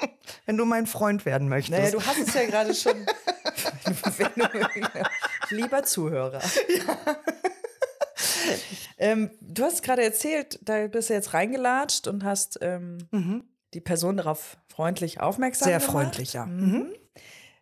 Wenn 0.46 0.56
du 0.56 0.64
mein 0.64 0.86
Freund 0.86 1.24
werden 1.26 1.48
möchtest. 1.48 1.78
Naja, 1.78 1.90
du 1.90 2.00
hast 2.04 2.18
es 2.18 2.34
ja 2.34 2.46
gerade 2.46 2.74
schon. 2.74 2.94
Lieber 5.50 5.82
Zuhörer. 5.84 6.40
Ähm, 8.98 9.30
du 9.40 9.64
hast 9.64 9.82
gerade 9.82 10.02
erzählt, 10.02 10.58
da 10.62 10.86
bist 10.88 11.10
du 11.10 11.14
jetzt 11.14 11.34
reingelatscht 11.34 12.08
und 12.08 12.24
hast 12.24 12.58
ähm, 12.62 12.98
die 13.74 13.80
Person 13.80 14.16
darauf 14.16 14.56
freundlich 14.68 15.20
aufmerksam 15.20 15.68
Mhm. 15.68 15.70
Sehr 15.70 15.78
gemacht. 15.78 15.92
freundlich, 15.92 16.32
ja. 16.32 16.46
Mhm. 16.46 16.92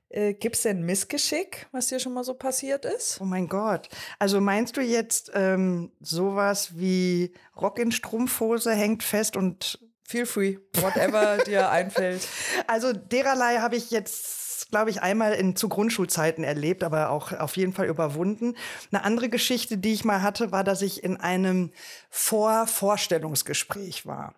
Äh, 0.09 0.35
Gibt 0.35 0.57
es 0.57 0.63
denn 0.63 0.83
Missgeschick, 0.83 1.67
was 1.73 1.89
dir 1.89 1.99
schon 2.01 2.15
mal 2.15 2.25
so 2.25 2.35
passiert 2.35 2.85
ist? 2.85 3.21
Oh 3.21 3.25
mein 3.25 3.49
Gott. 3.49 3.89
Also 4.19 4.41
meinst 4.41 4.77
du 4.77 4.81
jetzt 4.81 5.31
ähm, 5.35 5.91
sowas 6.01 6.79
wie 6.79 7.35
Rock 7.61 7.79
in 7.81 7.93
Strumpfhose 7.93 8.73
hängt 8.73 9.03
fest 9.03 9.37
und 9.37 9.79
Feel 10.09 10.27
free, 10.27 10.59
whatever 10.75 11.39
dir 11.47 11.71
einfällt. 11.71 12.29
also 12.69 12.93
dererlei 12.93 13.59
habe 13.59 13.75
ich 13.75 13.91
jetzt, 13.91 14.71
glaube 14.71 14.91
ich, 14.91 15.03
einmal 15.03 15.33
in 15.33 15.57
zu 15.57 15.69
Grundschulzeiten 15.69 16.45
erlebt, 16.45 16.85
aber 16.85 17.11
auch 17.11 17.33
auf 17.33 17.57
jeden 17.57 17.73
Fall 17.73 17.87
überwunden. 17.87 18.57
Eine 18.93 19.03
andere 19.03 19.29
Geschichte, 19.29 19.79
die 19.79 19.93
ich 19.93 20.05
mal 20.05 20.23
hatte, 20.23 20.53
war, 20.53 20.63
dass 20.63 20.83
ich 20.83 21.03
in 21.03 21.17
einem 21.17 21.73
Vorvorstellungsgespräch 22.11 24.07
war. 24.07 24.35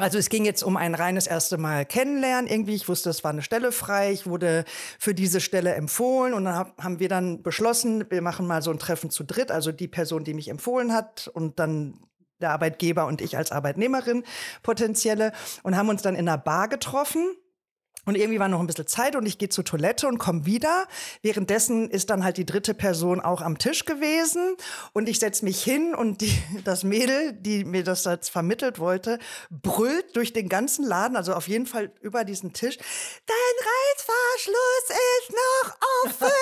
Also 0.00 0.16
es 0.16 0.28
ging 0.28 0.44
jetzt 0.44 0.62
um 0.62 0.76
ein 0.76 0.94
reines 0.94 1.26
erste 1.26 1.58
Mal 1.58 1.84
kennenlernen. 1.84 2.48
Irgendwie, 2.48 2.76
ich 2.76 2.88
wusste, 2.88 3.10
es 3.10 3.24
war 3.24 3.32
eine 3.32 3.42
Stelle 3.42 3.72
frei. 3.72 4.12
Ich 4.12 4.26
wurde 4.26 4.64
für 4.98 5.12
diese 5.12 5.40
Stelle 5.40 5.74
empfohlen 5.74 6.34
und 6.34 6.44
dann 6.44 6.54
hab, 6.54 6.82
haben 6.82 7.00
wir 7.00 7.08
dann 7.08 7.42
beschlossen, 7.42 8.08
wir 8.08 8.22
machen 8.22 8.46
mal 8.46 8.62
so 8.62 8.70
ein 8.70 8.78
Treffen 8.78 9.10
zu 9.10 9.24
dritt. 9.24 9.50
Also 9.50 9.72
die 9.72 9.88
Person, 9.88 10.22
die 10.22 10.34
mich 10.34 10.48
empfohlen 10.48 10.92
hat 10.92 11.28
und 11.34 11.58
dann 11.58 12.07
der 12.40 12.50
Arbeitgeber 12.50 13.06
und 13.06 13.20
ich 13.20 13.36
als 13.36 13.52
Arbeitnehmerin 13.52 14.24
potenzielle 14.62 15.32
und 15.62 15.76
haben 15.76 15.88
uns 15.88 16.02
dann 16.02 16.14
in 16.14 16.28
einer 16.28 16.38
Bar 16.38 16.68
getroffen. 16.68 17.26
Und 18.04 18.14
irgendwie 18.14 18.40
war 18.40 18.48
noch 18.48 18.60
ein 18.60 18.66
bisschen 18.66 18.86
Zeit 18.86 19.16
und 19.16 19.26
ich 19.26 19.36
gehe 19.36 19.50
zur 19.50 19.64
Toilette 19.66 20.08
und 20.08 20.16
komme 20.16 20.46
wieder. 20.46 20.86
Währenddessen 21.20 21.90
ist 21.90 22.08
dann 22.08 22.24
halt 22.24 22.38
die 22.38 22.46
dritte 22.46 22.72
Person 22.72 23.20
auch 23.20 23.42
am 23.42 23.58
Tisch 23.58 23.84
gewesen 23.84 24.56
und 24.94 25.10
ich 25.10 25.18
setze 25.18 25.44
mich 25.44 25.62
hin 25.62 25.94
und 25.94 26.22
die, 26.22 26.32
das 26.64 26.84
Mädel, 26.84 27.34
die 27.34 27.66
mir 27.66 27.84
das 27.84 28.04
jetzt 28.04 28.30
vermittelt 28.30 28.78
wollte, 28.78 29.18
brüllt 29.50 30.16
durch 30.16 30.32
den 30.32 30.48
ganzen 30.48 30.86
Laden, 30.86 31.18
also 31.18 31.34
auf 31.34 31.48
jeden 31.48 31.66
Fall 31.66 31.92
über 32.00 32.24
diesen 32.24 32.54
Tisch, 32.54 32.78
dein 33.26 33.36
Reißverschluss 33.98 34.88
ist 35.18 35.30
noch 35.34 35.76
offen. 36.06 36.32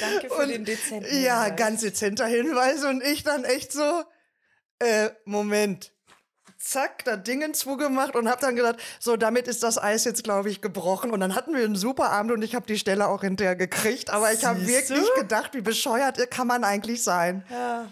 Danke 0.00 0.28
für 0.28 0.31
Und- 0.44 0.50
den 0.50 0.64
dezenten 0.64 1.22
Ja, 1.22 1.42
Hinweis. 1.44 1.56
ganz 1.58 1.80
dezenter 1.82 2.26
Hinweis 2.26 2.84
und 2.84 3.02
ich 3.02 3.22
dann 3.22 3.44
echt 3.44 3.72
so, 3.72 4.02
äh, 4.78 5.10
Moment. 5.24 5.92
Zack, 6.58 7.04
da 7.04 7.16
Dingen 7.16 7.54
zugemacht 7.54 8.14
und 8.14 8.28
hab 8.28 8.38
dann 8.38 8.54
gedacht, 8.54 8.76
so, 9.00 9.16
damit 9.16 9.48
ist 9.48 9.64
das 9.64 9.78
Eis 9.82 10.04
jetzt, 10.04 10.22
glaube 10.22 10.48
ich, 10.48 10.60
gebrochen. 10.60 11.10
Und 11.10 11.18
dann 11.18 11.34
hatten 11.34 11.54
wir 11.56 11.64
einen 11.64 11.74
super 11.74 12.10
Abend 12.10 12.30
und 12.30 12.42
ich 12.42 12.54
habe 12.54 12.66
die 12.66 12.78
Stelle 12.78 13.08
auch 13.08 13.22
hinterher 13.22 13.56
gekriegt. 13.56 14.10
Aber 14.10 14.32
ich 14.32 14.44
habe 14.44 14.64
wirklich 14.64 15.08
gedacht, 15.16 15.54
wie 15.54 15.60
bescheuert 15.60 16.30
kann 16.30 16.46
man 16.46 16.62
eigentlich 16.62 17.02
sein? 17.02 17.44
Ja. 17.50 17.90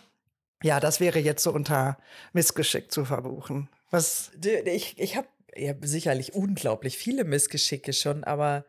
Ja, 0.63 0.79
das 0.79 1.01
wäre 1.01 1.19
jetzt 1.19 1.43
so 1.43 1.51
unter 1.53 1.99
Missgeschick 2.33 2.93
zu 2.93 3.05
verbuchen. 3.05 3.69
Was, 3.91 4.31
Ich, 4.67 4.97
ich 5.01 5.17
habe 5.17 5.27
ja 5.57 5.75
sicherlich 5.81 6.35
unglaublich 6.35 6.97
viele 6.97 7.25
Missgeschicke 7.25 7.93
schon, 7.93 8.23
aber 8.23 8.65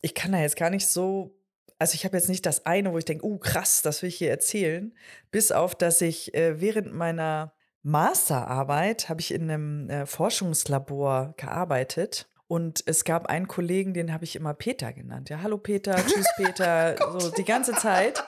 ich 0.00 0.14
kann 0.16 0.32
da 0.32 0.38
jetzt 0.40 0.56
gar 0.56 0.70
nicht 0.70 0.88
so. 0.88 1.32
Also 1.78 1.94
ich 1.94 2.04
habe 2.04 2.16
jetzt 2.16 2.28
nicht 2.28 2.46
das 2.46 2.66
eine, 2.66 2.92
wo 2.92 2.98
ich 2.98 3.04
denke, 3.04 3.26
uh, 3.26 3.38
krass, 3.38 3.82
das 3.82 4.02
will 4.02 4.08
ich 4.08 4.16
hier 4.16 4.30
erzählen. 4.30 4.94
Bis 5.30 5.52
auf, 5.52 5.74
dass 5.74 6.00
ich 6.00 6.34
äh, 6.34 6.60
während 6.60 6.94
meiner 6.94 7.52
Masterarbeit 7.82 9.08
habe 9.08 9.20
ich 9.20 9.32
in 9.32 9.50
einem 9.50 9.90
äh, 9.90 10.06
Forschungslabor 10.06 11.34
gearbeitet. 11.36 12.28
Und 12.46 12.82
es 12.86 13.04
gab 13.04 13.26
einen 13.26 13.48
Kollegen, 13.48 13.94
den 13.94 14.12
habe 14.12 14.24
ich 14.24 14.36
immer 14.36 14.54
Peter 14.54 14.92
genannt. 14.92 15.28
Ja, 15.28 15.42
hallo 15.42 15.58
Peter, 15.58 15.96
tschüss 15.96 16.26
Peter, 16.36 16.96
so 17.18 17.30
die 17.30 17.44
ganze 17.44 17.72
Zeit. 17.72 18.24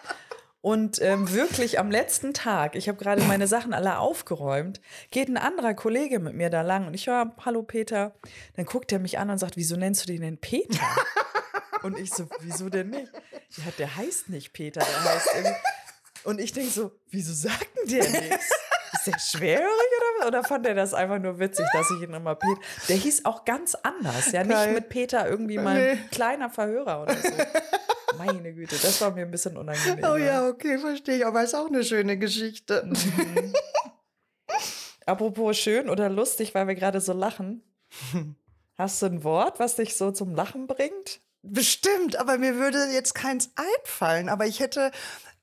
Und 0.61 1.01
ähm, 1.01 1.33
wirklich 1.33 1.79
am 1.79 1.91
letzten 1.91 2.35
Tag, 2.35 2.75
ich 2.75 2.89
habe 2.89 2.99
gerade 2.99 3.23
meine 3.23 3.47
Sachen 3.47 3.73
alle 3.73 3.99
aufgeräumt, 3.99 4.81
geht 5.11 5.29
ein 5.29 5.37
anderer 5.37 5.75
Kollege 5.75 6.19
mit 6.19 6.35
mir 6.35 6.51
da 6.51 6.63
lang 6.63 6.89
und 6.89 6.95
ich 6.95 7.07
höre, 7.07 7.37
hallo 7.45 7.63
Peter. 7.63 8.17
Dann 8.57 8.65
guckt 8.65 8.91
er 8.91 8.99
mich 8.99 9.19
an 9.19 9.31
und 9.31 9.39
sagt, 9.39 9.57
wieso 9.57 9.77
nennst 9.77 10.03
du 10.03 10.13
den 10.13 10.23
denn 10.23 10.39
Peter? 10.39 10.81
und 11.87 11.99
ich 11.99 12.11
so, 12.11 12.29
wieso 12.41 12.69
denn 12.69 12.91
nicht? 12.91 13.11
Ja, 13.57 13.65
der 13.79 13.97
heißt 13.97 14.29
nicht 14.29 14.53
Peter, 14.53 14.81
der 14.81 15.05
heißt 15.15 15.29
irgendwie. 15.35 15.55
Und 16.25 16.41
ich 16.41 16.53
denke 16.53 16.71
so, 16.71 16.91
wieso 17.11 17.33
sagt 17.33 17.69
denn 17.79 17.89
der 18.01 18.11
nichts? 18.11 18.51
Ist 18.93 19.07
der 19.07 19.19
schwerhörig 19.19 19.91
oder, 20.19 20.29
oder 20.29 20.45
fand 20.45 20.67
er 20.67 20.75
das 20.75 20.93
einfach 20.95 21.19
nur 21.19 21.39
witzig, 21.39 21.67
dass 21.73 21.91
ich 21.91 22.03
ihn 22.03 22.15
immer 22.15 22.35
Peter. 22.35 22.61
Der 22.89 22.97
hieß 22.97 23.25
auch 23.25 23.45
ganz 23.45 23.75
anders, 23.77 24.33
ja, 24.33 24.43
nicht 24.45 24.73
mit 24.73 24.89
Peter 24.89 25.29
irgendwie 25.29 25.59
mal 25.59 25.75
Nee. 25.75 25.91
ein 25.93 26.11
kleiner 26.11 26.51
Verhörer 26.51 27.03
oder 27.03 27.15
so. 27.17 27.29
Meine 28.19 28.55
Güte, 28.55 28.77
das 28.77 29.01
war 29.01 29.11
mir 29.13 29.23
ein 29.23 29.31
bisschen 29.31 29.57
unangenehm. 29.57 30.05
Oh 30.11 30.17
ja, 30.17 30.49
okay, 30.49 30.79
verstehe 30.79 31.19
ich. 31.19 31.27
Aber 31.27 31.43
ist 31.43 31.55
auch 31.55 31.67
eine 31.67 31.85
schöne 31.85 32.19
Geschichte. 32.19 32.83
Mhm. 32.87 33.53
Apropos 35.05 35.57
schön 35.57 35.89
oder 35.89 36.09
lustig, 36.09 36.55
weil 36.55 36.67
wir 36.67 36.75
gerade 36.75 37.01
so 37.01 37.13
lachen. 37.13 37.63
Hast 38.79 39.01
du 39.03 39.07
ein 39.07 39.23
Wort, 39.25 39.59
was 39.61 39.77
dich 39.77 39.97
so 39.97 40.11
zum 40.11 40.35
Lachen 40.35 40.67
bringt? 40.67 41.21
Bestimmt, 41.49 42.17
aber 42.17 42.39
mir 42.39 42.57
würde 42.57 42.87
jetzt 42.93 43.15
keins 43.15 43.51
einfallen. 43.57 44.29
Aber 44.29 44.47
ich 44.47 44.61
hätte, 44.61 44.91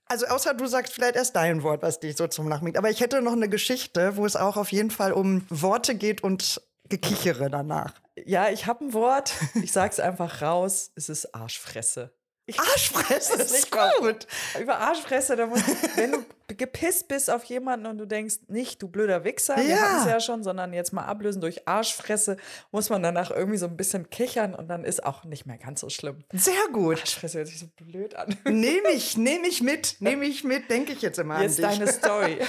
also 0.06 0.26
außer 0.28 0.54
du 0.54 0.66
sagst 0.68 0.94
vielleicht 0.94 1.16
erst 1.16 1.36
dein 1.36 1.64
Wort, 1.64 1.82
was 1.82 2.00
dich 2.00 2.16
so 2.16 2.28
zum 2.28 2.50
bringt. 2.50 2.78
Aber 2.78 2.90
ich 2.90 3.00
hätte 3.00 3.22
noch 3.22 3.34
eine 3.34 3.50
Geschichte, 3.50 4.18
wo 4.18 4.26
es 4.26 4.36
auch 4.36 4.58
auf 4.58 4.72
jeden 4.72 4.92
Fall 4.92 5.14
um 5.14 5.46
Worte 5.50 5.96
geht 5.96 6.24
und 6.24 6.62
Gekichere 6.90 7.50
danach. 7.50 7.94
Ja, 8.26 8.50
ich 8.50 8.68
habe 8.68 8.86
ein 8.86 8.94
Wort. 8.94 9.34
Ich 9.56 9.72
sag's 9.72 10.00
einfach 10.00 10.42
raus. 10.42 10.92
Es 10.96 11.10
ist 11.10 11.34
Arschfresse. 11.34 12.14
Ich 12.46 12.60
Arschfresse 12.60 13.42
ist 13.42 13.52
nicht 13.54 13.72
gut. 13.72 14.28
Über 14.60 14.78
Arschfresse, 14.80 15.36
da 15.38 15.46
muss, 15.46 15.62
wenn 15.96 16.12
du 16.12 16.26
gepisst 16.58 17.08
bist 17.08 17.30
auf 17.30 17.44
jemanden 17.46 17.86
und 17.86 17.98
du 17.98 18.06
denkst, 18.06 18.36
nicht 18.48 18.82
du 18.82 18.90
blöder 18.90 19.24
Wichser, 19.24 19.56
wir 19.56 19.64
Ja. 19.64 19.78
hatten 19.78 20.00
es 20.02 20.06
ja 20.08 20.20
schon, 20.20 20.44
sondern 20.44 20.74
jetzt 20.74 20.92
mal 20.92 21.06
ablösen 21.06 21.40
durch 21.42 21.68
Arschfresse, 21.68 22.36
muss 22.72 22.90
man 22.90 23.02
danach 23.02 23.32
irgendwie 23.32 23.58
so 23.58 23.66
ein 23.66 23.78
bisschen 23.78 24.10
kichern 24.10 24.54
und 24.54 24.68
dann 24.68 24.84
ist 24.84 25.06
auch 25.06 25.24
nicht 25.24 25.46
mehr 25.46 25.58
ganz 25.58 25.80
so 25.80 25.90
schlimm. 25.90 26.24
Sehr 26.34 26.54
gut. 26.74 27.00
Arschfresse 27.00 27.38
hört 27.40 27.48
sich 27.48 27.60
so 27.60 27.68
blöd 27.78 28.16
an. 28.16 28.36
Nehme 28.46 28.92
ich, 28.92 29.16
nehme 29.16 29.48
ich 29.48 29.62
mit, 29.62 29.96
nehme 30.02 30.26
ich 30.26 30.44
mit, 30.44 30.70
denke 30.70 30.92
ich 30.92 31.02
jetzt 31.02 31.20
immer 31.20 31.42
Jetzt 31.42 31.64
an 31.64 31.70
dich. 31.72 31.80
deine 31.80 31.92
Story. 31.94 32.40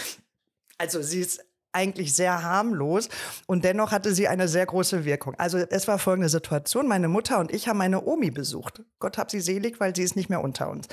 Also 0.76 1.02
sie 1.02 1.20
ist 1.20 1.44
eigentlich 1.74 2.14
sehr 2.14 2.42
harmlos 2.42 3.08
und 3.46 3.64
dennoch 3.64 3.92
hatte 3.92 4.14
sie 4.14 4.28
eine 4.28 4.48
sehr 4.48 4.66
große 4.66 5.04
Wirkung. 5.04 5.34
Also 5.36 5.58
es 5.58 5.88
war 5.88 5.98
folgende 5.98 6.28
Situation, 6.28 6.88
meine 6.88 7.08
Mutter 7.08 7.38
und 7.38 7.52
ich 7.52 7.68
haben 7.68 7.78
meine 7.78 8.04
Omi 8.04 8.30
besucht. 8.30 8.82
Gott 8.98 9.18
hab 9.18 9.30
sie 9.30 9.40
selig, 9.40 9.80
weil 9.80 9.94
sie 9.94 10.02
ist 10.02 10.16
nicht 10.16 10.30
mehr 10.30 10.42
unter 10.42 10.70
uns. 10.70 10.88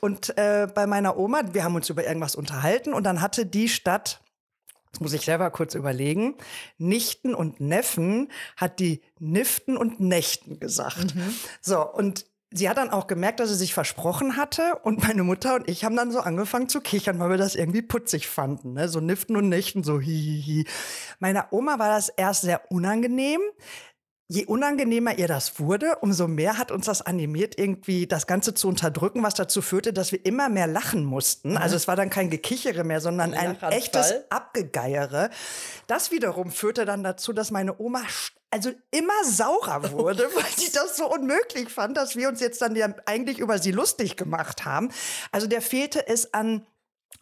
Und 0.00 0.36
äh, 0.36 0.68
bei 0.74 0.86
meiner 0.86 1.16
Oma, 1.16 1.42
wir 1.52 1.64
haben 1.64 1.74
uns 1.74 1.88
über 1.88 2.06
irgendwas 2.06 2.36
unterhalten 2.36 2.92
und 2.92 3.04
dann 3.04 3.20
hatte 3.20 3.46
die 3.46 3.68
Stadt 3.68 4.20
das 4.92 5.00
muss 5.02 5.12
ich 5.12 5.26
selber 5.26 5.50
kurz 5.50 5.74
überlegen. 5.74 6.36
Nichten 6.78 7.34
und 7.34 7.60
Neffen 7.60 8.32
hat 8.56 8.78
die 8.78 9.02
Niften 9.18 9.76
und 9.76 10.00
Nächten 10.00 10.58
gesagt. 10.58 11.14
So, 11.60 11.86
und 11.86 12.24
sie 12.50 12.68
hat 12.68 12.76
dann 12.76 12.90
auch 12.90 13.06
gemerkt, 13.06 13.40
dass 13.40 13.48
sie 13.48 13.56
sich 13.56 13.74
versprochen 13.74 14.36
hatte. 14.36 14.76
Und 14.82 15.02
meine 15.06 15.22
Mutter 15.22 15.54
und 15.56 15.68
ich 15.68 15.84
haben 15.84 15.96
dann 15.96 16.12
so 16.12 16.20
angefangen 16.20 16.68
zu 16.68 16.80
kichern, 16.80 17.18
weil 17.18 17.30
wir 17.30 17.38
das 17.38 17.54
irgendwie 17.54 17.82
putzig 17.82 18.28
fanden. 18.28 18.74
Ne? 18.74 18.88
So 18.88 19.00
Niften 19.00 19.36
und 19.36 19.48
Nächten, 19.48 19.82
so 19.82 20.00
hihihi. 20.00 20.66
Meiner 21.18 21.48
Oma 21.52 21.78
war 21.78 21.88
das 21.88 22.08
erst 22.08 22.42
sehr 22.42 22.70
unangenehm. 22.70 23.40
Je 24.28 24.44
unangenehmer 24.44 25.16
ihr 25.16 25.28
das 25.28 25.60
wurde, 25.60 25.98
umso 26.00 26.26
mehr 26.26 26.58
hat 26.58 26.72
uns 26.72 26.86
das 26.86 27.00
animiert, 27.00 27.56
irgendwie 27.60 28.08
das 28.08 28.26
Ganze 28.26 28.54
zu 28.54 28.66
unterdrücken, 28.66 29.22
was 29.22 29.34
dazu 29.34 29.62
führte, 29.62 29.92
dass 29.92 30.10
wir 30.10 30.26
immer 30.26 30.48
mehr 30.48 30.66
lachen 30.66 31.04
mussten. 31.04 31.56
Also 31.56 31.76
es 31.76 31.86
war 31.86 31.94
dann 31.94 32.10
kein 32.10 32.28
Gekichere 32.28 32.82
mehr, 32.82 33.00
sondern 33.00 33.34
ein 33.34 33.56
echtes 33.70 34.14
Abgegeiere. 34.28 35.30
Das 35.86 36.10
wiederum 36.10 36.50
führte 36.50 36.84
dann 36.84 37.04
dazu, 37.04 37.32
dass 37.32 37.52
meine 37.52 37.78
Oma 37.78 38.02
also 38.56 38.72
immer 38.90 39.24
saurer 39.24 39.92
wurde, 39.92 40.30
weil 40.34 40.50
sie 40.56 40.72
das 40.72 40.96
so 40.96 41.12
unmöglich 41.12 41.68
fand, 41.68 41.96
dass 41.96 42.16
wir 42.16 42.28
uns 42.28 42.40
jetzt 42.40 42.62
dann 42.62 42.74
ja 42.74 42.88
eigentlich 43.04 43.38
über 43.38 43.58
sie 43.58 43.70
lustig 43.70 44.16
gemacht 44.16 44.64
haben. 44.64 44.90
Also 45.30 45.46
der 45.46 45.60
fehlte 45.60 46.08
es 46.08 46.32
an 46.32 46.66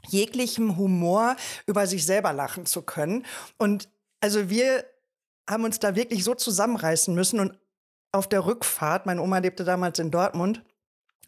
jeglichem 0.06 0.76
Humor, 0.76 1.34
über 1.66 1.88
sich 1.88 2.06
selber 2.06 2.32
lachen 2.32 2.66
zu 2.66 2.82
können. 2.82 3.26
Und 3.58 3.88
also 4.20 4.48
wir 4.48 4.84
haben 5.50 5.64
uns 5.64 5.80
da 5.80 5.96
wirklich 5.96 6.22
so 6.22 6.34
zusammenreißen 6.34 7.12
müssen 7.14 7.40
und 7.40 7.58
auf 8.12 8.28
der 8.28 8.46
Rückfahrt, 8.46 9.06
meine 9.06 9.20
Oma 9.20 9.38
lebte 9.38 9.64
damals 9.64 9.98
in 9.98 10.12
Dortmund, 10.12 10.62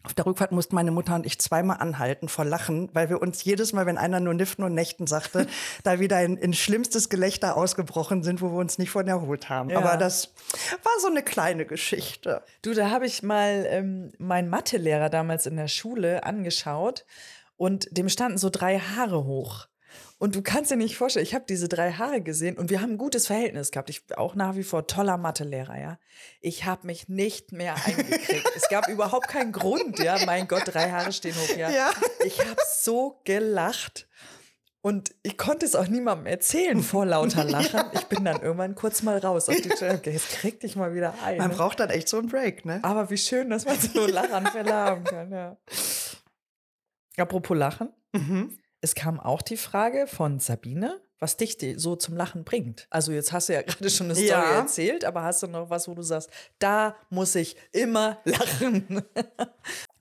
auf 0.07 0.13
der 0.13 0.25
Rückfahrt 0.25 0.53
mussten 0.53 0.73
meine 0.73 0.91
Mutter 0.91 1.15
und 1.15 1.25
ich 1.25 1.37
zweimal 1.37 1.77
anhalten 1.81 2.29
vor 2.29 2.45
Lachen, 2.45 2.89
weil 2.93 3.09
wir 3.09 3.21
uns 3.21 3.43
jedes 3.43 3.73
Mal, 3.73 3.85
wenn 3.85 3.97
einer 3.97 4.21
nur 4.21 4.33
Niften 4.33 4.63
und 4.63 4.73
Nächten 4.73 5.05
sagte, 5.05 5.47
da 5.83 5.99
wieder 5.99 6.23
in, 6.23 6.37
in 6.37 6.53
schlimmstes 6.53 7.09
Gelächter 7.09 7.57
ausgebrochen 7.57 8.23
sind, 8.23 8.41
wo 8.41 8.51
wir 8.51 8.57
uns 8.57 8.77
nicht 8.77 8.89
von 8.89 9.05
erholt 9.05 9.49
haben. 9.49 9.69
Ja. 9.69 9.79
Aber 9.79 9.97
das 9.97 10.33
war 10.81 10.93
so 11.01 11.07
eine 11.07 11.23
kleine 11.23 11.65
Geschichte. 11.65 12.41
Du, 12.61 12.73
da 12.73 12.89
habe 12.89 13.05
ich 13.05 13.21
mal 13.21 13.65
ähm, 13.67 14.13
meinen 14.17 14.47
Mathelehrer 14.47 15.09
damals 15.09 15.45
in 15.45 15.57
der 15.57 15.67
Schule 15.67 16.23
angeschaut 16.23 17.03
und 17.57 17.89
dem 17.91 18.07
standen 18.07 18.37
so 18.37 18.49
drei 18.49 18.79
Haare 18.79 19.25
hoch. 19.25 19.67
Und 20.19 20.35
du 20.35 20.41
kannst 20.41 20.71
dir 20.71 20.77
nicht 20.77 20.97
vorstellen, 20.97 21.23
ich 21.25 21.35
habe 21.35 21.45
diese 21.47 21.67
drei 21.67 21.91
Haare 21.91 22.21
gesehen 22.21 22.57
und 22.57 22.71
wir 22.71 22.81
haben 22.81 22.93
ein 22.93 22.97
gutes 22.97 23.27
Verhältnis 23.27 23.69
gehabt. 23.69 23.91
Ich 23.91 24.01
auch 24.17 24.33
nach 24.33 24.55
wie 24.55 24.63
vor 24.63 24.87
toller 24.87 25.17
Mathelehrer, 25.17 25.79
ja. 25.79 25.99
Ich 26.41 26.65
habe 26.65 26.87
mich 26.87 27.07
nicht 27.07 27.51
mehr 27.51 27.75
eingekriegt. 27.85 28.51
es 28.55 28.67
gab 28.69 28.87
überhaupt 28.87 29.27
keinen 29.27 29.51
Grund, 29.51 29.99
ja. 29.99 30.17
Mein 30.25 30.47
Gott, 30.47 30.63
drei 30.65 30.89
Haare 30.89 31.13
stehen 31.13 31.35
hoch, 31.35 31.55
ja. 31.55 31.69
Ja. 31.69 31.91
Ich 32.25 32.39
habe 32.39 32.55
so 32.79 33.21
gelacht. 33.25 34.07
Und 34.81 35.13
ich 35.21 35.37
konnte 35.37 35.65
es 35.65 35.75
auch 35.75 35.87
niemandem 35.87 36.27
erzählen 36.27 36.81
vor 36.81 37.05
lauter 37.05 37.43
Lachen. 37.49 37.81
Ich 37.93 38.05
bin 38.05 38.25
dann 38.25 38.41
irgendwann 38.41 38.73
kurz 38.73 39.03
mal 39.03 39.17
raus 39.17 39.49
auf 39.49 39.59
die 39.61 39.69
Stelle. 39.69 39.97
Okay, 39.97 40.11
jetzt 40.11 40.29
krieg 40.29 40.59
dich 40.61 40.75
mal 40.75 40.95
wieder 40.95 41.13
ein. 41.23 41.37
Man 41.37 41.49
ne? 41.51 41.55
braucht 41.57 41.79
dann 41.79 41.89
echt 41.89 42.07
so 42.07 42.17
einen 42.17 42.29
Break, 42.29 42.65
ne? 42.65 42.79
Aber 42.83 43.09
wie 43.09 43.17
schön, 43.17 43.49
dass 43.49 43.65
man 43.65 43.77
so 43.79 44.05
Lachanfälle 44.07 44.73
haben 44.73 45.03
kann, 45.03 45.31
ja. 45.31 45.57
Apropos 47.17 47.57
Lachen, 47.57 47.89
Mhm. 48.13 48.57
Es 48.87 48.95
kam 48.95 49.19
auch 49.19 49.41
die 49.41 49.57
Frage 49.57 50.07
von 50.07 50.39
Sabine, 50.39 51.01
was 51.19 51.35
dich 51.35 51.57
so 51.75 51.97
zum 51.97 52.15
Lachen 52.15 52.45
bringt. 52.45 52.87
Also 52.89 53.11
jetzt 53.11 53.33
hast 53.33 53.49
du 53.49 53.53
ja 53.53 53.61
gerade 53.63 53.89
schon 53.89 54.07
eine 54.07 54.15
Story 54.15 54.29
Ja. 54.29 54.55
erzählt, 54.59 55.03
aber 55.03 55.23
hast 55.23 55.43
du 55.43 55.47
noch 55.47 55.69
was, 55.69 55.89
wo 55.89 55.93
du 55.93 56.03
sagst, 56.03 56.29
da 56.59 56.95
muss 57.09 57.35
ich 57.35 57.57
immer 57.73 58.17
lachen? 58.25 59.03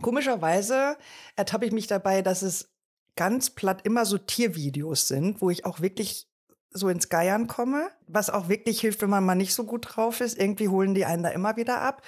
Komischerweise 0.02 0.96
ertappe 1.36 1.64
ich 1.66 1.72
mich 1.72 1.86
dabei, 1.88 2.22
dass 2.22 2.42
es 2.42 2.68
ganz 3.16 3.50
platt 3.50 3.80
immer 3.84 4.04
so 4.04 4.18
Tiervideos 4.18 5.08
sind, 5.08 5.40
wo 5.40 5.50
ich 5.50 5.64
auch 5.64 5.80
wirklich 5.80 6.28
so 6.70 6.88
ins 6.88 7.08
Geiern 7.08 7.46
komme, 7.48 7.88
was 8.06 8.30
auch 8.30 8.48
wirklich 8.48 8.80
hilft, 8.80 9.00
wenn 9.02 9.10
man 9.10 9.24
mal 9.24 9.34
nicht 9.34 9.54
so 9.54 9.64
gut 9.64 9.86
drauf 9.96 10.20
ist. 10.20 10.38
Irgendwie 10.38 10.68
holen 10.68 10.94
die 10.94 11.06
einen 11.06 11.22
da 11.24 11.30
immer 11.30 11.56
wieder 11.56 11.80
ab. 11.80 12.02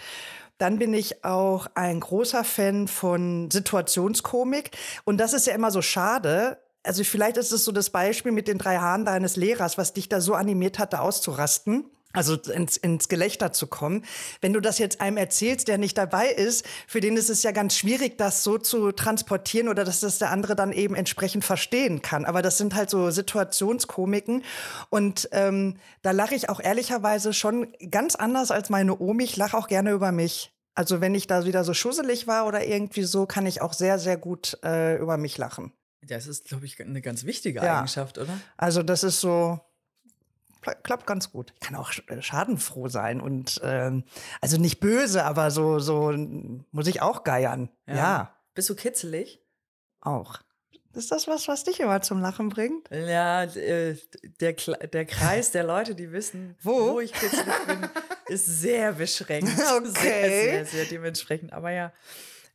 Dann 0.58 0.78
bin 0.78 0.92
ich 0.92 1.24
auch 1.24 1.68
ein 1.74 2.00
großer 2.00 2.44
Fan 2.44 2.88
von 2.88 3.48
Situationskomik. 3.50 4.72
Und 5.04 5.18
das 5.18 5.32
ist 5.32 5.46
ja 5.46 5.54
immer 5.54 5.70
so 5.70 5.80
schade. 5.80 6.58
Also 6.82 7.04
vielleicht 7.04 7.36
ist 7.36 7.52
es 7.52 7.64
so 7.64 7.72
das 7.72 7.90
Beispiel 7.90 8.32
mit 8.32 8.48
den 8.48 8.58
drei 8.58 8.78
Haaren 8.78 9.04
deines 9.04 9.36
Lehrers, 9.36 9.78
was 9.78 9.92
dich 9.92 10.08
da 10.08 10.20
so 10.20 10.34
animiert 10.34 10.78
hatte, 10.78 11.00
auszurasten. 11.00 11.90
Also 12.14 12.36
ins, 12.36 12.78
ins 12.78 13.10
Gelächter 13.10 13.52
zu 13.52 13.66
kommen. 13.66 14.02
Wenn 14.40 14.54
du 14.54 14.60
das 14.60 14.78
jetzt 14.78 15.02
einem 15.02 15.18
erzählst, 15.18 15.68
der 15.68 15.76
nicht 15.76 15.98
dabei 15.98 16.28
ist, 16.30 16.64
für 16.86 17.00
den 17.00 17.18
ist 17.18 17.28
es 17.28 17.42
ja 17.42 17.50
ganz 17.50 17.76
schwierig, 17.76 18.16
das 18.16 18.42
so 18.42 18.56
zu 18.56 18.92
transportieren 18.92 19.68
oder 19.68 19.84
dass 19.84 20.00
das 20.00 20.18
der 20.18 20.30
andere 20.30 20.56
dann 20.56 20.72
eben 20.72 20.94
entsprechend 20.94 21.44
verstehen 21.44 22.00
kann. 22.00 22.24
Aber 22.24 22.40
das 22.40 22.56
sind 22.56 22.74
halt 22.74 22.88
so 22.88 23.10
Situationskomiken. 23.10 24.42
Und 24.88 25.28
ähm, 25.32 25.76
da 26.00 26.12
lache 26.12 26.34
ich 26.34 26.48
auch 26.48 26.60
ehrlicherweise 26.60 27.34
schon 27.34 27.74
ganz 27.90 28.14
anders 28.14 28.50
als 28.50 28.70
meine 28.70 28.98
Omi. 28.98 29.24
Ich 29.24 29.36
lache 29.36 29.56
auch 29.56 29.68
gerne 29.68 29.90
über 29.92 30.10
mich. 30.10 30.50
Also 30.74 31.02
wenn 31.02 31.14
ich 31.14 31.26
da 31.26 31.44
wieder 31.44 31.62
so 31.62 31.74
schusselig 31.74 32.26
war 32.26 32.46
oder 32.46 32.64
irgendwie 32.64 33.02
so, 33.02 33.26
kann 33.26 33.44
ich 33.44 33.60
auch 33.60 33.74
sehr, 33.74 33.98
sehr 33.98 34.16
gut 34.16 34.58
äh, 34.64 34.96
über 34.96 35.18
mich 35.18 35.36
lachen. 35.36 35.72
Das 36.06 36.26
ist, 36.26 36.44
glaube 36.46 36.66
ich, 36.66 36.80
eine 36.80 37.00
ganz 37.02 37.24
wichtige 37.24 37.60
Ja. 37.60 37.78
Eigenschaft, 37.78 38.18
oder? 38.18 38.38
Also 38.56 38.82
das 38.82 39.02
ist 39.02 39.20
so, 39.20 39.60
klappt 40.82 41.06
ganz 41.06 41.30
gut. 41.32 41.52
Ich 41.54 41.60
kann 41.60 41.76
auch 41.76 41.92
äh, 42.08 42.22
schadenfroh 42.22 42.88
sein 42.88 43.20
und 43.20 43.60
ähm, 43.64 44.04
also 44.40 44.56
nicht 44.58 44.80
böse, 44.80 45.24
aber 45.24 45.50
so, 45.50 45.78
so 45.78 46.12
muss 46.70 46.86
ich 46.86 47.02
auch 47.02 47.24
geiern. 47.24 47.68
Ja, 47.86 48.34
Bist 48.54 48.68
du 48.70 48.74
kitzelig? 48.74 49.40
auch. 50.00 50.40
Ist 50.94 51.12
das 51.12 51.28
was, 51.28 51.46
was 51.48 51.64
dich 51.64 51.78
immer 51.80 52.00
zum 52.02 52.20
Lachen 52.20 52.48
bringt? 52.48 52.88
Ja, 52.90 53.44
äh, 53.44 53.96
der, 54.40 54.52
der 54.54 55.04
Kreis 55.04 55.50
der 55.52 55.62
Leute, 55.62 55.94
die 55.94 56.10
wissen, 56.12 56.56
Wo? 56.62 56.94
wo 56.94 57.00
ich 57.00 57.12
kitzelig 57.12 57.54
bin, 57.66 57.88
ist 58.28 58.46
sehr 58.46 58.92
beschränkt. 58.94 59.48
Okay. 59.76 59.90
Sehr, 60.00 60.30
sehr, 60.30 60.64
sehr 60.66 60.84
dementsprechend. 60.86 61.52
Aber 61.52 61.70
ja, 61.70 61.92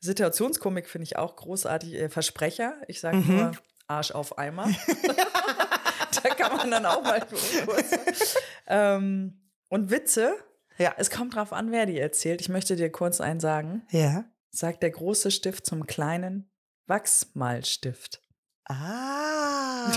Situationskomik 0.03 0.87
finde 0.89 1.03
ich 1.03 1.17
auch 1.17 1.35
großartig. 1.35 1.93
Äh, 1.93 2.09
Versprecher, 2.09 2.75
ich 2.87 2.99
sage 2.99 3.17
Mhm. 3.17 3.35
nur 3.35 3.51
Arsch 3.87 4.11
auf 4.11 4.37
Eimer. 4.37 4.69
da 6.23 6.29
kann 6.35 6.57
man 6.57 6.69
dann 6.71 6.85
auch 6.85 7.01
mal 7.03 7.21
kurz. 7.25 8.35
ähm, 8.67 9.39
und 9.69 9.89
Witze 9.91 10.33
Ja. 10.77 10.93
Es 10.97 11.09
kommt 11.09 11.35
drauf 11.35 11.53
an, 11.53 11.71
wer 11.71 11.85
die 11.85 11.99
erzählt. 11.99 12.41
Ich 12.41 12.49
möchte 12.49 12.75
dir 12.75 12.91
kurz 12.91 13.21
einen 13.21 13.39
sagen. 13.39 13.83
Ja. 13.91 14.25
Sagt 14.51 14.83
der 14.83 14.91
große 14.91 15.31
Stift 15.31 15.65
zum 15.65 15.85
kleinen 15.87 16.51
Wachsmalstift. 16.87 18.21
Ah, 18.65 19.93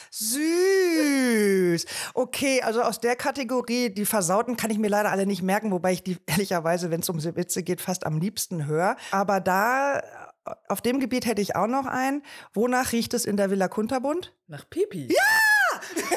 süß. 0.10 0.59
Okay, 2.14 2.62
also 2.62 2.82
aus 2.82 3.00
der 3.00 3.16
Kategorie, 3.16 3.90
die 3.90 4.04
Versauten 4.06 4.56
kann 4.56 4.70
ich 4.70 4.78
mir 4.78 4.88
leider 4.88 5.10
alle 5.10 5.26
nicht 5.26 5.42
merken, 5.42 5.70
wobei 5.70 5.92
ich 5.92 6.02
die 6.02 6.18
ehrlicherweise, 6.26 6.90
wenn 6.90 7.00
es 7.00 7.08
um 7.08 7.22
Witze 7.22 7.62
geht, 7.62 7.80
fast 7.80 8.06
am 8.06 8.18
liebsten 8.18 8.66
höre. 8.66 8.96
Aber 9.10 9.40
da, 9.40 10.02
auf 10.68 10.80
dem 10.80 11.00
Gebiet 11.00 11.26
hätte 11.26 11.42
ich 11.42 11.56
auch 11.56 11.66
noch 11.66 11.86
einen. 11.86 12.22
Wonach 12.54 12.92
riecht 12.92 13.14
es 13.14 13.24
in 13.24 13.36
der 13.36 13.50
Villa 13.50 13.68
Kunterbund? 13.68 14.34
Nach 14.46 14.68
Pipi. 14.68 15.08
Ja! 15.12 15.80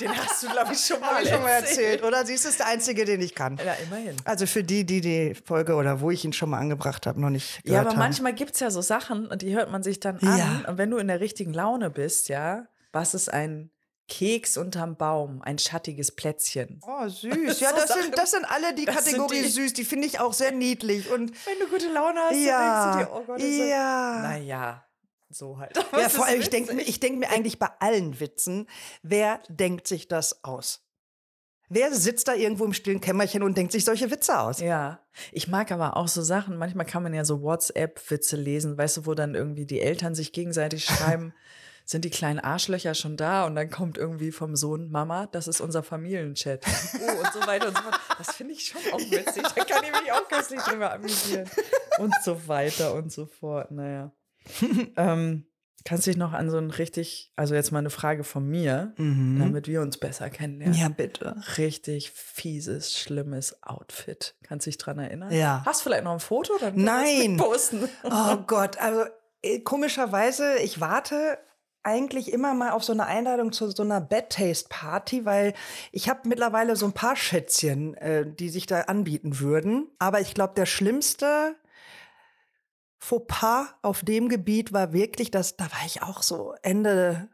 Den 0.00 0.10
hast 0.14 0.42
du, 0.42 0.48
glaube 0.50 0.72
ich, 0.74 0.80
schon 0.84 1.00
mal, 1.00 1.22
ich 1.22 1.28
schon 1.30 1.40
mal 1.42 1.48
erzählt. 1.48 1.78
erzählt, 1.78 2.02
oder? 2.04 2.26
Siehst 2.26 2.44
du, 2.44 2.50
ist 2.50 2.58
der 2.58 2.66
einzige, 2.66 3.06
den 3.06 3.20
ich 3.22 3.34
kann. 3.34 3.58
Ja, 3.64 3.72
immerhin. 3.74 4.14
Also 4.24 4.46
für 4.46 4.62
die, 4.62 4.84
die 4.84 5.00
die 5.00 5.34
Folge 5.34 5.74
oder 5.74 6.00
wo 6.02 6.10
ich 6.10 6.22
ihn 6.24 6.34
schon 6.34 6.50
mal 6.50 6.58
angebracht 6.58 7.06
habe, 7.06 7.18
noch 7.20 7.30
nicht 7.30 7.56
Ja, 7.58 7.62
gehört 7.62 7.80
aber 7.86 7.90
haben. 7.92 7.98
manchmal 8.00 8.34
gibt 8.34 8.52
es 8.54 8.60
ja 8.60 8.70
so 8.70 8.82
Sachen 8.82 9.26
und 9.26 9.40
die 9.40 9.54
hört 9.54 9.70
man 9.70 9.82
sich 9.82 9.98
dann 9.98 10.18
an. 10.18 10.38
Ja. 10.38 10.68
Und 10.68 10.76
wenn 10.76 10.90
du 10.90 10.98
in 10.98 11.08
der 11.08 11.20
richtigen 11.20 11.54
Laune 11.54 11.88
bist, 11.88 12.28
ja, 12.28 12.66
was 12.92 13.14
ist 13.14 13.32
ein 13.32 13.70
Keks 14.08 14.56
unterm 14.56 14.96
Baum, 14.96 15.42
ein 15.42 15.58
schattiges 15.58 16.12
Plätzchen? 16.12 16.80
Oh, 16.86 17.08
süß. 17.08 17.58
Ja, 17.60 17.72
das 17.72 17.92
sind, 17.92 18.16
das 18.16 18.30
sind 18.30 18.44
alle 18.44 18.72
die 18.74 18.84
das 18.84 19.04
sind 19.04 19.16
Kategorie 19.16 19.42
die- 19.42 19.48
süß. 19.48 19.72
Die 19.72 19.84
finde 19.84 20.06
ich 20.06 20.20
auch 20.20 20.32
sehr 20.32 20.52
niedlich. 20.52 21.10
Und 21.10 21.32
Wenn 21.46 21.58
du 21.58 21.66
gute 21.68 21.92
Laune 21.92 22.20
hast, 22.20 22.36
ja, 22.36 22.58
dann 22.86 22.98
denkst 22.98 23.10
du 23.10 23.14
dir, 23.14 23.20
oh 23.20 23.24
Gott, 23.26 23.40
ist 23.42 23.58
ja. 23.58 24.18
Naja, 24.22 24.84
so 25.28 25.58
halt. 25.58 25.76
Ja, 25.92 26.08
vor 26.08 26.24
allem, 26.26 26.40
ich 26.40 26.50
denke 26.50 26.80
ich 26.80 27.00
denk 27.00 27.18
mir 27.18 27.30
eigentlich 27.30 27.58
bei 27.58 27.68
allen 27.80 28.20
Witzen, 28.20 28.68
wer 29.02 29.40
denkt 29.48 29.88
sich 29.88 30.06
das 30.06 30.44
aus? 30.44 30.82
Wer 31.68 31.92
sitzt 31.92 32.28
da 32.28 32.34
irgendwo 32.34 32.64
im 32.64 32.72
stillen 32.74 33.00
Kämmerchen 33.00 33.42
und 33.42 33.56
denkt 33.58 33.72
sich 33.72 33.84
solche 33.84 34.08
Witze 34.12 34.38
aus? 34.38 34.60
Ja, 34.60 35.00
ich 35.32 35.48
mag 35.48 35.72
aber 35.72 35.96
auch 35.96 36.06
so 36.06 36.22
Sachen. 36.22 36.58
Manchmal 36.58 36.86
kann 36.86 37.02
man 37.02 37.12
ja 37.12 37.24
so 37.24 37.42
WhatsApp-Witze 37.42 38.36
lesen, 38.36 38.78
weißt 38.78 38.98
du, 38.98 39.06
wo 39.06 39.14
dann 39.14 39.34
irgendwie 39.34 39.66
die 39.66 39.80
Eltern 39.80 40.14
sich 40.14 40.32
gegenseitig 40.32 40.84
schreiben, 40.84 41.34
sind 41.86 42.04
die 42.04 42.10
kleinen 42.10 42.40
Arschlöcher 42.40 42.94
schon 42.94 43.16
da? 43.16 43.46
Und 43.46 43.54
dann 43.54 43.70
kommt 43.70 43.96
irgendwie 43.96 44.32
vom 44.32 44.56
Sohn, 44.56 44.90
Mama, 44.90 45.26
das 45.28 45.46
ist 45.46 45.60
unser 45.60 45.84
Familienchat. 45.84 46.64
Oh, 46.66 47.20
und 47.20 47.32
so 47.32 47.46
weiter 47.46 47.68
und 47.68 47.76
so 47.76 47.82
fort. 47.82 48.00
Das 48.18 48.34
finde 48.34 48.54
ich 48.54 48.66
schon 48.66 48.80
auch 48.92 48.98
witzig. 48.98 49.42
Da 49.54 49.64
kann 49.64 49.84
ich 49.84 50.02
mich 50.02 50.12
auch 50.12 50.28
köstlich 50.28 50.60
drüber 50.62 50.92
amüsieren. 50.92 51.48
Und 51.98 52.14
so 52.24 52.48
weiter 52.48 52.94
und 52.94 53.12
so 53.12 53.26
fort. 53.26 53.70
Naja. 53.70 54.10
ähm, 54.96 55.46
kannst 55.84 56.06
du 56.06 56.10
dich 56.10 56.18
noch 56.18 56.32
an 56.32 56.50
so 56.50 56.58
ein 56.58 56.70
richtig, 56.70 57.32
also 57.36 57.54
jetzt 57.54 57.70
mal 57.70 57.78
eine 57.78 57.90
Frage 57.90 58.24
von 58.24 58.44
mir, 58.48 58.92
damit 58.98 59.68
wir 59.68 59.80
uns 59.80 59.96
besser 59.96 60.28
kennenlernen. 60.28 60.74
Mhm. 60.76 60.82
Ja, 60.82 60.88
bitte. 60.88 61.36
Richtig 61.56 62.10
fieses, 62.10 62.98
schlimmes 62.98 63.62
Outfit. 63.62 64.34
Kannst 64.42 64.66
du 64.66 64.70
dich 64.70 64.78
dran 64.78 64.98
erinnern? 64.98 65.32
Ja. 65.32 65.62
Hast 65.64 65.80
du 65.80 65.84
vielleicht 65.84 66.04
noch 66.04 66.14
ein 66.14 66.20
Foto? 66.20 66.54
Dann 66.60 66.74
Nein. 66.74 67.36
mitposten. 67.36 67.88
Oh 68.02 68.38
Gott, 68.46 68.76
also 68.78 69.04
äh, 69.42 69.60
komischerweise, 69.60 70.58
ich 70.58 70.80
warte 70.80 71.38
eigentlich 71.86 72.32
immer 72.32 72.52
mal 72.52 72.70
auf 72.72 72.84
so 72.84 72.92
eine 72.92 73.06
Einladung 73.06 73.52
zu 73.52 73.70
so 73.70 73.82
einer 73.82 74.00
Bad 74.00 74.30
Taste 74.30 74.68
Party, 74.68 75.24
weil 75.24 75.54
ich 75.92 76.08
habe 76.08 76.28
mittlerweile 76.28 76.76
so 76.76 76.84
ein 76.86 76.92
paar 76.92 77.16
Schätzchen, 77.16 77.94
äh, 77.94 78.26
die 78.30 78.48
sich 78.48 78.66
da 78.66 78.82
anbieten 78.82 79.38
würden. 79.40 79.88
Aber 79.98 80.20
ich 80.20 80.34
glaube, 80.34 80.54
der 80.54 80.66
schlimmste 80.66 81.54
Fauxpas 82.98 83.68
auf 83.82 84.02
dem 84.02 84.28
Gebiet 84.28 84.72
war 84.72 84.92
wirklich, 84.92 85.30
dass 85.30 85.56
da 85.56 85.64
war 85.64 85.86
ich 85.86 86.02
auch 86.02 86.22
so 86.22 86.54
Ende 86.62 87.28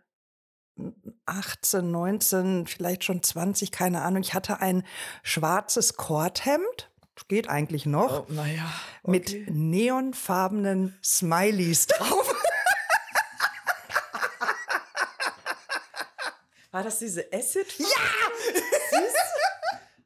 18, 1.27 1.91
19, 1.91 2.67
vielleicht 2.67 3.05
schon 3.05 3.23
20, 3.23 3.71
keine 3.73 4.03
Ahnung. 4.03 4.23
Ich 4.23 4.35
hatte 4.35 4.61
ein 4.61 4.85
schwarzes 5.23 5.97
Korthemd. 5.97 6.91
Geht 7.29 7.49
eigentlich 7.49 7.87
noch 7.87 8.27
Oh, 8.29 8.33
naja. 8.33 8.65
mit 9.07 9.29
okay. 9.29 9.47
neonfarbenen 9.49 10.99
Smileys 11.05 11.87
drauf. 11.89 12.35
War 16.73 16.83
das 16.83 16.99
diese 16.99 17.25
Acid? 17.33 17.67
Ja! 17.79 17.87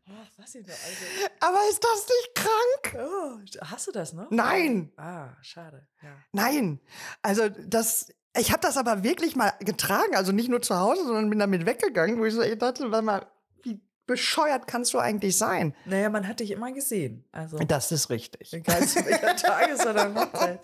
Oh, 0.09 0.13
was 0.37 0.55
ich 0.55 0.65
noch, 0.65 0.73
also, 0.75 1.05
Aber 1.41 1.59
ist 1.69 1.83
das 1.83 2.07
nicht 2.07 2.35
krank? 2.37 3.09
oh, 3.11 3.39
hast 3.65 3.89
du 3.89 3.93
das 3.93 4.13
noch? 4.13 4.31
Nein, 4.31 4.93
Ah, 4.97 5.31
schade. 5.43 5.87
Ja. 6.01 6.11
nein. 6.31 6.81
Also 7.23 7.49
das, 7.49 8.13
ich 8.39 8.53
habe 8.53 8.61
das 8.61 8.77
aber 8.77 9.03
wirklich 9.03 9.35
mal 9.35 9.53
getragen, 9.61 10.15
also 10.15 10.31
nicht 10.31 10.49
nur 10.49 10.63
zu 10.63 10.79
Hause, 10.79 11.05
sondern 11.05 11.29
bin 11.29 11.41
damit 11.41 11.67
weggegangen, 11.67 12.21
wo 12.21 12.25
ich 12.25 12.35
so 12.35 12.43
ich 12.43 12.57
dachte, 12.57 12.89
warte 12.93 13.05
mal, 13.05 13.27
wie 13.65 13.81
bescheuert 14.07 14.69
kannst 14.69 14.95
du 14.95 15.01
eigentlich 15.01 15.37
sein? 15.37 15.75
Naja, 15.87 16.09
man 16.09 16.29
hat 16.29 16.39
dich 16.39 16.53
immer 16.53 16.71
gesehen. 16.73 17.25
Also, 17.33 17.59
Das 17.59 17.91
ist 17.91 18.09
richtig. 18.09 18.53
egal 18.53 18.87
zu 18.87 19.05
welcher 19.05 19.35
Tages- 19.37 19.85
oder 19.85 20.15
Hochzeit. 20.15 20.61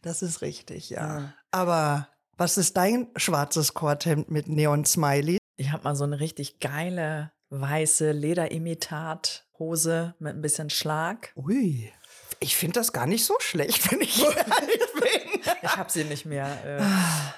Das 0.00 0.22
ist 0.22 0.40
richtig, 0.40 0.88
ja. 0.88 1.18
Ja. 1.20 1.34
Aber 1.50 2.08
was 2.40 2.56
ist 2.56 2.78
dein 2.78 3.08
schwarzes 3.16 3.74
Korthemd 3.74 4.30
mit 4.30 4.48
Neon-Smiley? 4.48 5.36
Ich 5.56 5.72
habe 5.72 5.84
mal 5.84 5.94
so 5.94 6.04
eine 6.04 6.20
richtig 6.20 6.58
geile 6.58 7.32
weiße 7.50 8.12
Lederimitat-Hose 8.12 10.14
mit 10.18 10.34
ein 10.34 10.40
bisschen 10.40 10.70
Schlag. 10.70 11.34
Ui. 11.36 11.92
Ich 12.38 12.56
finde 12.56 12.80
das 12.80 12.94
gar 12.94 13.06
nicht 13.06 13.26
so 13.26 13.34
schlecht, 13.40 13.82
wenn 13.92 14.00
ich 14.00 14.18
ehrlich 14.24 14.80
bin. 14.94 15.52
Ich 15.62 15.76
habe 15.76 15.92
sie 15.92 16.04
nicht 16.04 16.24
mehr. 16.24 16.46
Äh, 16.64 16.82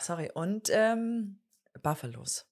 sorry. 0.00 0.30
Und 0.32 0.70
ähm, 0.72 1.40
Buffalos. 1.82 2.46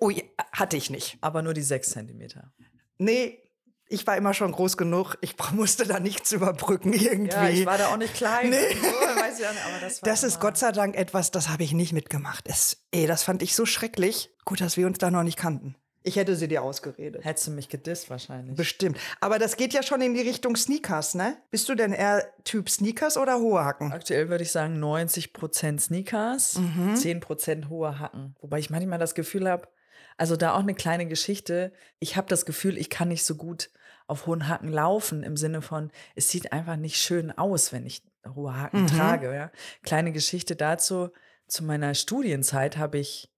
Ui, 0.00 0.30
hatte 0.50 0.78
ich 0.78 0.88
nicht. 0.88 1.18
Aber 1.20 1.42
nur 1.42 1.52
die 1.52 1.60
6 1.60 1.90
Zentimeter. 1.90 2.54
Nee, 2.96 3.51
ich 3.92 4.06
war 4.06 4.16
immer 4.16 4.34
schon 4.34 4.50
groß 4.52 4.76
genug. 4.76 5.16
Ich 5.20 5.34
musste 5.52 5.86
da 5.86 6.00
nichts 6.00 6.32
überbrücken 6.32 6.92
irgendwie. 6.92 7.28
Ja, 7.34 7.48
ich 7.48 7.66
war 7.66 7.78
da 7.78 7.88
auch 7.88 7.96
nicht 7.96 8.14
klein. 8.14 8.50
Nee. 8.50 8.56
So, 8.74 8.86
weiß 8.86 9.38
ich 9.38 9.46
auch 9.46 9.52
nicht, 9.52 9.64
aber 9.66 9.80
das 9.80 10.00
das 10.00 10.22
ist 10.24 10.40
Gott 10.40 10.56
sei 10.58 10.72
Dank 10.72 10.96
etwas, 10.96 11.30
das 11.30 11.48
habe 11.48 11.62
ich 11.64 11.72
nicht 11.72 11.92
mitgemacht. 11.92 12.44
Es, 12.48 12.84
ey, 12.90 13.06
das 13.06 13.22
fand 13.22 13.42
ich 13.42 13.54
so 13.54 13.66
schrecklich. 13.66 14.30
Gut, 14.44 14.60
dass 14.60 14.76
wir 14.76 14.86
uns 14.86 14.98
da 14.98 15.10
noch 15.10 15.22
nicht 15.22 15.38
kannten. 15.38 15.76
Ich 16.04 16.16
hätte 16.16 16.34
sie 16.34 16.48
dir 16.48 16.64
ausgeredet. 16.64 17.24
Hättest 17.24 17.46
du 17.46 17.50
mich 17.52 17.68
gedisst 17.68 18.10
wahrscheinlich. 18.10 18.56
Bestimmt. 18.56 18.98
Aber 19.20 19.38
das 19.38 19.56
geht 19.56 19.72
ja 19.72 19.84
schon 19.84 20.00
in 20.00 20.14
die 20.14 20.20
Richtung 20.22 20.56
Sneakers, 20.56 21.14
ne? 21.14 21.36
Bist 21.52 21.68
du 21.68 21.76
denn 21.76 21.92
eher 21.92 22.26
Typ 22.42 22.68
Sneakers 22.70 23.16
oder 23.16 23.38
hohe 23.38 23.64
Hacken? 23.64 23.92
Aktuell 23.92 24.28
würde 24.28 24.42
ich 24.42 24.50
sagen 24.50 24.82
90% 24.82 25.78
Sneakers, 25.78 26.58
Mhm. 26.58 26.94
10% 26.96 27.68
hohe 27.68 28.00
Hacken. 28.00 28.34
Wobei 28.40 28.58
ich 28.58 28.68
manchmal 28.68 28.98
das 28.98 29.14
Gefühl 29.14 29.48
habe, 29.48 29.68
also 30.16 30.36
da 30.36 30.54
auch 30.54 30.60
eine 30.60 30.74
kleine 30.74 31.06
Geschichte. 31.06 31.72
Ich 32.00 32.16
habe 32.16 32.26
das 32.28 32.46
Gefühl, 32.46 32.78
ich 32.78 32.90
kann 32.90 33.06
nicht 33.08 33.24
so 33.24 33.36
gut 33.36 33.70
auf 34.06 34.26
hohen 34.26 34.48
Hacken 34.48 34.68
laufen 34.68 35.22
im 35.22 35.36
Sinne 35.36 35.62
von, 35.62 35.90
es 36.14 36.28
sieht 36.28 36.52
einfach 36.52 36.76
nicht 36.76 36.96
schön 36.96 37.30
aus, 37.36 37.72
wenn 37.72 37.86
ich 37.86 38.02
hohe 38.34 38.56
Hacken 38.56 38.82
Mhm. 38.82 38.86
trage. 38.88 39.34
Ja? 39.34 39.50
Kleine 39.82 40.12
Geschichte 40.12 40.54
dazu. 40.56 41.10
Zu 41.48 41.64
meiner 41.64 41.94
Studienzeit 41.94 42.76
habe 42.76 42.98
ich 42.98 43.31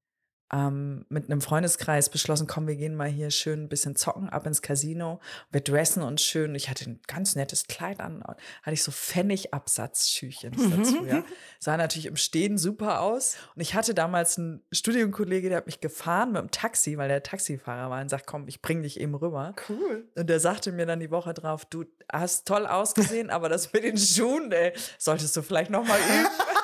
ähm, 0.53 1.07
mit 1.09 1.31
einem 1.31 1.41
Freundeskreis 1.41 2.11
beschlossen, 2.11 2.47
komm, 2.47 2.67
wir 2.67 2.77
gehen 2.77 2.95
mal 2.95 3.09
hier 3.09 3.31
schön 3.31 3.65
ein 3.65 3.69
bisschen 3.69 3.97
zocken, 3.97 4.29
ab 4.29 4.47
ins 4.47 4.63
Casino. 4.63 5.21
Wir 5.51 5.61
dressen 5.61 6.03
uns 6.03 6.23
schön. 6.23 6.55
Ich 6.55 6.69
hatte 6.69 6.89
ein 6.89 7.01
ganz 7.07 7.35
nettes 7.35 7.67
Kleid 7.67 8.01
an, 8.01 8.23
hatte 8.23 8.75
ich 8.75 8.83
so 8.83 8.93
Pfennigabsatzschüchen 8.93 10.53
dazu, 10.77 11.05
ja. 11.07 11.25
Sah 11.59 11.77
natürlich 11.77 12.07
im 12.07 12.17
Stehen 12.17 12.59
super 12.59 13.01
aus. 13.01 13.37
Und 13.55 13.63
ich 13.63 13.75
hatte 13.75 13.95
damals 13.95 14.39
einen 14.39 14.63
Studienkollege, 14.71 15.49
der 15.49 15.59
hat 15.59 15.67
mich 15.67 15.81
gefahren 15.81 16.33
mit 16.33 16.43
dem 16.43 16.51
Taxi, 16.51 16.99
weil 16.99 17.09
der 17.09 17.23
Taxifahrer 17.23 17.91
war 17.91 18.01
und 18.01 18.09
sagt, 18.09 18.27
komm, 18.27 18.47
ich 18.47 18.61
bring 18.61 18.83
dich 18.83 19.01
eben 19.01 19.15
rüber. 19.15 19.55
Cool. 19.69 20.09
Und 20.15 20.29
der 20.29 20.41
sagte 20.41 20.73
mir 20.73 20.87
dann 20.87 21.01
die 21.01 21.11
Woche 21.11 21.33
drauf, 21.35 21.65
du 21.65 21.85
hast 22.13 22.47
toll 22.47 22.67
ausgesehen, 22.67 23.31
aber 23.31 23.49
das 23.49 23.73
mit 23.73 23.85
den 23.85 23.97
Schuhen, 23.99 24.53
ey, 24.53 24.73
solltest 24.99 25.37
du 25.37 25.43
vielleicht 25.43 25.71
noch 25.71 25.85
mal 25.87 25.99
üben. 25.99 26.29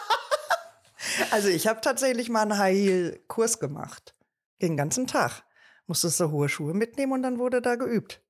Also 1.30 1.48
ich 1.48 1.66
habe 1.66 1.80
tatsächlich 1.80 2.28
mal 2.28 2.42
einen 2.42 2.58
High-Heel-Kurs 2.58 3.60
gemacht. 3.60 4.14
Den 4.62 4.76
ganzen 4.76 5.06
Tag. 5.06 5.44
Musstest 5.86 6.20
du 6.20 6.30
hohe 6.30 6.48
Schuhe 6.48 6.74
mitnehmen 6.74 7.12
und 7.12 7.22
dann 7.22 7.38
wurde 7.38 7.60
da 7.62 7.76
geübt. 7.76 8.22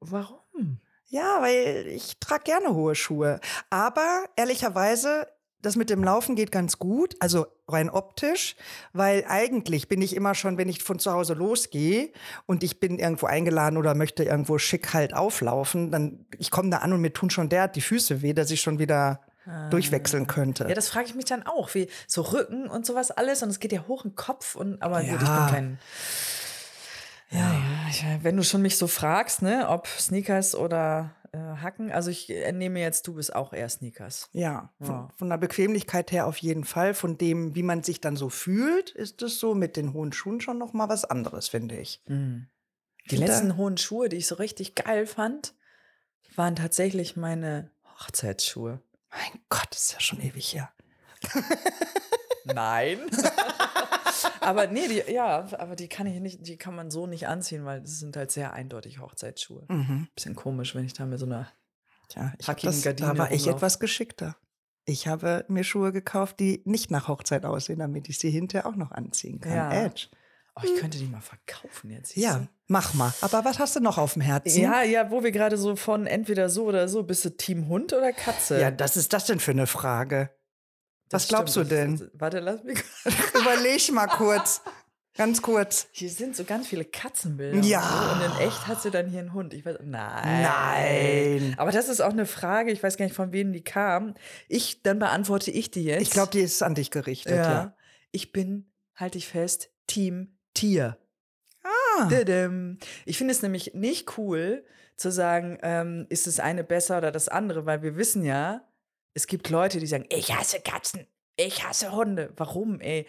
Warum? 0.00 0.80
Ja, 1.08 1.40
weil 1.40 1.86
ich 1.88 2.18
trage 2.18 2.44
gerne 2.44 2.74
hohe 2.74 2.94
Schuhe. 2.94 3.40
Aber 3.70 4.24
ehrlicherweise, 4.36 5.26
das 5.62 5.76
mit 5.76 5.90
dem 5.90 6.02
Laufen 6.02 6.36
geht 6.36 6.52
ganz 6.52 6.78
gut, 6.78 7.16
also 7.20 7.46
rein 7.68 7.90
optisch, 7.90 8.56
weil 8.92 9.24
eigentlich 9.28 9.88
bin 9.88 10.00
ich 10.02 10.14
immer 10.14 10.34
schon, 10.34 10.58
wenn 10.58 10.68
ich 10.68 10.82
von 10.82 10.98
zu 10.98 11.12
Hause 11.12 11.34
losgehe 11.34 12.12
und 12.46 12.62
ich 12.62 12.80
bin 12.80 12.98
irgendwo 12.98 13.26
eingeladen 13.26 13.76
oder 13.76 13.94
möchte 13.94 14.24
irgendwo 14.24 14.58
schick 14.58 14.94
halt 14.94 15.14
auflaufen, 15.14 15.90
dann 15.90 16.26
ich 16.38 16.50
komme 16.50 16.70
da 16.70 16.78
an 16.78 16.92
und 16.92 17.00
mir 17.00 17.12
tun 17.12 17.30
schon 17.30 17.48
derart 17.48 17.76
die 17.76 17.80
Füße 17.80 18.22
weh, 18.22 18.32
dass 18.32 18.50
ich 18.50 18.60
schon 18.60 18.78
wieder 18.78 19.25
durchwechseln 19.70 20.26
könnte. 20.26 20.64
Ja, 20.68 20.74
das 20.74 20.88
frage 20.88 21.06
ich 21.06 21.14
mich 21.14 21.24
dann 21.26 21.44
auch, 21.44 21.74
wie 21.74 21.88
so 22.06 22.22
Rücken 22.22 22.68
und 22.68 22.84
sowas 22.84 23.10
alles 23.10 23.42
und 23.42 23.50
es 23.50 23.60
geht 23.60 23.72
ja 23.72 23.86
hoch 23.86 24.04
im 24.04 24.14
Kopf 24.14 24.56
und 24.56 24.82
aber 24.82 25.02
gut, 25.02 25.12
ich 25.12 25.18
bin 25.18 25.26
Ja. 25.28 25.48
kein 25.50 25.78
ja, 27.30 27.52
ja 27.90 28.18
wenn 28.22 28.36
du 28.36 28.44
schon 28.44 28.62
mich 28.62 28.76
so 28.78 28.86
fragst, 28.86 29.42
ne, 29.42 29.68
ob 29.68 29.86
Sneakers 29.88 30.54
oder 30.54 31.14
äh, 31.32 31.38
Hacken, 31.38 31.90
also 31.90 32.10
ich 32.10 32.30
entnehme 32.30 32.80
jetzt, 32.80 33.06
du 33.08 33.14
bist 33.14 33.34
auch 33.34 33.52
eher 33.52 33.68
Sneakers. 33.68 34.28
Ja, 34.32 34.72
von, 34.80 34.88
Ja. 34.94 35.08
von 35.16 35.28
der 35.28 35.36
Bequemlichkeit 35.38 36.12
her 36.12 36.26
auf 36.26 36.36
jeden 36.38 36.64
Fall. 36.64 36.94
Von 36.94 37.18
dem, 37.18 37.54
wie 37.56 37.64
man 37.64 37.82
sich 37.82 38.00
dann 38.00 38.16
so 38.16 38.28
fühlt, 38.28 38.90
ist 38.90 39.22
es 39.22 39.40
so 39.40 39.54
mit 39.54 39.76
den 39.76 39.92
hohen 39.92 40.12
Schuhen 40.12 40.40
schon 40.40 40.58
noch 40.58 40.72
mal 40.72 40.88
was 40.88 41.04
anderes, 41.04 41.48
finde 41.48 41.76
ich. 41.76 42.00
Mhm. 42.06 42.46
Die 43.10 43.16
letzten 43.16 43.56
hohen 43.56 43.76
Schuhe, 43.76 44.08
die 44.08 44.16
ich 44.16 44.26
so 44.26 44.36
richtig 44.36 44.74
geil 44.74 45.06
fand, 45.06 45.54
waren 46.36 46.56
tatsächlich 46.56 47.16
meine 47.16 47.70
Hochzeitsschuhe. 48.00 48.80
Mein 49.16 49.40
Gott, 49.48 49.68
das 49.70 49.86
ist 49.86 49.92
ja 49.92 50.00
schon 50.00 50.20
ewig 50.20 50.52
her. 50.52 50.70
Nein. 52.44 53.00
aber 54.40 54.66
nee, 54.66 54.88
die, 54.88 55.12
ja, 55.12 55.46
aber 55.58 55.74
die 55.76 55.88
kann 55.88 56.06
ich 56.06 56.20
nicht, 56.20 56.46
die 56.46 56.56
kann 56.56 56.74
man 56.74 56.90
so 56.90 57.06
nicht 57.06 57.26
anziehen, 57.26 57.64
weil 57.64 57.80
das 57.80 57.98
sind 57.98 58.16
halt 58.16 58.30
sehr 58.30 58.52
eindeutig 58.52 59.00
Hochzeitsschuhe. 59.00 59.64
Mhm. 59.68 60.08
Bisschen 60.14 60.36
komisch, 60.36 60.74
wenn 60.74 60.84
ich 60.84 60.92
da 60.92 61.06
mit 61.06 61.18
so 61.18 61.26
einer 61.26 61.50
Tja, 62.08 62.32
ich 62.38 62.46
hackigen 62.46 62.72
das, 62.72 62.82
Gardine 62.82 63.12
da 63.12 63.18
war 63.18 63.32
ich 63.32 63.42
rumlaufe. 63.42 63.56
etwas 63.56 63.80
geschickter. 63.80 64.36
Ich 64.84 65.08
habe 65.08 65.44
mir 65.48 65.64
Schuhe 65.64 65.90
gekauft, 65.92 66.38
die 66.38 66.62
nicht 66.64 66.92
nach 66.92 67.08
Hochzeit 67.08 67.44
aussehen, 67.44 67.80
damit 67.80 68.08
ich 68.08 68.18
sie 68.20 68.30
hinterher 68.30 68.66
auch 68.66 68.76
noch 68.76 68.92
anziehen 68.92 69.40
kann. 69.40 69.52
Ja. 69.52 69.72
Edge. 69.72 70.08
Oh, 70.58 70.62
ich 70.64 70.80
könnte 70.80 70.96
die 70.96 71.04
mal 71.04 71.20
verkaufen 71.20 71.90
jetzt. 71.90 72.16
Ja, 72.16 72.38
du? 72.38 72.48
mach 72.66 72.94
mal. 72.94 73.12
Aber 73.20 73.44
was 73.44 73.58
hast 73.58 73.76
du 73.76 73.80
noch 73.80 73.98
auf 73.98 74.14
dem 74.14 74.22
Herzen? 74.22 74.60
Ja, 74.62 74.82
ja, 74.82 75.10
wo 75.10 75.22
wir 75.22 75.30
gerade 75.30 75.58
so 75.58 75.76
von 75.76 76.06
entweder 76.06 76.48
so 76.48 76.64
oder 76.64 76.88
so, 76.88 77.02
bist 77.02 77.24
du 77.26 77.30
Team 77.36 77.68
Hund 77.68 77.92
oder 77.92 78.12
Katze? 78.12 78.58
Ja, 78.60 78.72
was 78.78 78.96
ist 78.96 79.12
das 79.12 79.26
denn 79.26 79.38
für 79.38 79.50
eine 79.50 79.66
Frage? 79.66 80.30
Das 81.10 81.24
was 81.24 81.28
glaubst 81.28 81.54
stimmt, 81.54 81.70
du 81.70 81.74
das- 81.74 81.84
denn? 81.84 81.96
das- 81.98 82.20
Warte, 82.20 82.40
lass 82.40 82.64
mich. 82.64 82.82
Überleg 83.34 83.92
mal 83.92 84.06
kurz. 84.06 84.62
Ganz 85.14 85.40
kurz. 85.40 85.88
Hier 85.92 86.10
sind 86.10 86.36
so 86.36 86.44
ganz 86.44 86.68
viele 86.68 86.84
Katzenbilder. 86.84 87.60
Ja. 87.60 87.80
Und, 88.12 88.20
so. 88.20 88.26
und 88.26 88.32
in 88.40 88.46
echt 88.48 88.66
hat 88.66 88.82
sie 88.82 88.90
dann 88.90 89.08
hier 89.08 89.20
einen 89.20 89.32
Hund. 89.32 89.54
Ich 89.54 89.64
weiß, 89.64 89.78
nein. 89.82 90.42
Nein. 90.42 91.54
Aber 91.58 91.70
das 91.72 91.88
ist 91.88 92.00
auch 92.00 92.10
eine 92.12 92.26
Frage, 92.26 92.70
ich 92.70 92.82
weiß 92.82 92.96
gar 92.98 93.04
nicht, 93.06 93.14
von 93.14 93.32
wem 93.32 93.52
die 93.52 93.62
kam. 93.62 94.14
Ich, 94.48 94.82
dann 94.82 94.98
beantworte 94.98 95.50
ich 95.50 95.70
die 95.70 95.84
jetzt. 95.84 96.02
Ich 96.02 96.10
glaube, 96.10 96.32
die 96.32 96.40
ist 96.40 96.62
an 96.62 96.74
dich 96.74 96.90
gerichtet. 96.90 97.36
Ja. 97.36 97.50
ja. 97.52 97.76
Ich 98.10 98.32
bin, 98.32 98.70
halte 98.94 99.16
ich 99.16 99.26
fest, 99.28 99.70
Team 99.86 100.35
Tier. 100.56 100.96
Ah. 101.62 102.08
Ich 103.04 103.18
finde 103.18 103.32
es 103.32 103.42
nämlich 103.42 103.74
nicht 103.74 104.18
cool 104.18 104.64
zu 104.96 105.10
sagen, 105.10 105.58
ähm, 105.62 106.06
ist 106.08 106.26
das 106.26 106.40
eine 106.40 106.64
besser 106.64 106.98
oder 106.98 107.12
das 107.12 107.28
andere, 107.28 107.66
weil 107.66 107.82
wir 107.82 107.96
wissen 107.96 108.24
ja, 108.24 108.62
es 109.14 109.26
gibt 109.26 109.48
Leute, 109.50 109.78
die 109.80 109.86
sagen, 109.86 110.06
ich 110.10 110.34
hasse 110.34 110.60
Katzen, 110.60 111.06
ich 111.36 111.64
hasse 111.66 111.92
Hunde. 111.92 112.32
Warum, 112.36 112.80
ey? 112.80 113.06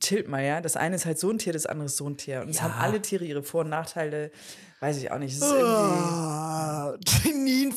Chillt 0.00 0.28
mal, 0.28 0.42
ja. 0.42 0.60
Das 0.62 0.76
eine 0.76 0.96
ist 0.96 1.04
halt 1.04 1.18
so 1.18 1.30
ein 1.30 1.38
Tier, 1.38 1.52
das 1.52 1.66
andere 1.66 1.86
ist 1.86 1.96
so 1.98 2.08
ein 2.08 2.16
Tier. 2.16 2.40
Und 2.40 2.48
es 2.50 2.56
Ja. 2.56 2.62
haben 2.62 2.74
alle 2.80 3.02
Tiere 3.02 3.24
ihre 3.24 3.42
Vor- 3.42 3.62
und 3.62 3.68
Nachteile. 3.70 4.30
Weiß 4.80 4.96
ich 4.96 5.10
auch 5.10 5.18
nicht. 5.18 5.32
Es 5.36 5.42
ist. 5.42 5.52
Oh, 5.52 6.96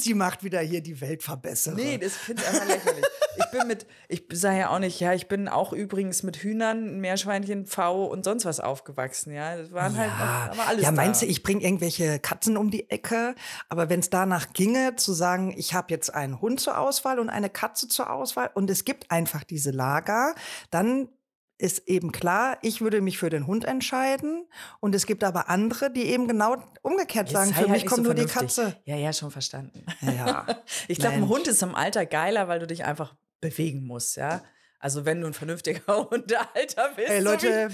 die 0.06 0.14
macht 0.16 0.44
wieder 0.44 0.62
hier 0.62 0.82
die 0.82 1.00
Weltverbesserer. 1.02 1.76
Nee, 1.76 1.98
das 1.98 2.16
finde 2.16 2.42
ich 2.44 2.48
einfach 2.48 2.66
lächerlich. 2.68 3.06
Ich 3.38 3.52
bin 3.58 3.68
mit, 3.68 3.86
ich 4.10 4.24
sage 4.34 4.60
ja 4.60 4.70
auch 4.70 4.80
nicht, 4.80 5.00
ja, 5.00 5.14
ich 5.14 5.28
bin 5.28 5.48
auch 5.48 5.74
übrigens 5.74 6.24
mit 6.24 6.38
Hühnern, 6.38 7.00
Meerschweinchen, 7.00 7.66
Pfau 7.66 8.06
und 8.06 8.24
sonst 8.24 8.46
was 8.46 8.60
aufgewachsen, 8.60 9.34
ja. 9.34 9.56
Das 9.58 9.72
waren 9.72 9.98
halt 9.98 10.12
Ja, 10.20 10.46
noch, 10.48 10.54
aber 10.60 10.68
alles 10.68 10.84
ja 10.84 10.92
meinst 10.92 11.22
da. 11.22 11.26
du, 11.26 11.32
ich 11.32 11.44
bringe 11.44 11.64
irgendwelche 11.64 12.20
Katzen 12.20 12.58
um 12.58 12.70
die 12.72 12.90
Ecke? 12.90 13.36
Aber 13.70 13.90
wenn 13.90 14.00
es 14.02 14.10
danach 14.10 14.54
ginge, 14.54 14.96
zu 14.96 15.14
sagen, 15.14 15.54
ich 15.58 15.74
habe 15.74 15.88
jetzt 15.92 16.14
einen 16.14 16.42
Hund 16.42 16.60
zur 16.60 16.78
Auswahl 16.78 17.20
und 17.20 17.30
eine 17.30 17.50
Katze 17.50 17.88
zur 17.88 18.12
Auswahl 18.12 18.50
und 18.54 18.70
es 18.70 18.86
gibt 18.86 19.10
einfach 19.12 19.44
diese 19.44 19.72
Lager, 19.72 20.36
dann 20.70 21.10
ist 21.60 21.88
eben 21.88 22.12
klar, 22.12 22.58
ich 22.62 22.82
würde 22.82 23.00
mich 23.00 23.18
für 23.20 23.30
den 23.30 23.48
Hund 23.48 23.64
entscheiden. 23.64 24.46
Und 24.82 24.94
es 24.96 25.06
gibt 25.06 25.24
aber 25.24 25.50
andere, 25.50 25.92
die 25.92 26.04
eben 26.08 26.28
genau 26.28 26.58
umgekehrt 26.82 27.30
Jetzt 27.30 27.38
sagen, 27.38 27.52
für 27.54 27.60
halt 27.62 27.70
mich 27.70 27.86
kommt 27.86 27.98
so 28.00 28.04
nur 28.04 28.16
die 28.16 28.28
vernünftig. 28.28 28.64
Katze. 28.66 28.82
Ja, 28.86 28.98
ja, 28.98 29.14
schon 29.14 29.32
verstanden. 29.32 29.86
Ja. 30.02 30.46
Ich 30.90 30.98
glaube, 31.00 31.16
ein. 31.16 31.30
Hund 31.30 31.48
ist 31.48 31.62
im 31.64 31.76
Alter 31.76 32.06
geiler, 32.06 32.48
weil 32.50 32.60
du 32.60 32.68
dich 32.68 32.84
einfach 32.84 33.16
bewegen 33.44 33.86
musst, 33.86 34.18
ja. 34.18 34.44
Also 34.80 35.06
wenn 35.06 35.22
du 35.22 35.28
ein 35.28 35.34
vernünftiger 35.34 36.10
Hundehalter 36.10 36.92
bist. 36.96 37.10
Ey 37.10 37.22
so 37.22 37.30
Leute, 37.30 37.70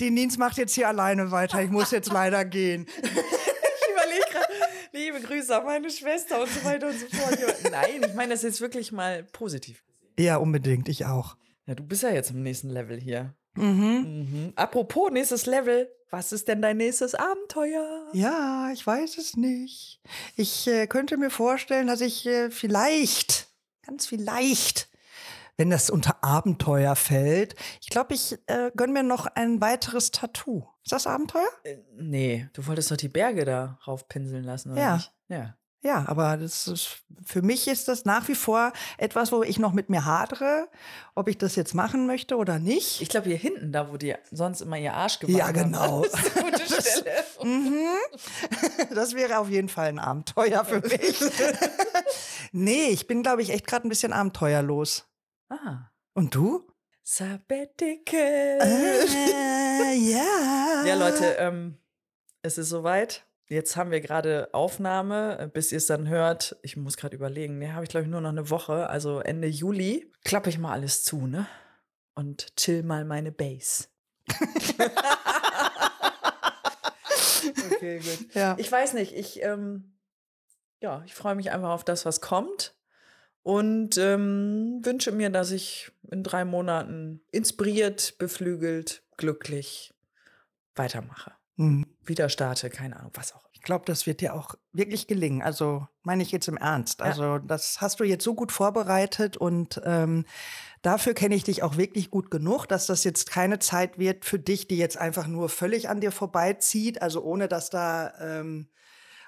die 0.00 0.10
Nins 0.10 0.38
macht 0.38 0.56
jetzt 0.56 0.74
hier 0.74 0.88
alleine 0.88 1.30
weiter. 1.30 1.60
Ich 1.62 1.70
muss 1.70 1.90
jetzt 1.90 2.12
leider 2.12 2.44
gehen. 2.44 2.86
ich 3.02 3.92
überlege 3.92 4.24
gerade, 4.30 4.52
liebe 4.92 5.20
Grüße 5.20 5.56
an 5.56 5.64
meine 5.64 5.90
Schwester 5.90 6.42
und 6.42 6.48
so 6.48 6.64
weiter 6.64 6.88
und 6.88 6.98
so 6.98 7.06
fort. 7.06 7.38
Nein, 7.70 8.04
ich 8.06 8.14
meine 8.14 8.34
das 8.34 8.42
jetzt 8.42 8.60
wirklich 8.60 8.92
mal 8.92 9.24
positiv. 9.24 9.82
Ja, 10.16 10.36
unbedingt, 10.36 10.88
ich 10.88 11.06
auch. 11.06 11.36
Ja, 11.66 11.74
du 11.74 11.82
bist 11.82 12.04
ja 12.04 12.10
jetzt 12.10 12.30
im 12.30 12.42
nächsten 12.42 12.70
Level 12.70 13.00
hier. 13.00 13.34
Mhm. 13.54 14.28
Mhm. 14.30 14.52
Apropos 14.54 15.10
nächstes 15.10 15.46
Level, 15.46 15.90
was 16.10 16.32
ist 16.32 16.46
denn 16.46 16.62
dein 16.62 16.76
nächstes 16.76 17.16
Abenteuer? 17.16 18.10
Ja, 18.12 18.70
ich 18.72 18.86
weiß 18.86 19.18
es 19.18 19.36
nicht. 19.36 20.00
Ich 20.36 20.68
äh, 20.68 20.86
könnte 20.86 21.16
mir 21.16 21.30
vorstellen, 21.30 21.88
dass 21.88 22.00
ich 22.00 22.26
äh, 22.26 22.50
vielleicht, 22.50 23.48
ganz 23.84 24.06
vielleicht, 24.06 24.88
wenn 25.56 25.70
das 25.70 25.90
unter 25.90 26.22
Abenteuer 26.22 26.96
fällt, 26.96 27.54
ich 27.80 27.88
glaube, 27.90 28.14
ich 28.14 28.36
äh, 28.46 28.70
gönne 28.76 28.92
mir 28.92 29.02
noch 29.02 29.26
ein 29.26 29.60
weiteres 29.60 30.10
Tattoo. 30.10 30.64
Ist 30.82 30.92
das 30.92 31.06
Abenteuer? 31.06 31.48
Äh, 31.64 31.78
nee, 31.96 32.48
du 32.52 32.66
wolltest 32.66 32.90
doch 32.90 32.96
die 32.96 33.08
Berge 33.08 33.44
da 33.44 33.78
raufpinseln 33.86 34.44
lassen, 34.44 34.72
oder 34.72 34.80
Ja. 34.80 34.94
nicht? 34.96 35.12
Ja. 35.28 35.56
Ja, 35.86 36.04
aber 36.08 36.38
das 36.38 36.66
ist, 36.66 37.02
für 37.26 37.42
mich 37.42 37.68
ist 37.68 37.88
das 37.88 38.06
nach 38.06 38.26
wie 38.28 38.34
vor 38.34 38.72
etwas, 38.96 39.32
wo 39.32 39.42
ich 39.42 39.58
noch 39.58 39.74
mit 39.74 39.90
mir 39.90 40.06
hadere, 40.06 40.66
ob 41.14 41.28
ich 41.28 41.36
das 41.36 41.56
jetzt 41.56 41.74
machen 41.74 42.06
möchte 42.06 42.38
oder 42.38 42.58
nicht. 42.58 43.02
Ich 43.02 43.10
glaube, 43.10 43.28
hier 43.28 43.36
hinten, 43.36 43.70
da 43.70 43.92
wo 43.92 43.98
die 43.98 44.14
sonst 44.30 44.62
immer 44.62 44.78
ihr 44.78 44.94
Arsch 44.94 45.18
gewaschen 45.18 45.38
Ja, 45.38 45.50
genau. 45.50 45.78
haben, 45.78 46.02
das 46.10 46.20
ist 46.24 46.36
eine 46.38 46.50
gute 46.52 46.62
Das- 46.74 46.88
Stelle. 47.00 47.24
Mhm. 47.42 47.86
Das 48.94 49.12
wäre 49.14 49.38
auf 49.38 49.50
jeden 49.50 49.68
Fall 49.68 49.88
ein 49.88 49.98
Abenteuer 49.98 50.64
für 50.64 50.80
mich. 50.88 51.20
nee, 52.52 52.86
ich 52.86 53.06
bin, 53.06 53.22
glaube 53.22 53.42
ich, 53.42 53.50
echt 53.50 53.66
gerade 53.66 53.86
ein 53.86 53.90
bisschen 53.90 54.14
abenteuerlos. 54.14 55.04
Ah. 55.48 55.90
Und 56.14 56.34
du? 56.34 56.70
Sabbatical. 57.02 58.58
Äh, 58.62 59.94
ja. 59.94 60.84
Ja, 60.86 60.94
Leute, 60.94 61.36
ähm, 61.38 61.78
es 62.42 62.58
ist 62.58 62.70
soweit. 62.70 63.26
Jetzt 63.46 63.76
haben 63.76 63.90
wir 63.90 64.00
gerade 64.00 64.48
Aufnahme, 64.52 65.38
äh, 65.38 65.48
bis 65.48 65.70
ihr 65.70 65.78
es 65.78 65.86
dann 65.86 66.08
hört. 66.08 66.56
Ich 66.62 66.76
muss 66.76 66.96
gerade 66.96 67.14
überlegen. 67.14 67.58
Ne, 67.58 67.74
habe 67.74 67.84
ich 67.84 67.90
glaube 67.90 68.04
ich 68.04 68.10
nur 68.10 68.22
noch 68.22 68.30
eine 68.30 68.48
Woche, 68.48 68.88
also 68.88 69.20
Ende 69.20 69.48
Juli. 69.48 70.10
Klappe 70.24 70.48
ich 70.48 70.58
mal 70.58 70.72
alles 70.72 71.04
zu, 71.04 71.26
ne? 71.26 71.46
Und 72.14 72.56
chill 72.56 72.82
mal 72.82 73.04
meine 73.04 73.32
Base. 73.32 73.88
okay, 77.72 77.98
gut. 77.98 78.34
Ja. 78.34 78.56
Ich 78.58 78.72
weiß 78.72 78.94
nicht, 78.94 79.14
ich, 79.14 79.42
ähm, 79.42 79.98
ja, 80.80 81.02
ich 81.04 81.14
freue 81.14 81.34
mich 81.34 81.50
einfach 81.50 81.70
auf 81.70 81.84
das, 81.84 82.06
was 82.06 82.22
kommt. 82.22 82.74
Und 83.44 83.98
ähm, 83.98 84.80
wünsche 84.82 85.12
mir, 85.12 85.28
dass 85.28 85.50
ich 85.50 85.92
in 86.10 86.22
drei 86.22 86.46
Monaten 86.46 87.20
inspiriert, 87.30 88.16
beflügelt, 88.18 89.02
glücklich 89.18 89.92
weitermache. 90.74 91.32
Hm. 91.56 91.84
Wieder 92.02 92.30
starte, 92.30 92.70
keine 92.70 92.96
Ahnung, 92.96 93.12
was 93.14 93.34
auch. 93.34 93.44
Ich 93.52 93.60
glaube, 93.60 93.84
das 93.86 94.06
wird 94.06 94.22
dir 94.22 94.34
auch 94.34 94.54
wirklich 94.72 95.06
gelingen. 95.06 95.42
Also 95.42 95.86
meine 96.02 96.22
ich 96.22 96.32
jetzt 96.32 96.48
im 96.48 96.56
Ernst. 96.56 97.00
Ja. 97.00 97.06
Also 97.06 97.38
das 97.38 97.82
hast 97.82 98.00
du 98.00 98.04
jetzt 98.04 98.24
so 98.24 98.34
gut 98.34 98.50
vorbereitet 98.50 99.36
und 99.36 99.80
ähm, 99.84 100.24
dafür 100.80 101.12
kenne 101.12 101.34
ich 101.34 101.44
dich 101.44 101.62
auch 101.62 101.76
wirklich 101.76 102.10
gut 102.10 102.30
genug, 102.30 102.64
dass 102.66 102.86
das 102.86 103.04
jetzt 103.04 103.30
keine 103.30 103.58
Zeit 103.58 103.98
wird 103.98 104.24
für 104.24 104.38
dich, 104.38 104.68
die 104.68 104.78
jetzt 104.78 104.96
einfach 104.96 105.26
nur 105.26 105.50
völlig 105.50 105.90
an 105.90 106.00
dir 106.00 106.12
vorbeizieht. 106.12 107.02
Also 107.02 107.22
ohne 107.22 107.46
dass 107.46 107.68
da 107.68 108.14
ähm, 108.20 108.68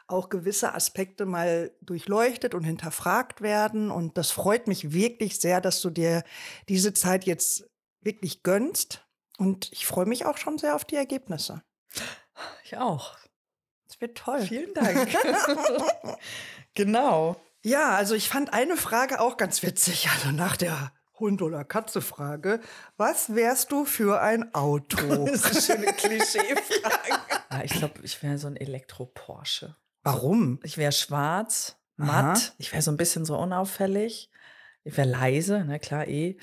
auch 0.08 0.28
gewisse 0.28 0.74
Aspekte 0.74 1.26
mal 1.26 1.72
durchleuchtet 1.80 2.54
und 2.54 2.64
hinterfragt 2.64 3.40
werden. 3.40 3.90
Und 3.90 4.16
das 4.18 4.30
freut 4.30 4.68
mich 4.68 4.92
wirklich 4.92 5.40
sehr, 5.40 5.60
dass 5.60 5.80
du 5.80 5.90
dir 5.90 6.22
diese 6.68 6.94
Zeit 6.94 7.24
jetzt 7.24 7.68
wirklich 8.00 8.42
gönnst. 8.42 9.06
Und 9.38 9.70
ich 9.72 9.86
freue 9.86 10.06
mich 10.06 10.24
auch 10.24 10.38
schon 10.38 10.58
sehr 10.58 10.74
auf 10.74 10.84
die 10.84 10.96
Ergebnisse. 10.96 11.62
Ich 12.64 12.76
auch. 12.76 13.16
Es 13.88 14.00
wird 14.00 14.16
toll. 14.16 14.42
Vielen 14.42 14.74
Dank. 14.74 15.08
genau. 16.74 17.36
Ja, 17.62 17.96
also 17.96 18.14
ich 18.14 18.28
fand 18.28 18.52
eine 18.52 18.76
Frage 18.76 19.20
auch 19.20 19.36
ganz 19.36 19.62
witzig. 19.62 20.08
Also 20.10 20.30
nach 20.30 20.56
der 20.56 20.92
Hund- 21.18 21.42
oder 21.42 21.64
Katze-Frage. 21.64 22.60
Was 22.96 23.34
wärst 23.34 23.72
du 23.72 23.84
für 23.84 24.20
ein 24.20 24.54
Auto? 24.54 25.26
Das 25.26 25.50
ist 25.50 25.70
eine 25.70 25.80
schöne 25.80 25.92
Klischeefrage. 25.92 27.20
Ja, 27.50 27.60
ich 27.64 27.72
glaube, 27.72 28.00
ich 28.02 28.22
wäre 28.22 28.38
so 28.38 28.46
ein 28.46 28.56
Elektro-Porsche. 28.56 29.76
Warum? 30.06 30.60
Ich 30.62 30.78
wäre 30.78 30.92
schwarz, 30.92 31.76
Aha. 31.98 32.06
matt. 32.22 32.54
Ich 32.58 32.72
wäre 32.72 32.82
so 32.82 32.90
ein 32.90 32.96
bisschen 32.96 33.24
so 33.24 33.36
unauffällig. 33.36 34.30
Ich 34.84 34.96
wäre 34.96 35.08
leise, 35.08 35.64
na 35.66 35.78
klar, 35.78 36.06
eh. 36.06 36.36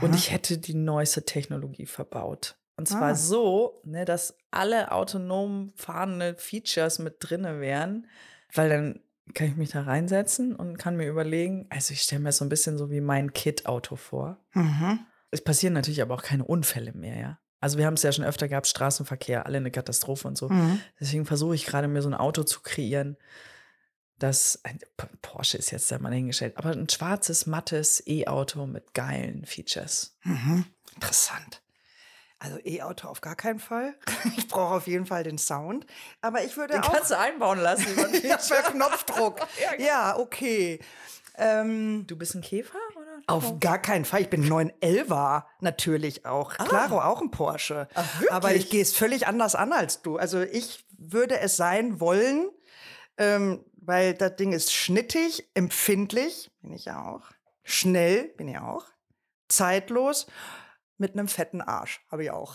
Und 0.00 0.14
ich 0.14 0.30
hätte 0.30 0.58
die 0.58 0.74
neueste 0.74 1.24
Technologie 1.24 1.86
verbaut. 1.86 2.56
Und 2.76 2.86
zwar 2.86 3.10
Ah. 3.10 3.14
so, 3.16 3.80
ne, 3.84 4.04
dass 4.04 4.36
alle 4.52 4.92
autonom 4.92 5.72
fahrende 5.74 6.36
Features 6.36 7.00
mit 7.00 7.16
drinne 7.18 7.60
wären, 7.60 8.06
weil 8.54 8.68
dann 8.68 9.00
kann 9.34 9.48
ich 9.48 9.56
mich 9.56 9.70
da 9.70 9.82
reinsetzen 9.82 10.54
und 10.54 10.78
kann 10.78 10.96
mir 10.96 11.08
überlegen, 11.08 11.66
also 11.70 11.92
ich 11.92 12.02
stelle 12.02 12.20
mir 12.20 12.28
das 12.28 12.36
so 12.38 12.44
ein 12.44 12.48
bisschen 12.48 12.78
so 12.78 12.90
wie 12.90 13.00
mein 13.00 13.32
Kit-Auto 13.32 13.96
vor. 13.96 14.38
Mhm. 14.54 15.00
Es 15.32 15.42
passieren 15.42 15.74
natürlich 15.74 16.00
aber 16.00 16.14
auch 16.14 16.22
keine 16.22 16.44
Unfälle 16.44 16.92
mehr, 16.92 17.18
ja. 17.18 17.38
Also 17.60 17.78
wir 17.78 17.86
haben 17.86 17.94
es 17.94 18.02
ja 18.02 18.12
schon 18.12 18.24
öfter 18.24 18.46
gehabt, 18.48 18.66
Straßenverkehr, 18.68 19.46
alle 19.46 19.56
eine 19.58 19.70
Katastrophe 19.70 20.28
und 20.28 20.36
so. 20.38 20.48
Mhm. 20.48 20.80
Deswegen 21.00 21.26
versuche 21.26 21.54
ich 21.54 21.66
gerade 21.66 21.88
mir 21.88 22.02
so 22.02 22.08
ein 22.08 22.14
Auto 22.14 22.44
zu 22.44 22.60
kreieren, 22.60 23.16
das 24.18 24.60
ein 24.64 24.78
Porsche 25.22 25.58
ist 25.58 25.70
jetzt 25.70 25.90
da 25.92 25.98
mal 25.98 26.12
hingestellt, 26.12 26.56
aber 26.56 26.70
ein 26.70 26.88
schwarzes, 26.88 27.46
mattes 27.46 28.02
E-Auto 28.06 28.66
mit 28.66 28.92
geilen 28.94 29.44
Features. 29.46 30.16
Mhm. 30.24 30.64
Interessant. 30.94 31.62
Also 32.40 32.58
E-Auto 32.64 33.08
auf 33.08 33.20
gar 33.20 33.36
keinen 33.36 33.58
Fall. 33.60 33.94
Ich 34.36 34.46
brauche 34.48 34.74
auf 34.74 34.86
jeden 34.86 35.06
Fall 35.06 35.24
den 35.24 35.38
Sound. 35.38 35.86
Aber 36.20 36.44
ich 36.44 36.56
würde 36.56 36.74
Den 36.74 36.82
auch. 36.82 36.92
kannst 36.92 37.10
du 37.10 37.18
einbauen 37.18 37.58
lassen. 37.60 37.86
ja, 38.22 38.36
per 38.36 38.62
Knopfdruck. 38.72 39.40
Ja, 39.62 39.72
genau. 39.72 39.84
ja, 39.88 40.16
okay. 40.16 40.80
Ähm, 41.36 42.04
Du 42.06 42.16
bist 42.16 42.34
ein 42.34 42.40
Käfer, 42.42 42.78
oder? 43.18 43.34
auf 43.34 43.60
gar 43.60 43.78
keinen 43.80 44.04
Fall. 44.04 44.22
Ich 44.22 44.30
bin 44.30 44.44
911er 44.44 45.44
natürlich 45.60 46.26
auch. 46.26 46.54
Claro, 46.54 47.00
auch 47.00 47.20
ein 47.20 47.30
Porsche. 47.30 47.88
Ah. 47.94 48.04
Ach? 48.04 48.22
Aber 48.30 48.54
ich 48.54 48.70
gehe 48.70 48.82
es 48.82 48.94
völlig 48.94 49.26
anders 49.26 49.54
an 49.54 49.72
als 49.72 50.02
du. 50.02 50.16
Also 50.16 50.40
ich 50.40 50.84
würde 50.96 51.38
es 51.38 51.56
sein 51.56 52.00
wollen, 52.00 52.50
ähm, 53.16 53.64
weil 53.80 54.14
das 54.14 54.36
Ding 54.36 54.52
ist 54.52 54.72
schnittig, 54.72 55.48
empfindlich, 55.54 56.50
bin 56.60 56.72
ich 56.72 56.86
ja 56.86 57.04
auch. 57.04 57.22
Schnell, 57.62 58.24
bin 58.36 58.48
ich 58.48 58.58
auch. 58.58 58.84
Zeitlos, 59.48 60.26
mit 60.98 61.12
einem 61.12 61.28
fetten 61.28 61.60
Arsch, 61.60 62.00
habe 62.10 62.24
ich 62.24 62.30
auch. 62.30 62.54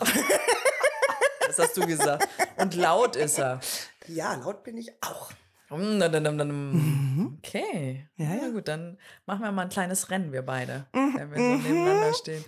Das 1.46 1.58
hast 1.58 1.76
du 1.76 1.86
gesagt. 1.86 2.28
Und 2.56 2.74
laut 2.74 3.16
ist 3.16 3.38
er. 3.38 3.60
ja, 4.06 4.34
laut 4.34 4.64
bin 4.64 4.76
ich 4.76 4.90
auch. 5.02 5.30
Dum, 5.78 6.38
dum. 6.38 7.38
Okay. 7.38 8.06
Mhm. 8.16 8.24
Ja, 8.24 8.34
Ja, 8.34 8.42
ja. 8.42 8.50
gut, 8.50 8.68
dann 8.68 8.98
machen 9.26 9.42
wir 9.42 9.52
mal 9.52 9.62
ein 9.62 9.68
kleines 9.68 10.10
Rennen, 10.10 10.32
wir 10.32 10.42
beide. 10.42 10.86
Mhm. 10.92 11.14
Wenn 11.16 11.30
wir 11.30 11.36
so 11.36 11.68
nebeneinander 11.68 12.14
stehen. 12.14 12.44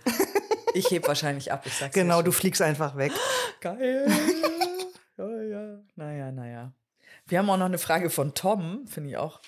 Ich 0.75 0.91
heb 0.91 1.09
wahrscheinlich 1.09 1.53
ab, 1.53 1.65
ich 1.65 1.73
sag's 1.75 1.95
dir 1.95 2.03
Genau, 2.03 2.23
du 2.23 2.33
fliegst 2.33 2.61
einfach 2.63 2.97
weg. 2.97 3.13
Geil. 3.61 4.07
ja, 5.17 5.43
ja. 5.43 5.79
Naja, 5.95 6.33
naja. 6.33 6.73
Wir 7.27 7.39
haben 7.39 7.51
auch 7.51 7.57
noch 7.57 7.67
eine 7.67 7.79
Frage 7.79 8.11
von 8.11 8.35
Tom, 8.35 8.87
finde 8.87 9.11
ich 9.11 9.17
auch. 9.17 9.41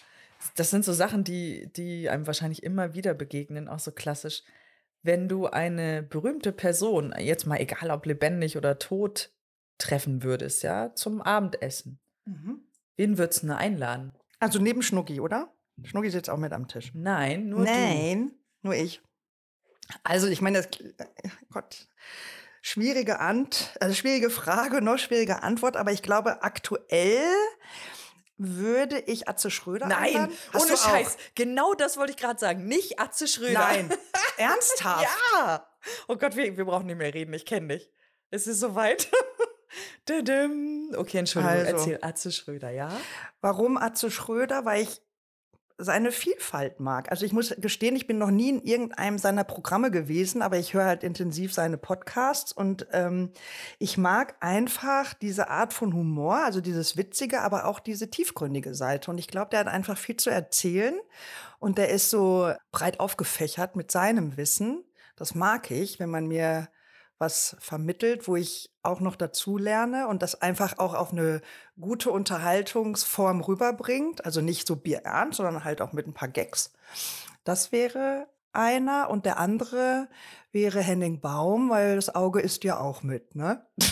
Das 0.57 0.71
sind 0.71 0.85
so 0.85 0.93
Sachen, 0.93 1.25
die, 1.25 1.71
die 1.75 2.09
einem 2.09 2.27
wahrscheinlich 2.27 2.63
immer 2.63 2.95
wieder 2.95 3.15
begegnen, 3.15 3.69
auch 3.69 3.79
so 3.79 3.93
klassisch. 3.93 4.43
Wenn 5.03 5.29
du 5.29 5.47
eine 5.47 6.03
berühmte 6.03 6.53
Person, 6.53 7.15
jetzt 7.19 7.47
mal 7.47 7.61
egal 7.61 7.91
ob 7.91 8.07
lebendig 8.07 8.57
oder 8.57 8.79
tot, 8.79 9.31
treffen 9.79 10.23
würdest, 10.23 10.63
ja, 10.63 10.95
zum 10.95 11.23
Abendessen, 11.23 11.99
wen 12.99 13.17
würdest 13.17 13.45
du 13.45 13.57
einladen? 13.57 14.13
Also 14.41 14.59
neben 14.59 14.83
Schnucki, 14.83 15.21
oder? 15.21 15.55
Schnucki 15.85 16.11
sitzt 16.11 16.29
auch 16.29 16.37
mit 16.37 16.53
am 16.53 16.69
Tisch. 16.69 16.91
Nein, 16.93 17.49
nur 17.49 17.61
Nein, 17.61 18.33
nur 18.63 18.75
ich. 18.75 19.01
Also 20.03 20.27
ich 20.27 20.43
meine, 20.43 20.63
das, 20.63 20.81
äh, 20.81 21.29
Gott, 21.51 21.89
schwierige 22.61 23.21
Ant, 23.21 23.75
also 23.81 23.95
schwierige 23.95 24.29
Frage, 24.29 24.83
noch 24.83 24.99
schwierige 24.99 25.43
Antwort, 25.43 25.77
aber 25.77 25.93
ich 25.93 26.03
glaube, 26.03 26.43
aktuell 26.43 27.25
würde 28.37 29.01
ich 29.01 29.29
Atze 29.29 29.51
Schröder 29.51 29.87
du. 29.87 29.91
Nein, 29.91 30.15
einladen. 30.15 30.39
Ohne 30.55 30.67
du 30.67 30.75
auch? 30.75 30.91
Scheiß. 30.91 31.17
Genau 31.35 31.75
das 31.75 31.97
wollte 31.97 32.13
ich 32.13 32.19
gerade 32.19 32.39
sagen. 32.39 32.67
Nicht 32.67 33.01
Atze 33.01 33.27
Schröder. 33.27 33.59
Nein, 33.59 33.93
ernsthaft? 34.37 35.09
Ja. 35.33 35.67
Oh 36.07 36.17
Gott, 36.17 36.37
wir, 36.37 36.57
wir 36.57 36.65
brauchen 36.65 36.87
nicht 36.87 36.99
mehr 36.99 37.15
reden. 37.15 37.33
Ich 37.33 37.47
kenne 37.47 37.79
dich. 37.79 37.91
Es 38.31 38.47
ist 38.47 38.61
soweit. 38.61 39.09
Okay, 40.97 41.19
Entschuldigung. 41.19 41.57
Also. 41.57 41.73
Erzähl 41.73 41.99
Atze 42.03 42.33
Schröder, 42.33 42.71
ja? 42.71 42.91
Warum 43.41 43.77
Atze 43.77 44.11
Schröder? 44.11 44.65
Weil 44.65 44.83
ich 44.83 45.03
seine 45.81 46.11
Vielfalt 46.11 46.81
mag. 46.81 47.09
Also 47.13 47.25
ich 47.25 47.33
muss 47.33 47.55
gestehen, 47.57 47.95
ich 47.95 48.09
bin 48.09 48.19
noch 48.19 48.33
nie 48.33 48.51
in 48.51 48.63
irgendeinem 48.63 49.17
seiner 49.17 49.45
Programme 49.45 49.93
gewesen, 49.93 50.43
aber 50.43 50.59
ich 50.59 50.75
höre 50.75 50.85
halt 50.85 51.05
intensiv 51.05 51.55
seine 51.55 51.79
Podcasts 51.79 52.51
und 52.51 52.89
ähm, 52.93 53.31
ich 53.79 53.97
mag 53.97 54.35
einfach 54.41 55.15
diese 55.15 55.49
Art 55.49 55.73
von 55.73 55.95
Humor, 55.95 56.39
also 56.39 56.61
dieses 56.61 56.97
Witzige, 56.97 57.43
aber 57.43 57.65
auch 57.67 57.79
diese 57.79 58.11
tiefgründige 58.11 58.75
Seite. 58.75 59.13
Und 59.13 59.19
ich 59.19 59.29
glaube, 59.29 59.51
der 59.51 59.61
hat 59.61 59.69
einfach 59.69 59.97
viel 59.97 60.17
zu 60.17 60.31
erzählen 60.31 60.99
und 61.61 61.79
der 61.79 61.91
ist 61.91 62.11
so 62.11 62.53
breit 62.73 62.99
aufgefächert 62.99 63.77
mit 63.77 63.93
seinem 63.93 64.37
Wissen. 64.37 64.83
Das 65.15 65.37
mag 65.37 65.71
ich, 65.71 66.01
wenn 66.01 66.11
man 66.11 66.27
mir 66.27 66.69
was 67.19 67.57
vermittelt, 67.59 68.29
wo 68.29 68.37
ich 68.37 68.71
auch 68.83 69.01
noch 69.01 69.17
dazu 69.17 69.59
lerne 69.59 70.07
und 70.09 70.23
das 70.23 70.41
einfach 70.41 70.79
auch 70.79 70.95
auf 70.95 71.13
eine 71.13 71.41
gute 71.81 72.11
Unterhaltungsform 72.11 73.41
rüberbringt. 73.41 74.25
Also 74.25 74.41
nicht 74.41 74.67
so 74.67 74.77
bierernst, 74.77 75.37
sondern 75.39 75.65
halt 75.65 75.81
auch 75.83 75.93
mit 75.93 76.07
ein 76.07 76.15
paar 76.15 76.29
Gags. 76.29 76.73
Das 77.45 77.73
wäre 77.73 78.29
einer 78.53 79.11
und 79.11 79.27
der 79.27 79.39
andere 79.39 80.09
wäre 80.53 80.81
Henning 80.81 81.21
Baum, 81.21 81.71
weil 81.71 81.97
das 81.97 82.15
Auge 82.15 82.41
ist 82.41 82.65
ja 82.65 82.79
auch 82.79 83.03
mit, 83.03 83.35
ne? 83.35 83.67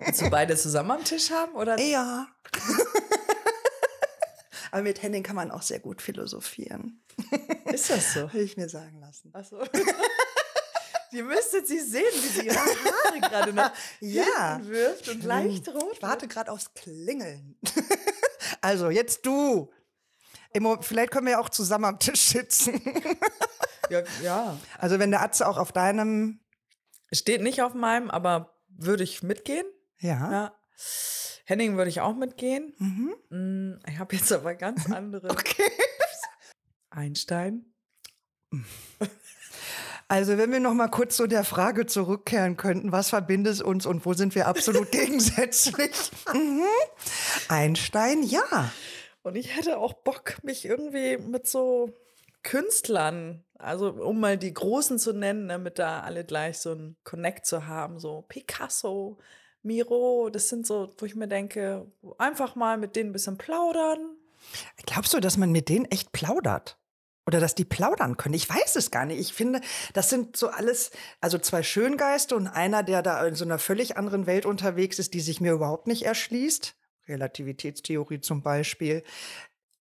Willst 0.00 0.20
du 0.22 0.30
beide 0.30 0.56
zusammen 0.56 0.90
am 0.92 1.04
Tisch 1.04 1.30
haben? 1.30 1.52
Oder? 1.52 1.78
Ja. 1.80 2.28
Aber 4.70 4.82
mit 4.82 5.02
Henning 5.02 5.22
kann 5.22 5.36
man 5.36 5.50
auch 5.50 5.62
sehr 5.62 5.80
gut 5.80 6.02
philosophieren, 6.02 7.02
Ist 7.72 7.88
das 7.90 8.12
so? 8.14 8.30
will 8.32 8.42
ich 8.42 8.56
mir 8.56 8.68
sagen 8.68 9.00
lassen. 9.00 9.30
Achso. 9.34 9.56
Ihr 11.12 11.24
müsstet 11.24 11.66
sie 11.66 11.80
sehen, 11.80 12.04
wie 12.14 12.28
sie 12.28 12.46
ihre 12.46 12.56
Haare 12.56 13.20
gerade 13.20 13.52
noch 13.52 13.70
Ja. 14.00 14.56
hinten 14.56 14.70
wirft 14.70 15.08
und 15.08 15.24
leicht 15.24 15.68
rot. 15.68 15.92
Ich 15.94 16.02
warte 16.02 16.28
gerade 16.28 16.50
aufs 16.52 16.72
Klingeln. 16.74 17.58
also, 18.60 18.90
jetzt 18.90 19.24
du. 19.26 19.70
Vielleicht 20.80 21.10
können 21.12 21.26
wir 21.26 21.32
ja 21.32 21.38
auch 21.40 21.50
zusammen 21.50 21.84
am 21.86 21.98
Tisch 21.98 22.20
sitzen. 22.20 22.80
Ja, 23.90 24.02
ja. 24.22 24.58
Also, 24.76 24.98
wenn 24.98 25.10
der 25.10 25.22
Atze 25.22 25.48
auch 25.48 25.56
auf 25.56 25.72
deinem. 25.72 26.40
Steht 27.10 27.40
nicht 27.40 27.62
auf 27.62 27.72
meinem, 27.72 28.10
aber 28.10 28.54
würde 28.68 29.02
ich 29.02 29.22
mitgehen? 29.22 29.64
Ja. 29.98 30.30
Ja. 30.30 30.60
Henning 31.46 31.78
würde 31.78 31.88
ich 31.88 32.02
auch 32.02 32.14
mitgehen. 32.14 32.74
Mhm. 32.78 33.14
Mm, 33.30 33.80
Ich 33.88 33.98
habe 33.98 34.14
jetzt 34.14 34.30
aber 34.30 34.54
ganz 34.56 34.90
andere. 34.90 35.30
Okay. 35.30 35.70
Einstein. 36.90 37.72
Also, 40.10 40.38
wenn 40.38 40.50
wir 40.50 40.60
noch 40.60 40.72
mal 40.72 40.88
kurz 40.88 41.16
zu 41.16 41.26
der 41.26 41.44
Frage 41.44 41.84
zurückkehren 41.84 42.56
könnten, 42.56 42.92
was 42.92 43.10
verbindet 43.10 43.60
uns 43.60 43.84
und 43.84 44.06
wo 44.06 44.14
sind 44.14 44.34
wir 44.34 44.48
absolut 44.48 44.90
gegensätzlich? 44.90 45.92
Mhm. 46.32 46.62
Einstein, 47.48 48.22
ja. 48.22 48.72
Und 49.22 49.36
ich 49.36 49.54
hätte 49.54 49.76
auch 49.76 49.92
Bock, 49.92 50.38
mich 50.42 50.64
irgendwie 50.64 51.18
mit 51.18 51.46
so 51.46 51.92
Künstlern, 52.42 53.44
also 53.58 53.90
um 53.90 54.20
mal 54.20 54.38
die 54.38 54.54
Großen 54.54 54.98
zu 54.98 55.12
nennen, 55.12 55.48
damit 55.48 55.78
da 55.78 56.00
alle 56.00 56.24
gleich 56.24 56.58
so 56.58 56.72
ein 56.72 56.96
Connect 57.04 57.44
zu 57.44 57.66
haben, 57.66 57.98
so 57.98 58.24
Picasso, 58.28 59.18
Miro, 59.62 60.30
das 60.32 60.48
sind 60.48 60.66
so, 60.66 60.90
wo 60.96 61.04
ich 61.04 61.14
mir 61.14 61.28
denke, 61.28 61.86
einfach 62.16 62.54
mal 62.54 62.78
mit 62.78 62.96
denen 62.96 63.10
ein 63.10 63.12
bisschen 63.12 63.36
plaudern. 63.36 64.16
Glaubst 64.86 65.12
du, 65.12 65.20
dass 65.20 65.36
man 65.36 65.52
mit 65.52 65.68
denen 65.68 65.84
echt 65.86 66.12
plaudert? 66.12 66.78
Oder 67.28 67.40
dass 67.40 67.54
die 67.54 67.66
plaudern 67.66 68.16
können? 68.16 68.32
Ich 68.32 68.48
weiß 68.48 68.76
es 68.76 68.90
gar 68.90 69.04
nicht. 69.04 69.20
Ich 69.20 69.34
finde, 69.34 69.60
das 69.92 70.08
sind 70.08 70.34
so 70.34 70.48
alles, 70.48 70.90
also 71.20 71.36
zwei 71.36 71.62
Schöngeiste 71.62 72.34
und 72.34 72.46
einer, 72.46 72.82
der 72.82 73.02
da 73.02 73.26
in 73.26 73.34
so 73.34 73.44
einer 73.44 73.58
völlig 73.58 73.98
anderen 73.98 74.24
Welt 74.24 74.46
unterwegs 74.46 74.98
ist, 74.98 75.12
die 75.12 75.20
sich 75.20 75.38
mir 75.38 75.52
überhaupt 75.52 75.88
nicht 75.88 76.04
erschließt. 76.04 76.74
Relativitätstheorie 77.06 78.20
zum 78.20 78.40
Beispiel. 78.40 79.02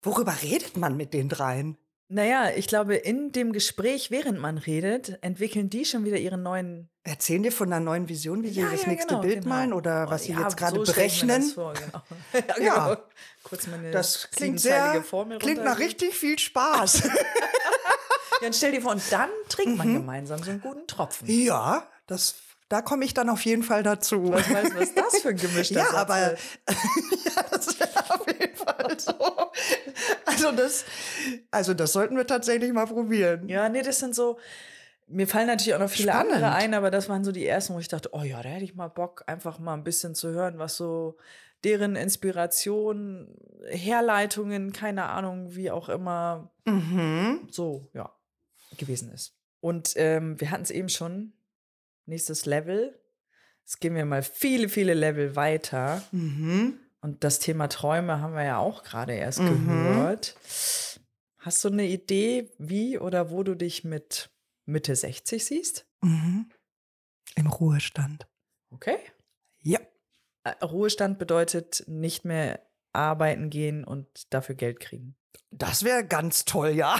Worüber 0.01 0.35
redet 0.41 0.75
man 0.75 0.97
mit 0.97 1.13
den 1.13 1.29
dreien? 1.29 1.77
Naja, 2.09 2.51
ich 2.55 2.67
glaube, 2.67 2.95
in 2.95 3.31
dem 3.33 3.51
Gespräch, 3.51 4.11
während 4.11 4.39
man 4.39 4.57
redet, 4.57 5.17
entwickeln 5.21 5.69
die 5.69 5.83
schon 5.83 6.05
wieder 6.05 6.17
ihre 6.17 6.37
neuen 6.37 6.89
Erzählen 7.03 7.41
dir 7.43 7.53
von 7.53 7.71
einer 7.71 7.83
neuen 7.83 8.09
Vision, 8.09 8.43
wie 8.43 8.49
sie 8.49 8.61
das 8.61 8.85
nächste 8.85 9.07
genau, 9.09 9.21
Bild 9.21 9.43
genau. 9.43 9.55
malen 9.55 9.71
oder 9.73 10.09
was 10.09 10.23
Oh, 10.23 10.25
sie 10.25 10.31
ja, 10.33 10.41
jetzt 10.41 10.57
gerade 10.57 10.75
so 10.75 10.83
berechnen? 10.91 11.41
Das 11.41 11.51
vor, 11.53 11.73
genau. 11.73 12.01
ja, 12.59 12.63
Ja. 12.63 12.87
genau. 12.95 13.01
Kurz 13.43 13.67
meine 13.67 13.91
Das 13.91 14.29
klingt 14.31 14.59
sehr, 14.59 15.01
Formel 15.03 15.39
klingt 15.39 15.63
nach 15.63 15.79
richtig 15.79 16.13
viel 16.15 16.37
Spaß. 16.39 17.03
Ja, 18.39 18.43
dann 18.49 18.53
stell 18.53 18.71
dir 18.71 18.81
vor, 18.83 18.91
und 18.91 19.01
dann 19.09 19.29
trinkt 19.49 19.71
Mhm. 19.71 19.77
man 19.77 19.93
gemeinsam 19.95 20.43
so 20.43 20.51
einen 20.51 20.61
guten 20.61 20.85
Tropfen. 20.85 21.27
ja, 21.27 21.87
das, 22.05 22.35
da 22.69 22.81
komme 22.81 23.05
ich 23.05 23.13
dann 23.13 23.29
auf 23.29 23.41
jeden 23.45 23.63
Fall 23.63 23.83
dazu. 23.83 24.31
Was 24.31 24.45
du, 24.47 24.53
was 24.79 24.93
das 24.93 25.21
für 25.21 25.29
ein 25.29 25.37
gemischter 25.37 25.75
Ja, 25.79 25.85
Satz 25.85 25.95
aber 25.95 26.19
ja, 26.31 27.43
das 27.51 27.79
wäre 27.79 28.13
auf 28.13 28.27
jeden 28.27 28.55
Fall 28.55 28.99
so. 28.99 29.13
Also 30.25 30.51
das, 30.51 30.85
also 31.51 31.73
das 31.73 31.93
sollten 31.93 32.17
wir 32.17 32.27
tatsächlich 32.27 32.71
mal 32.73 32.85
probieren. 32.87 33.47
Ja, 33.47 33.69
nee, 33.69 33.81
das 33.81 33.99
sind 33.99 34.15
so. 34.15 34.37
Mir 35.09 35.25
fallen 35.27 35.47
natürlich 35.47 35.73
auch 35.73 35.79
noch 35.79 35.89
viele 35.89 36.11
Spannend. 36.11 36.33
andere 36.33 36.51
ein, 36.53 36.73
aber 36.73 36.91
das 36.91 37.07
waren 37.07 37.23
so 37.23 37.31
die 37.31 37.45
ersten, 37.47 37.73
wo 37.73 37.79
ich 37.79 37.87
dachte, 37.87 38.09
oh 38.11 38.23
ja, 38.23 38.43
da 38.43 38.49
hätte 38.49 38.65
ich 38.65 38.75
mal 38.75 38.89
Bock, 38.89 39.23
einfach 39.27 39.57
mal 39.57 39.73
ein 39.73 39.85
bisschen 39.85 40.15
zu 40.15 40.31
hören, 40.31 40.59
was 40.59 40.75
so 40.75 41.15
deren 41.63 41.95
Inspiration, 41.95 43.33
Herleitungen, 43.69 44.73
keine 44.73 45.05
Ahnung, 45.05 45.55
wie 45.55 45.71
auch 45.71 45.87
immer, 45.89 46.51
Mhm. 46.65 47.47
so, 47.49 47.87
ja, 47.93 48.11
gewesen 48.77 49.09
ist. 49.13 49.33
Und 49.61 49.93
ähm, 49.95 50.39
wir 50.41 50.51
hatten 50.51 50.63
es 50.63 50.71
eben 50.71 50.89
schon, 50.89 51.31
nächstes 52.07 52.45
Level. 52.45 52.99
Jetzt 53.61 53.79
gehen 53.81 53.95
wir 53.95 54.05
mal 54.05 54.23
viele, 54.23 54.69
viele 54.69 54.93
Level 54.93 55.35
weiter. 55.35 56.01
Mhm. 56.11 56.79
Und 57.01 57.23
das 57.23 57.39
Thema 57.39 57.67
Träume 57.67 58.21
haben 58.21 58.33
wir 58.33 58.43
ja 58.43 58.57
auch 58.57 58.83
gerade 58.83 59.13
erst 59.13 59.39
Mhm. 59.39 59.67
gehört. 59.67 60.35
Hast 61.37 61.63
du 61.63 61.69
eine 61.69 61.85
Idee, 61.85 62.51
wie 62.57 62.97
oder 62.97 63.29
wo 63.29 63.43
du 63.43 63.55
dich 63.55 63.83
mit 63.83 64.29
Mitte 64.65 64.95
60 64.95 65.45
siehst? 65.45 65.85
Mhm. 66.01 66.49
Im 67.35 67.47
Ruhestand. 67.47 68.27
Okay. 68.71 68.97
Ja. 69.61 69.79
Äh, 70.43 70.63
Ruhestand 70.63 71.19
bedeutet 71.19 71.83
nicht 71.87 72.25
mehr 72.25 72.61
arbeiten 72.93 73.49
gehen 73.49 73.83
und 73.83 74.33
dafür 74.33 74.55
Geld 74.55 74.79
kriegen. 74.79 75.15
Das 75.51 75.83
wäre 75.83 76.05
ganz 76.05 76.45
toll, 76.45 76.69
ja. 76.71 76.99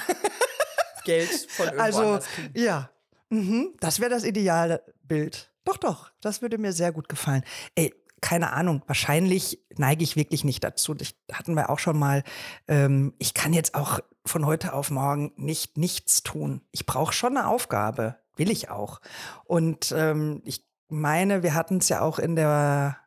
Geld 1.06 1.30
von 1.50 1.66
irgendwo 1.68 1.84
Also, 1.84 2.20
ja. 2.54 2.92
Mhm, 3.30 3.74
das 3.80 4.00
wäre 4.00 4.10
das 4.10 4.24
ideale 4.24 4.84
Bild. 5.04 5.52
Doch, 5.66 5.78
doch, 5.78 6.12
das 6.22 6.42
würde 6.42 6.58
mir 6.58 6.72
sehr 6.72 6.92
gut 6.92 7.10
gefallen. 7.10 7.44
Ey, 7.76 7.94
keine 8.22 8.54
Ahnung, 8.54 8.82
wahrscheinlich 8.88 9.60
neige 9.78 10.04
ich 10.04 10.16
wirklich 10.16 10.44
nicht 10.44 10.64
dazu. 10.64 10.94
Das 10.94 11.14
hatten 11.32 11.56
wir 11.56 11.70
auch 11.70 11.80
schon 11.80 12.00
mal. 12.00 12.24
Ähm, 12.68 13.14
ich 13.20 13.34
kann 13.34 13.54
jetzt 13.54 13.76
auch 13.76 14.00
von 14.26 14.46
heute 14.46 14.74
auf 14.74 14.92
morgen 14.92 15.32
nicht 15.36 15.78
nichts 15.78 16.24
tun. 16.24 16.62
Ich 16.72 16.86
brauche 16.86 17.14
schon 17.14 17.38
eine 17.38 17.48
Aufgabe, 17.48 18.18
will 18.36 18.50
ich 18.50 18.70
auch. 18.70 19.02
Und 19.46 19.94
ähm, 19.96 20.42
ich 20.46 20.66
meine, 20.90 21.44
wir 21.44 21.54
hatten 21.54 21.78
es 21.78 21.90
ja 21.90 22.02
auch 22.02 22.18
in 22.18 22.36
der 22.36 22.98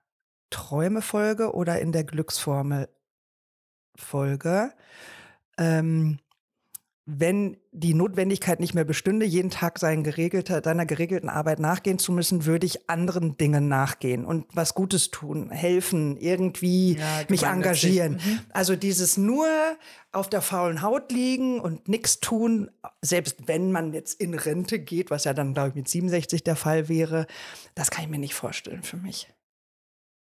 Träume-Folge 0.51 1.55
oder 1.55 1.81
in 1.81 1.93
der 1.93 2.05
Glücksformel-Folge. 2.05 4.73
Ähm, 5.59 6.21
wenn 7.19 7.57
die 7.73 7.95
Notwendigkeit 7.95 8.61
nicht 8.61 8.75
mehr 8.75 8.85
bestünde, 8.85 9.27
jeden 9.27 9.51
Tag 9.51 9.81
sein 9.81 10.05
geregelter, 10.05 10.61
seiner 10.63 10.87
geregelten 10.87 11.29
Arbeit 11.29 11.59
nachgehen 11.59 11.99
zu 11.99 12.13
müssen, 12.13 12.45
würde 12.45 12.67
ich 12.67 12.89
anderen 12.89 13.37
Dingen 13.37 13.67
nachgehen 13.67 14.25
und 14.25 14.47
was 14.55 14.75
Gutes 14.75 15.11
tun, 15.11 15.51
helfen, 15.51 16.17
irgendwie 16.17 16.99
ja, 16.99 17.23
mich 17.29 17.45
engagieren. 17.45 18.21
Mhm. 18.25 18.41
Also 18.53 18.77
dieses 18.77 19.17
nur 19.17 19.49
auf 20.13 20.29
der 20.29 20.41
faulen 20.41 20.83
Haut 20.83 21.11
liegen 21.11 21.61
und 21.61 21.89
nichts 21.89 22.21
tun, 22.21 22.71
selbst 23.03 23.49
wenn 23.49 23.73
man 23.73 23.93
jetzt 23.93 24.21
in 24.21 24.35
Rente 24.35 24.79
geht, 24.79 25.11
was 25.11 25.25
ja 25.25 25.35
dann, 25.35 25.53
glaube 25.53 25.71
ich, 25.71 25.75
mit 25.75 25.89
67 25.89 26.45
der 26.45 26.57
Fall 26.57 26.89
wäre, 26.89 27.27
das 27.75 27.91
kann 27.91 28.05
ich 28.05 28.11
mir 28.11 28.19
nicht 28.19 28.35
vorstellen 28.35 28.85
für 28.85 28.97
mich. 28.97 29.29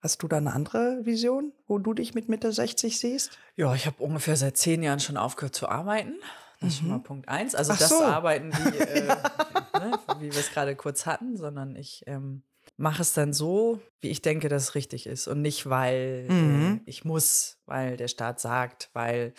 Hast 0.01 0.21
du 0.21 0.27
da 0.27 0.35
eine 0.35 0.51
andere 0.51 1.05
Vision, 1.05 1.53
wo 1.65 1.77
du 1.77 1.93
dich 1.93 2.13
mit 2.13 2.27
Mitte 2.27 2.51
60 2.51 2.99
siehst? 2.99 3.39
Ja, 3.55 3.73
ich 3.73 3.85
habe 3.85 4.03
ungefähr 4.03 4.35
seit 4.35 4.57
zehn 4.57 4.83
Jahren 4.83 4.99
schon 4.99 5.15
aufgehört 5.15 5.55
zu 5.55 5.69
arbeiten. 5.69 6.15
Das 6.63 6.73
ist 6.73 6.79
schon 6.79 6.89
mal 6.89 6.97
mhm. 6.97 7.03
Punkt 7.03 7.29
eins. 7.29 7.55
Also 7.55 7.73
Ach 7.73 7.77
das 7.77 7.89
so. 7.89 8.03
Arbeiten, 8.03 8.51
wie, 8.51 8.77
äh, 8.77 9.07
ne, 9.07 9.99
wie 10.19 10.31
wir 10.31 10.39
es 10.39 10.51
gerade 10.51 10.75
kurz 10.75 11.05
hatten, 11.05 11.37
sondern 11.37 11.75
ich 11.75 12.03
ähm, 12.07 12.43
mache 12.77 13.01
es 13.01 13.13
dann 13.13 13.33
so, 13.33 13.79
wie 14.01 14.09
ich 14.09 14.21
denke, 14.21 14.49
dass 14.49 14.63
es 14.63 14.75
richtig 14.75 15.05
ist. 15.05 15.27
Und 15.27 15.41
nicht, 15.41 15.69
weil 15.69 16.25
mhm. 16.29 16.81
äh, 16.85 16.89
ich 16.89 17.05
muss, 17.05 17.57
weil 17.65 17.97
der 17.97 18.07
Staat 18.07 18.39
sagt, 18.39 18.89
weil, 18.93 19.33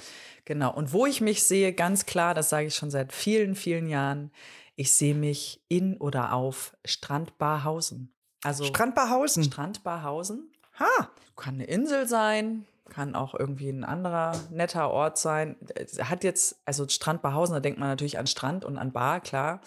genau. 0.44 0.74
Und 0.74 0.92
wo 0.92 1.06
ich 1.06 1.20
mich 1.20 1.44
sehe, 1.44 1.72
ganz 1.72 2.06
klar, 2.06 2.34
das 2.34 2.48
sage 2.48 2.66
ich 2.66 2.74
schon 2.74 2.90
seit 2.90 3.12
vielen, 3.12 3.54
vielen 3.54 3.88
Jahren, 3.88 4.30
ich 4.76 4.92
sehe 4.92 5.14
mich 5.14 5.62
in 5.68 5.96
oder 5.96 6.32
auf 6.32 6.76
Strandbarhausen. 6.84 8.12
Also 8.42 8.64
Strandbarhausen. 8.64 9.44
Strandbarhausen. 9.44 10.50
Ha. 10.78 11.10
Kann 11.36 11.54
eine 11.54 11.64
Insel 11.64 12.06
sein, 12.06 12.66
kann 12.90 13.14
auch 13.14 13.34
irgendwie 13.34 13.70
ein 13.70 13.84
anderer 13.84 14.32
netter 14.50 14.90
Ort 14.90 15.18
sein. 15.18 15.56
Hat 16.00 16.24
jetzt, 16.24 16.56
also 16.64 16.88
Strand 16.88 17.22
Bahausen, 17.22 17.54
da 17.54 17.60
denkt 17.60 17.78
man 17.78 17.88
natürlich 17.88 18.18
an 18.18 18.26
Strand 18.26 18.64
und 18.64 18.78
an 18.78 18.92
Bar, 18.92 19.20
klar. 19.20 19.60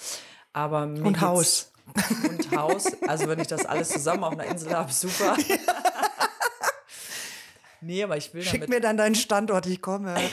Aber 0.53 0.83
und 0.83 1.21
Haus. 1.21 1.71
Und 2.29 2.55
Haus. 2.55 2.85
Also 3.07 3.27
wenn 3.27 3.39
ich 3.39 3.47
das 3.47 3.65
alles 3.65 3.89
zusammen 3.89 4.23
auf 4.23 4.33
einer 4.33 4.45
Insel 4.45 4.73
habe, 4.73 4.91
super. 4.91 5.37
nee, 7.81 8.03
aber 8.03 8.17
ich 8.17 8.33
will 8.33 8.43
Schick 8.43 8.61
damit 8.61 8.69
mir 8.69 8.81
dann 8.81 8.97
deinen 8.97 9.15
Standort, 9.15 9.65
ich 9.65 9.81
komme. 9.81 10.15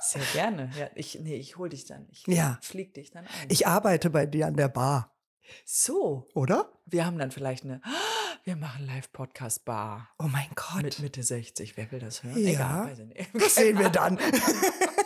Sehr 0.00 0.22
gerne. 0.32 0.70
Ja, 0.78 0.88
ich, 0.94 1.18
nee, 1.20 1.36
ich 1.36 1.58
hol 1.58 1.68
dich 1.68 1.84
dann. 1.84 2.06
Ich 2.10 2.26
ja. 2.26 2.58
flieg 2.62 2.94
dich 2.94 3.10
dann 3.10 3.26
ein. 3.26 3.48
Ich 3.48 3.66
arbeite 3.66 4.08
bei 4.08 4.24
dir 4.24 4.46
an 4.46 4.56
der 4.56 4.68
Bar. 4.68 5.14
So. 5.66 6.26
Oder? 6.34 6.72
Wir 6.86 7.04
haben 7.04 7.18
dann 7.18 7.30
vielleicht 7.30 7.64
eine 7.64 7.82
wir 8.48 8.56
machen 8.56 8.86
Live-Podcast-Bar. 8.86 10.08
Oh 10.18 10.26
mein 10.26 10.48
Gott. 10.54 10.82
Mit 10.82 11.00
Mitte 11.00 11.22
60. 11.22 11.76
Wer 11.76 11.92
will 11.92 11.98
das 11.98 12.22
hören? 12.22 12.38
Ja. 12.38 12.88
Egal. 12.88 13.10
Das 13.34 13.56
sehen 13.56 13.78
wir 13.78 13.90
dann. 13.90 14.18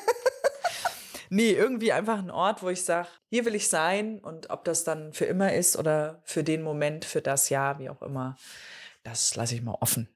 nee, 1.28 1.50
irgendwie 1.50 1.90
einfach 1.90 2.20
ein 2.20 2.30
Ort, 2.30 2.62
wo 2.62 2.68
ich 2.68 2.84
sage, 2.84 3.08
hier 3.30 3.44
will 3.44 3.56
ich 3.56 3.68
sein 3.68 4.20
und 4.20 4.50
ob 4.50 4.64
das 4.64 4.84
dann 4.84 5.12
für 5.12 5.24
immer 5.24 5.52
ist 5.52 5.76
oder 5.76 6.22
für 6.22 6.44
den 6.44 6.62
Moment, 6.62 7.04
für 7.04 7.20
das 7.20 7.48
Jahr, 7.48 7.80
wie 7.80 7.90
auch 7.90 8.00
immer, 8.02 8.36
das 9.02 9.34
lasse 9.34 9.56
ich 9.56 9.62
mal 9.62 9.76
offen. 9.80 10.08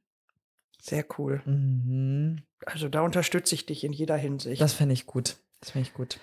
Sehr 0.81 1.05
cool. 1.18 1.43
Mhm. 1.47 2.45
Also 2.64 2.89
da 2.89 3.01
unterstütze 3.01 3.57
ich 3.57 3.66
dich 3.66 3.83
in 3.83 3.93
jeder 3.93 4.16
Hinsicht. 4.16 4.62
Das 4.62 4.72
finde 4.72 4.93
ich 4.93 5.05
gut. 5.05 5.37
Das 5.59 5.72
finde 5.72 5.89
ich 5.89 5.95
gut. 5.95 6.20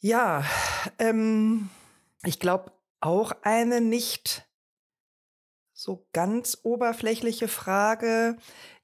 Ja, 0.00 0.44
ähm, 0.98 1.70
ich 2.22 2.38
glaube 2.38 2.70
auch 3.00 3.32
eine 3.40 3.80
nicht 3.80 4.45
so 5.76 6.08
ganz 6.14 6.58
oberflächliche 6.62 7.48
Frage 7.48 8.36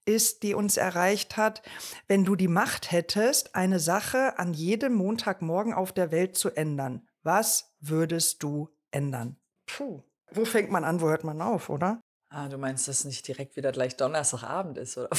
ist, 0.04 0.42
die 0.42 0.54
uns 0.54 0.76
erreicht 0.76 1.36
hat, 1.36 1.62
wenn 2.06 2.24
du 2.24 2.36
die 2.36 2.48
Macht 2.48 2.92
hättest, 2.92 3.54
eine 3.54 3.80
Sache 3.80 4.38
an 4.38 4.52
jedem 4.52 4.94
Montagmorgen 4.94 5.72
auf 5.72 5.92
der 5.92 6.10
Welt 6.10 6.36
zu 6.36 6.50
ändern, 6.50 7.08
was 7.22 7.74
würdest 7.80 8.42
du 8.42 8.68
ändern? 8.90 9.36
Puh. 9.66 10.02
Wo 10.32 10.44
fängt 10.44 10.70
man 10.70 10.84
an, 10.84 11.00
wo 11.00 11.08
hört 11.08 11.24
man 11.24 11.40
auf, 11.40 11.70
oder? 11.70 12.00
Ah, 12.28 12.48
du 12.48 12.58
meinst, 12.58 12.88
dass 12.88 13.04
nicht 13.04 13.26
direkt 13.26 13.56
wieder 13.56 13.72
gleich 13.72 13.96
Donnerstagabend 13.96 14.78
ist, 14.78 14.98
oder? 14.98 15.10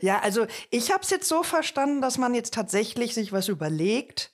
ja, 0.00 0.20
also 0.20 0.46
ich 0.70 0.92
habe 0.92 1.02
es 1.02 1.10
jetzt 1.10 1.28
so 1.28 1.42
verstanden, 1.42 2.00
dass 2.00 2.18
man 2.18 2.34
jetzt 2.34 2.54
tatsächlich 2.54 3.14
sich 3.14 3.32
was 3.32 3.48
überlegt, 3.48 4.32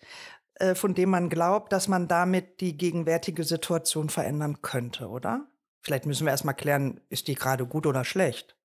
von 0.74 0.94
dem 0.94 1.10
man 1.10 1.28
glaubt, 1.28 1.72
dass 1.72 1.88
man 1.88 2.08
damit 2.08 2.60
die 2.60 2.76
gegenwärtige 2.76 3.44
Situation 3.44 4.08
verändern 4.08 4.62
könnte, 4.62 5.08
oder? 5.08 5.46
Vielleicht 5.80 6.06
müssen 6.06 6.26
wir 6.26 6.30
erstmal 6.30 6.54
klären, 6.54 7.00
ist 7.08 7.28
die 7.28 7.34
gerade 7.34 7.66
gut 7.66 7.86
oder 7.86 8.04
schlecht? 8.04 8.56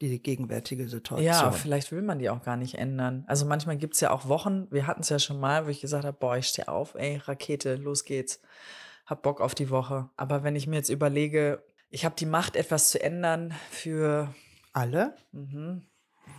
Die 0.00 0.22
gegenwärtige 0.22 0.88
Situation. 0.88 1.22
Ja, 1.22 1.52
vielleicht 1.52 1.92
will 1.92 2.00
man 2.00 2.18
die 2.18 2.30
auch 2.30 2.42
gar 2.42 2.56
nicht 2.56 2.76
ändern. 2.76 3.24
Also 3.26 3.44
manchmal 3.44 3.76
gibt 3.76 3.94
es 3.94 4.00
ja 4.00 4.10
auch 4.10 4.28
Wochen, 4.28 4.66
wir 4.70 4.86
hatten 4.86 5.02
es 5.02 5.10
ja 5.10 5.18
schon 5.18 5.38
mal, 5.38 5.66
wo 5.66 5.68
ich 5.68 5.82
gesagt 5.82 6.04
habe, 6.04 6.16
boah, 6.18 6.38
ich 6.38 6.48
stehe 6.48 6.68
auf, 6.68 6.94
ey, 6.94 7.18
Rakete, 7.18 7.76
los 7.76 8.04
geht's. 8.04 8.40
Hab 9.04 9.22
Bock 9.22 9.40
auf 9.40 9.54
die 9.54 9.70
Woche. 9.70 10.08
Aber 10.16 10.42
wenn 10.42 10.56
ich 10.56 10.66
mir 10.66 10.76
jetzt 10.76 10.88
überlege, 10.88 11.62
ich 11.90 12.04
habe 12.04 12.14
die 12.16 12.26
Macht, 12.26 12.56
etwas 12.56 12.90
zu 12.90 13.02
ändern 13.02 13.52
für 13.70 14.34
alle. 14.72 15.14
Mhm. 15.32 15.82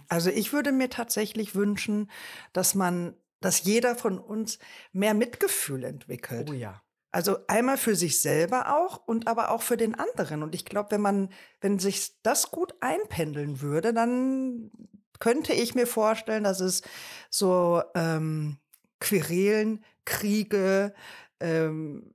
Also 0.08 0.30
ich 0.30 0.54
würde 0.54 0.72
mir 0.72 0.90
tatsächlich 0.90 1.54
wünschen, 1.54 2.10
dass 2.54 2.74
man 2.74 3.14
dass 3.42 3.64
jeder 3.64 3.96
von 3.96 4.20
uns 4.20 4.60
mehr 4.94 5.14
Mitgefühl 5.14 5.84
entwickelt. 5.84 6.50
Oh 6.50 6.54
ja. 6.54 6.82
Also 7.12 7.40
einmal 7.48 7.78
für 7.78 7.96
sich 7.96 8.22
selber 8.22 8.78
auch 8.78 9.06
und 9.06 9.28
aber 9.28 9.52
auch 9.52 9.62
für 9.62 9.76
den 9.76 9.96
anderen. 9.96 10.44
Und 10.44 10.56
ich 10.56 10.64
glaube, 10.64 10.92
wenn 10.92 11.02
man, 11.02 11.30
wenn 11.60 11.78
sich 11.78 12.22
das 12.24 12.52
gut 12.52 12.74
einpendeln 12.80 13.60
würde, 13.60 13.94
dann 13.94 14.72
könnte 15.20 15.54
ich 15.54 15.76
mir 15.76 15.88
vorstellen, 15.88 16.46
dass 16.46 16.62
es 16.62 16.84
so 17.30 17.82
ähm, 17.96 18.60
Querelen, 19.02 19.84
Kriege, 20.06 20.94
ähm, 21.42 22.14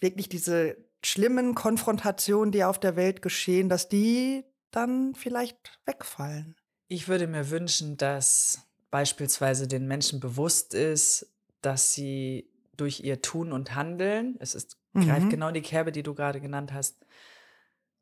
wirklich 0.00 0.28
diese 0.28 0.76
schlimmen 1.04 1.54
Konfrontationen, 1.54 2.52
die 2.52 2.64
auf 2.64 2.78
der 2.78 2.94
Welt 2.94 3.22
geschehen, 3.22 3.68
dass 3.68 3.88
die 3.88 4.44
dann 4.70 5.14
vielleicht 5.14 5.80
wegfallen. 5.86 6.56
Ich 6.88 7.08
würde 7.08 7.26
mir 7.26 7.50
wünschen, 7.50 7.96
dass 7.96 8.69
beispielsweise 8.90 9.68
den 9.68 9.86
Menschen 9.86 10.20
bewusst 10.20 10.74
ist, 10.74 11.32
dass 11.62 11.92
sie 11.92 12.50
durch 12.76 13.00
ihr 13.00 13.22
Tun 13.22 13.52
und 13.52 13.74
Handeln, 13.74 14.36
es 14.40 14.54
ist, 14.54 14.78
mhm. 14.92 15.06
greift 15.06 15.30
genau 15.30 15.50
die 15.50 15.62
Kerbe, 15.62 15.92
die 15.92 16.02
du 16.02 16.14
gerade 16.14 16.40
genannt 16.40 16.72
hast, 16.72 17.04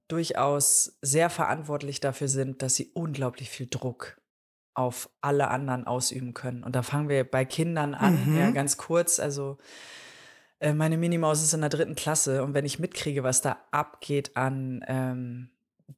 durchaus 0.06 0.98
sehr 1.02 1.30
verantwortlich 1.30 2.00
dafür 2.00 2.28
sind, 2.28 2.62
dass 2.62 2.76
sie 2.76 2.90
unglaublich 2.94 3.50
viel 3.50 3.66
Druck 3.66 4.20
auf 4.74 5.10
alle 5.20 5.48
anderen 5.48 5.86
ausüben 5.86 6.34
können. 6.34 6.62
Und 6.62 6.76
da 6.76 6.82
fangen 6.82 7.08
wir 7.08 7.28
bei 7.28 7.44
Kindern 7.44 7.94
an, 7.94 8.30
mhm. 8.30 8.38
ja, 8.38 8.50
ganz 8.52 8.76
kurz. 8.76 9.18
Also 9.18 9.58
äh, 10.60 10.72
meine 10.72 10.96
Minimaus 10.96 11.42
ist 11.42 11.52
in 11.52 11.60
der 11.60 11.68
dritten 11.68 11.96
Klasse 11.96 12.42
und 12.44 12.54
wenn 12.54 12.64
ich 12.64 12.78
mitkriege, 12.78 13.24
was 13.24 13.42
da 13.42 13.58
abgeht 13.70 14.36
an 14.36 14.84
ähm, 14.86 15.50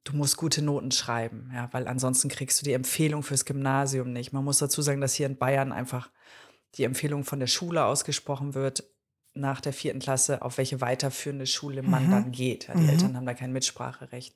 du 0.03 0.15
musst 0.15 0.37
gute 0.37 0.61
Noten 0.61 0.91
schreiben, 0.91 1.51
ja, 1.53 1.69
weil 1.71 1.87
ansonsten 1.87 2.29
kriegst 2.29 2.61
du 2.61 2.65
die 2.65 2.73
Empfehlung 2.73 3.23
fürs 3.23 3.45
Gymnasium 3.45 4.11
nicht. 4.13 4.33
Man 4.33 4.43
muss 4.43 4.57
dazu 4.57 4.81
sagen, 4.81 5.01
dass 5.01 5.13
hier 5.13 5.25
in 5.25 5.37
Bayern 5.37 5.71
einfach 5.71 6.09
die 6.75 6.85
Empfehlung 6.85 7.23
von 7.23 7.39
der 7.39 7.47
Schule 7.47 7.83
ausgesprochen 7.83 8.53
wird 8.53 8.83
nach 9.33 9.61
der 9.61 9.73
vierten 9.73 9.99
Klasse, 9.99 10.41
auf 10.41 10.57
welche 10.57 10.81
weiterführende 10.81 11.45
Schule 11.45 11.83
man 11.83 12.07
mhm. 12.07 12.11
dann 12.11 12.31
geht. 12.31 12.67
Ja, 12.67 12.73
die 12.73 12.81
mhm. 12.81 12.89
Eltern 12.89 13.17
haben 13.17 13.25
da 13.25 13.33
kein 13.33 13.53
Mitspracherecht. 13.53 14.35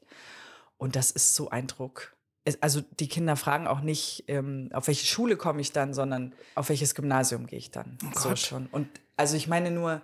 Und 0.77 0.95
das 0.95 1.11
ist 1.11 1.35
so 1.35 1.49
ein 1.49 1.67
Druck. 1.67 2.15
Es, 2.43 2.61
also 2.61 2.81
die 2.99 3.07
Kinder 3.07 3.35
fragen 3.35 3.67
auch 3.67 3.81
nicht, 3.81 4.25
ähm, 4.27 4.69
auf 4.73 4.87
welche 4.87 5.05
Schule 5.05 5.35
komme 5.35 5.61
ich 5.61 5.71
dann, 5.71 5.93
sondern 5.93 6.33
auf 6.53 6.69
welches 6.69 6.95
Gymnasium 6.95 7.47
gehe 7.47 7.59
ich 7.59 7.71
dann. 7.71 7.97
Oh 8.05 8.19
so 8.19 8.35
schon. 8.35 8.67
Und 8.67 8.87
also 9.17 9.35
ich 9.35 9.47
meine 9.47 9.71
nur, 9.71 10.01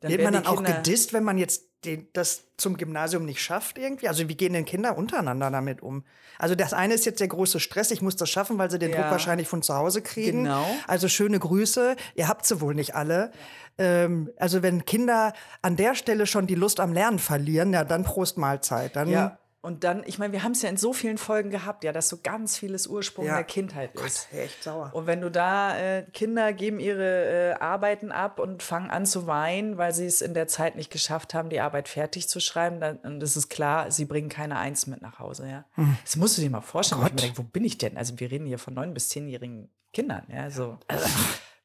dann 0.00 0.10
Wird 0.10 0.22
man 0.22 0.32
dann 0.32 0.46
auch 0.46 0.62
gedisst, 0.62 1.12
wenn 1.12 1.24
man 1.24 1.38
jetzt 1.38 1.64
den, 1.84 2.08
das 2.12 2.44
zum 2.56 2.76
Gymnasium 2.76 3.24
nicht 3.24 3.40
schafft 3.40 3.78
irgendwie? 3.78 4.08
Also 4.08 4.28
wie 4.28 4.36
gehen 4.36 4.52
denn 4.52 4.64
Kinder 4.64 4.96
untereinander 4.96 5.50
damit 5.50 5.82
um? 5.82 6.04
Also 6.38 6.54
das 6.54 6.72
eine 6.72 6.94
ist 6.94 7.04
jetzt 7.04 7.20
der 7.20 7.28
große 7.28 7.60
Stress, 7.60 7.90
ich 7.90 8.02
muss 8.02 8.16
das 8.16 8.30
schaffen, 8.30 8.58
weil 8.58 8.70
sie 8.70 8.78
den 8.78 8.90
ja. 8.90 8.96
Druck 8.96 9.10
wahrscheinlich 9.10 9.48
von 9.48 9.62
zu 9.62 9.74
Hause 9.74 10.02
kriegen. 10.02 10.44
Genau. 10.44 10.66
Also 10.86 11.08
schöne 11.08 11.38
Grüße, 11.38 11.96
ihr 12.14 12.28
habt 12.28 12.46
sie 12.46 12.60
wohl 12.60 12.74
nicht 12.74 12.94
alle. 12.94 13.32
Ja. 13.78 13.84
Ähm, 13.84 14.30
also 14.36 14.62
wenn 14.62 14.84
Kinder 14.84 15.32
an 15.62 15.76
der 15.76 15.94
Stelle 15.94 16.26
schon 16.26 16.46
die 16.46 16.54
Lust 16.54 16.80
am 16.80 16.92
Lernen 16.92 17.18
verlieren, 17.18 17.72
ja 17.72 17.84
dann 17.84 18.04
Prost 18.04 18.38
Mahlzeit. 18.38 18.96
Dann 18.96 19.08
ja. 19.08 19.38
Und 19.60 19.82
dann, 19.82 20.04
ich 20.06 20.20
meine, 20.20 20.32
wir 20.32 20.44
haben 20.44 20.52
es 20.52 20.62
ja 20.62 20.68
in 20.68 20.76
so 20.76 20.92
vielen 20.92 21.18
Folgen 21.18 21.50
gehabt, 21.50 21.82
ja, 21.82 21.92
dass 21.92 22.08
so 22.08 22.18
ganz 22.22 22.56
vieles 22.56 22.86
Ursprung 22.86 23.26
Ja. 23.26 23.34
der 23.34 23.44
Kindheit 23.44 23.92
Gott, 23.94 24.06
ist. 24.06 24.32
echt 24.32 24.62
sauer. 24.62 24.90
Und 24.94 25.06
wenn 25.08 25.20
du 25.20 25.30
da, 25.32 25.76
äh, 25.76 26.02
Kinder 26.12 26.52
geben 26.52 26.78
ihre 26.78 27.24
äh, 27.26 27.52
Arbeiten 27.54 28.12
ab 28.12 28.38
und 28.38 28.62
fangen 28.62 28.88
an 28.90 29.04
zu 29.04 29.26
weinen, 29.26 29.76
weil 29.76 29.92
sie 29.92 30.06
es 30.06 30.22
in 30.22 30.32
der 30.32 30.46
Zeit 30.46 30.76
nicht 30.76 30.90
geschafft 30.92 31.34
haben, 31.34 31.48
die 31.50 31.58
Arbeit 31.60 31.88
fertig 31.88 32.28
zu 32.28 32.38
schreiben, 32.38 32.78
dann 32.78 32.98
und 32.98 33.20
es 33.22 33.36
ist 33.36 33.48
klar, 33.48 33.90
sie 33.90 34.04
bringen 34.04 34.28
keine 34.28 34.58
Eins 34.58 34.86
mit 34.86 35.02
nach 35.02 35.18
Hause, 35.18 35.48
ja. 35.48 35.64
Das 36.04 36.14
musst 36.14 36.38
du 36.38 36.42
dir 36.42 36.50
mal 36.50 36.60
vorstellen. 36.60 37.00
wo 37.02 37.06
Ich 37.06 37.12
mir 37.14 37.20
denke, 37.20 37.38
wo 37.38 37.42
bin 37.42 37.64
ich 37.64 37.78
denn? 37.78 37.96
Also 37.96 38.18
wir 38.20 38.30
reden 38.30 38.46
hier 38.46 38.58
von 38.60 38.74
neun 38.74 38.94
bis 38.94 39.08
zehnjährigen 39.08 39.68
Kindern, 39.92 40.22
ja, 40.32 40.50
so. 40.50 40.78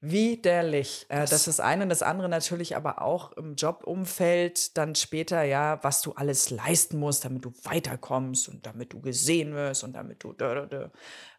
Widerlich. 0.05 1.05
Äh, 1.07 1.25
das 1.25 1.47
ist 1.47 1.61
eine. 1.61 1.83
Und 1.83 1.89
das 1.89 2.01
andere 2.01 2.27
natürlich 2.27 2.75
aber 2.75 3.01
auch 3.01 3.31
im 3.37 3.55
Jobumfeld 3.55 4.77
dann 4.77 4.95
später, 4.95 5.43
ja, 5.43 5.81
was 5.81 6.01
du 6.01 6.11
alles 6.11 6.49
leisten 6.49 6.99
musst, 6.99 7.23
damit 7.23 7.45
du 7.45 7.53
weiterkommst 7.63 8.49
und 8.49 8.65
damit 8.65 8.91
du 8.91 8.99
gesehen 8.99 9.53
wirst 9.53 9.85
und 9.85 9.93
damit 9.93 10.21
du. 10.21 10.33
Da, 10.33 10.55
da, 10.55 10.65
da. 10.65 10.91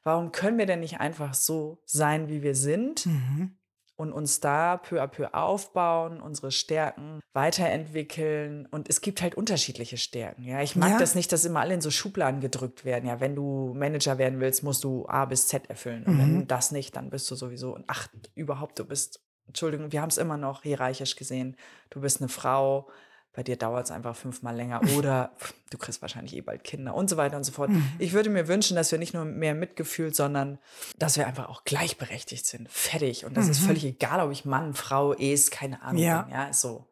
Warum 0.02 0.32
können 0.32 0.56
wir 0.56 0.64
denn 0.64 0.80
nicht 0.80 0.98
einfach 0.98 1.34
so 1.34 1.82
sein, 1.84 2.28
wie 2.28 2.42
wir 2.42 2.54
sind 2.54 3.04
Mhm. 3.04 3.56
Und 3.96 4.12
uns 4.12 4.40
da 4.40 4.76
peu 4.76 5.00
à 5.02 5.06
peu 5.06 5.28
aufbauen, 5.34 6.20
unsere 6.20 6.50
Stärken 6.50 7.20
weiterentwickeln? 7.32 8.66
Und 8.70 8.88
es 8.88 9.00
gibt 9.00 9.22
halt 9.22 9.34
unterschiedliche 9.34 9.96
Stärken. 9.96 10.44
Ja, 10.44 10.60
ich 10.62 10.76
mag 10.76 10.90
Ja. 10.92 10.98
das 10.98 11.14
nicht, 11.14 11.32
dass 11.32 11.44
immer 11.44 11.60
alle 11.60 11.74
in 11.74 11.80
so 11.80 11.90
Schubladen 11.90 12.40
gedrückt 12.40 12.84
werden. 12.84 13.08
Ja, 13.08 13.20
wenn 13.20 13.34
du 13.34 13.72
Manager 13.74 14.18
werden 14.18 14.40
willst, 14.40 14.62
musst 14.62 14.84
du 14.84 15.06
A 15.08 15.24
bis 15.24 15.48
Z 15.48 15.68
erfüllen. 15.68 16.04
Und 16.04 16.18
wenn 16.18 16.36
Mhm. 16.38 16.46
das 16.46 16.70
nicht, 16.70 16.96
dann 16.96 17.10
bist 17.10 17.30
du 17.30 17.34
sowieso. 17.34 17.74
Und 17.74 17.84
ach, 17.86 18.08
überhaupt, 18.34 18.78
du 18.78 18.84
bist, 18.84 19.20
Entschuldigung, 19.46 19.92
wir 19.92 20.00
haben 20.00 20.08
es 20.10 20.18
immer 20.18 20.36
noch 20.36 20.62
hierarchisch 20.62 21.16
gesehen. 21.16 21.56
Du 21.90 22.00
bist 22.00 22.20
eine 22.20 22.28
Frau, 22.28 22.88
bei 23.34 23.42
dir 23.42 23.56
dauert 23.56 23.84
es 23.86 23.90
einfach 23.90 24.16
fünfmal 24.16 24.54
länger 24.56 24.80
oder 24.96 25.32
pff, 25.38 25.52
du 25.70 25.78
kriegst 25.78 26.00
wahrscheinlich 26.02 26.34
eh 26.36 26.40
bald 26.40 26.64
Kinder 26.64 26.94
und 26.94 27.10
so 27.10 27.16
weiter 27.16 27.36
und 27.36 27.44
so 27.44 27.52
fort. 27.52 27.70
Mhm. 27.70 27.84
Ich 27.98 28.12
würde 28.12 28.30
mir 28.30 28.48
wünschen, 28.48 28.76
dass 28.76 28.90
wir 28.92 28.98
nicht 28.98 29.12
nur 29.14 29.24
mehr 29.24 29.54
Mitgefühl, 29.54 30.14
sondern 30.14 30.58
dass 30.98 31.16
wir 31.16 31.26
einfach 31.26 31.48
auch 31.48 31.64
gleichberechtigt 31.64 32.46
sind. 32.46 32.70
Fertig. 32.70 33.24
Und 33.24 33.36
das 33.36 33.48
ist 33.48 33.60
Mhm. 33.62 33.66
völlig 33.66 33.84
egal, 33.84 34.20
ob 34.20 34.30
ich 34.32 34.44
Mann, 34.44 34.74
Frau, 34.74 35.12
Es, 35.14 35.50
keine 35.50 35.82
Ahnung 35.82 36.02
Ja. 36.02 36.22
bin. 36.22 36.32
Ja, 36.32 36.44
ist 36.46 36.60
so. 36.60 36.86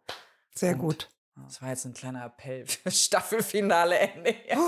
Sehr 0.54 0.74
Punkt. 0.74 0.82
gut. 0.82 1.08
Das 1.46 1.62
war 1.62 1.70
jetzt 1.70 1.86
ein 1.86 1.94
kleiner 1.94 2.26
Appell 2.26 2.66
für 2.66 2.90
Staffelfinale 2.90 3.98
Ende. 3.98 4.34
Ja. 4.48 4.58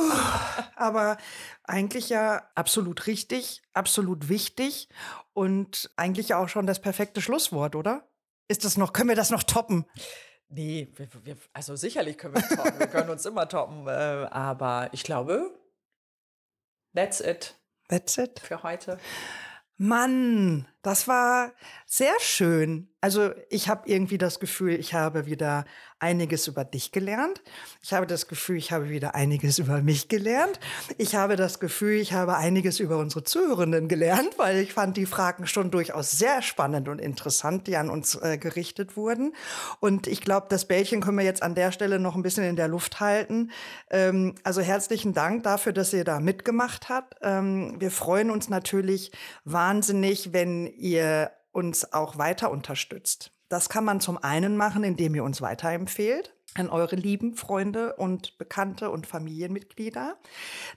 Aber 0.77 1.19
eigentlich 1.65 2.09
ja 2.09 2.43
absolut 2.55 3.07
richtig, 3.07 3.63
absolut 3.75 4.29
wichtig 4.31 4.89
und 5.35 5.91
eigentlich 5.97 6.29
ja 6.31 6.39
auch 6.39 6.49
schon 6.49 6.67
das 6.67 6.81
perfekte 6.81 7.21
Schlusswort, 7.21 7.77
oder? 7.77 8.09
Ist 8.49 8.65
das 8.65 8.77
noch, 8.79 8.93
können 8.93 9.09
wir 9.11 9.17
das 9.17 9.31
noch 9.31 9.43
toppen? 9.43 9.85
Nee, 10.49 10.89
wir, 10.95 11.09
wir, 11.25 11.37
also 11.53 11.75
sicherlich 11.77 12.17
können 12.19 12.35
wir 12.35 12.43
toppen. 12.43 12.79
wir 12.79 12.87
können 12.87 13.11
uns 13.11 13.27
immer 13.27 13.49
toppen. 13.49 13.87
Äh, 13.89 13.91
aber 14.31 14.89
ich 14.93 15.03
glaube, 15.03 15.59
that's 16.95 17.21
it 17.21 17.57
That's 17.89 18.17
it. 18.19 18.41
für 18.41 18.63
heute. 18.63 18.99
Mann, 19.77 20.67
das 20.85 21.09
war 21.09 21.53
sehr 21.87 22.15
schön. 22.21 22.89
Also 23.01 23.33
ich 23.51 23.69
habe 23.69 23.89
irgendwie 23.89 24.19
das 24.19 24.41
Gefühl, 24.41 24.73
ich 24.73 24.95
habe 24.95 25.27
wieder 25.27 25.65
einiges 25.99 26.47
über 26.49 26.65
dich 26.65 26.93
gelernt. 26.93 27.43
Ich 27.83 27.93
habe 27.93 28.07
das 28.07 28.29
Gefühl, 28.29 28.57
ich 28.57 28.73
habe 28.73 28.89
wieder 28.89 29.15
einiges 29.15 29.59
über 29.59 29.81
mich 29.83 30.09
gelernt. 30.09 30.59
Ich 30.99 31.15
habe 31.15 31.37
das 31.37 31.61
Gefühl, 31.61 32.01
ich 32.01 32.13
habe 32.13 32.37
einiges 32.37 32.81
über 32.81 32.99
unsere 32.99 33.23
Zuhörenden 33.23 33.89
gelernt, 33.89 34.31
weil 34.37 34.59
ich 34.59 34.73
fand 34.73 34.97
die 34.97 35.07
Fragen 35.07 35.47
schon 35.47 35.71
durchaus 35.71 36.13
sehr 36.13 36.43
spannend 36.43 36.89
und 36.89 36.99
interessant, 36.99 37.67
die 37.67 37.77
an 37.77 37.91
uns 37.91 38.15
äh, 38.17 38.39
gerichtet 38.39 38.97
wurden. 38.97 39.35
Und 39.81 40.07
ich 40.07 40.21
glaube, 40.21 40.47
das 40.51 40.67
Bällchen 40.67 41.01
können 41.01 41.19
wir 41.19 41.25
jetzt 41.25 41.43
an 41.43 41.55
der 41.55 41.73
Stelle 41.73 41.99
noch 41.99 42.17
ein 42.17 42.23
bisschen 42.23 42.45
in 42.45 42.57
der 42.57 42.69
Luft 42.69 43.01
halten. 43.01 43.51
Ähm, 43.91 44.35
also 44.45 44.61
herzlichen 44.61 45.15
Dank 45.15 45.43
dafür, 45.43 45.73
dass 45.73 45.93
ihr 45.93 46.05
da 46.05 46.21
mitgemacht 46.21 46.89
habt. 46.89 47.17
Ähm, 47.23 47.77
wir 47.79 47.91
freuen 47.91 48.31
uns 48.31 48.49
natürlich 48.49 49.13
wahnsinnig, 49.45 50.33
wenn 50.33 50.74
ihr 50.77 51.31
uns 51.53 51.93
auch 51.93 52.19
weiter 52.19 52.51
unterstützt. 52.51 53.33
Das 53.49 53.69
kann 53.69 53.85
man 53.85 54.01
zum 54.01 54.19
einen 54.19 54.57
machen, 54.57 54.85
indem 54.85 55.15
ihr 55.15 55.25
uns 55.25 55.41
weiterempfehlt 55.41 56.35
an 56.55 56.71
eure 56.71 56.97
lieben 56.97 57.35
Freunde 57.35 57.95
und 57.97 58.39
Bekannte 58.39 58.91
und 58.91 59.07
Familienmitglieder. 59.07 60.17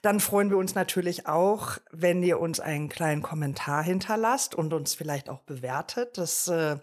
Dann 0.02 0.20
freuen 0.20 0.50
wir 0.50 0.58
uns 0.58 0.76
natürlich 0.76 1.28
auch, 1.28 1.78
wenn 1.92 2.24
ihr 2.24 2.40
uns 2.40 2.60
einen 2.60 2.90
kleinen 2.90 3.22
Kommentar 3.22 3.84
hinterlasst 3.84 4.56
und 4.56 4.74
uns 4.74 4.96
vielleicht 4.96 5.30
auch 5.30 5.42
bewertet. 5.42 6.18
Das 6.18 6.48
äh, 6.48 6.78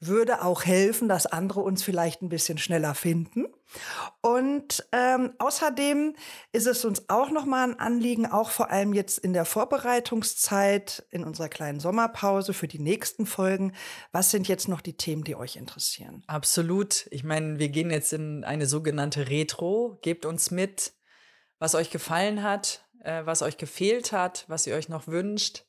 würde 0.00 0.42
auch 0.42 0.64
helfen, 0.64 1.08
dass 1.08 1.26
andere 1.26 1.60
uns 1.60 1.82
vielleicht 1.82 2.22
ein 2.22 2.28
bisschen 2.28 2.58
schneller 2.58 2.94
finden. 2.94 3.46
Und 4.20 4.86
ähm, 4.92 5.32
außerdem 5.38 6.14
ist 6.52 6.66
es 6.66 6.84
uns 6.84 7.08
auch 7.08 7.30
nochmal 7.30 7.70
ein 7.70 7.78
Anliegen, 7.78 8.26
auch 8.26 8.50
vor 8.50 8.70
allem 8.70 8.92
jetzt 8.92 9.18
in 9.18 9.32
der 9.32 9.44
Vorbereitungszeit, 9.44 11.04
in 11.10 11.24
unserer 11.24 11.48
kleinen 11.48 11.80
Sommerpause 11.80 12.52
für 12.52 12.68
die 12.68 12.80
nächsten 12.80 13.26
Folgen, 13.26 13.72
was 14.12 14.30
sind 14.30 14.48
jetzt 14.48 14.68
noch 14.68 14.80
die 14.80 14.96
Themen, 14.96 15.24
die 15.24 15.36
euch 15.36 15.56
interessieren? 15.56 16.22
Absolut. 16.26 17.06
Ich 17.10 17.24
meine, 17.24 17.58
wir 17.58 17.68
gehen 17.68 17.90
jetzt 17.90 18.12
in 18.12 18.44
eine 18.44 18.66
sogenannte 18.66 19.28
Retro. 19.28 19.98
Gebt 20.02 20.26
uns 20.26 20.50
mit, 20.50 20.92
was 21.58 21.74
euch 21.74 21.90
gefallen 21.90 22.42
hat, 22.42 22.84
äh, 23.02 23.24
was 23.24 23.42
euch 23.42 23.56
gefehlt 23.56 24.12
hat, 24.12 24.44
was 24.48 24.66
ihr 24.66 24.74
euch 24.74 24.88
noch 24.88 25.06
wünscht, 25.06 25.64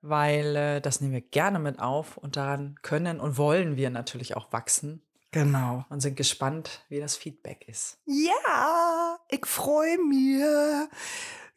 weil 0.00 0.56
äh, 0.56 0.80
das 0.80 1.00
nehmen 1.00 1.12
wir 1.12 1.20
gerne 1.20 1.58
mit 1.58 1.78
auf 1.78 2.16
und 2.16 2.36
daran 2.36 2.76
können 2.82 3.20
und 3.20 3.38
wollen 3.38 3.76
wir 3.76 3.90
natürlich 3.90 4.36
auch 4.36 4.52
wachsen 4.52 5.02
Genau. 5.30 5.84
und 5.90 6.00
sind 6.00 6.16
gespannt, 6.16 6.84
wie 6.88 7.00
das 7.00 7.16
Feedback 7.16 7.68
ist. 7.68 7.98
Ja, 8.06 9.18
ich 9.28 9.44
freue 9.44 9.98
mich. 9.98 10.42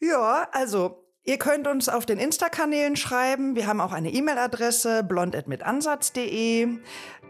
Ja, 0.00 0.48
also 0.52 1.04
ihr 1.24 1.38
könnt 1.38 1.66
uns 1.66 1.88
auf 1.88 2.04
den 2.04 2.18
Insta-Kanälen 2.18 2.96
schreiben. 2.96 3.56
Wir 3.56 3.66
haben 3.66 3.80
auch 3.80 3.92
eine 3.92 4.10
E-Mail-Adresse 4.10 5.04
blond@mitansatz.de. 5.04 6.68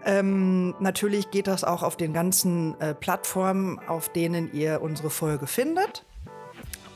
Ähm, 0.04 0.74
natürlich 0.80 1.30
geht 1.30 1.46
das 1.46 1.62
auch 1.62 1.84
auf 1.84 1.96
den 1.96 2.12
ganzen 2.12 2.80
äh, 2.80 2.94
Plattformen, 2.94 3.78
auf 3.78 4.08
denen 4.08 4.52
ihr 4.52 4.82
unsere 4.82 5.10
Folge 5.10 5.46
findet. 5.46 6.04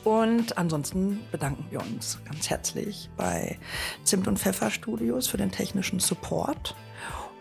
Und 0.03 0.57
ansonsten 0.57 1.19
bedanken 1.31 1.65
wir 1.69 1.81
uns 1.81 2.19
ganz 2.25 2.49
herzlich 2.49 3.09
bei 3.17 3.57
Zimt 4.03 4.27
und 4.27 4.39
Pfeffer 4.39 4.71
Studios 4.71 5.27
für 5.27 5.37
den 5.37 5.51
technischen 5.51 5.99
Support. 5.99 6.75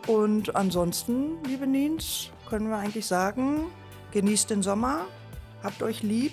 Und 0.07 0.54
ansonsten, 0.54 1.42
liebe 1.44 1.66
Nins, 1.66 2.30
können 2.48 2.68
wir 2.68 2.76
eigentlich 2.76 3.07
sagen, 3.07 3.66
genießt 4.12 4.50
den 4.50 4.62
Sommer, 4.62 5.07
habt 5.62 5.82
euch 5.82 6.02
lieb 6.02 6.32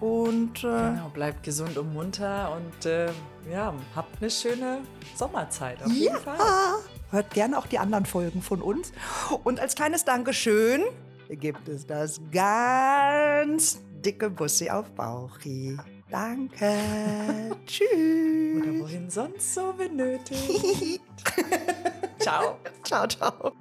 und 0.00 0.58
äh, 0.58 0.62
Genau, 0.62 1.08
bleibt 1.14 1.44
gesund 1.44 1.78
und 1.78 1.92
munter 1.94 2.56
und 2.56 2.86
äh, 2.86 3.06
ja, 3.50 3.72
habt 3.94 4.20
eine 4.20 4.30
schöne 4.30 4.78
Sommerzeit 5.14 5.82
auf 5.82 5.92
jeden 5.92 6.16
Fall. 6.16 6.36
ja, 6.36 6.74
hört 7.10 7.30
gerne 7.32 7.58
auch 7.58 7.66
die 7.66 7.78
anderen 7.78 8.06
Folgen 8.06 8.42
von 8.42 8.60
uns. 8.60 8.92
Und 9.44 9.60
als 9.60 9.76
kleines 9.76 10.04
Dankeschön 10.04 10.82
gibt 11.28 11.68
es 11.68 11.86
das 11.86 12.20
ganz 12.32 13.80
dicke 14.04 14.30
Bussi 14.30 14.68
auf 14.68 14.90
Bauchi. 14.90 15.78
Danke. 16.12 16.70
Tschüss. 17.66 17.88
Oder 17.88 18.80
wohin 18.80 19.08
sonst 19.08 19.54
so 19.54 19.72
benötigt. 19.72 21.00
Ciao. 22.18 22.58
Ciao, 22.84 23.06
ciao. 23.06 23.52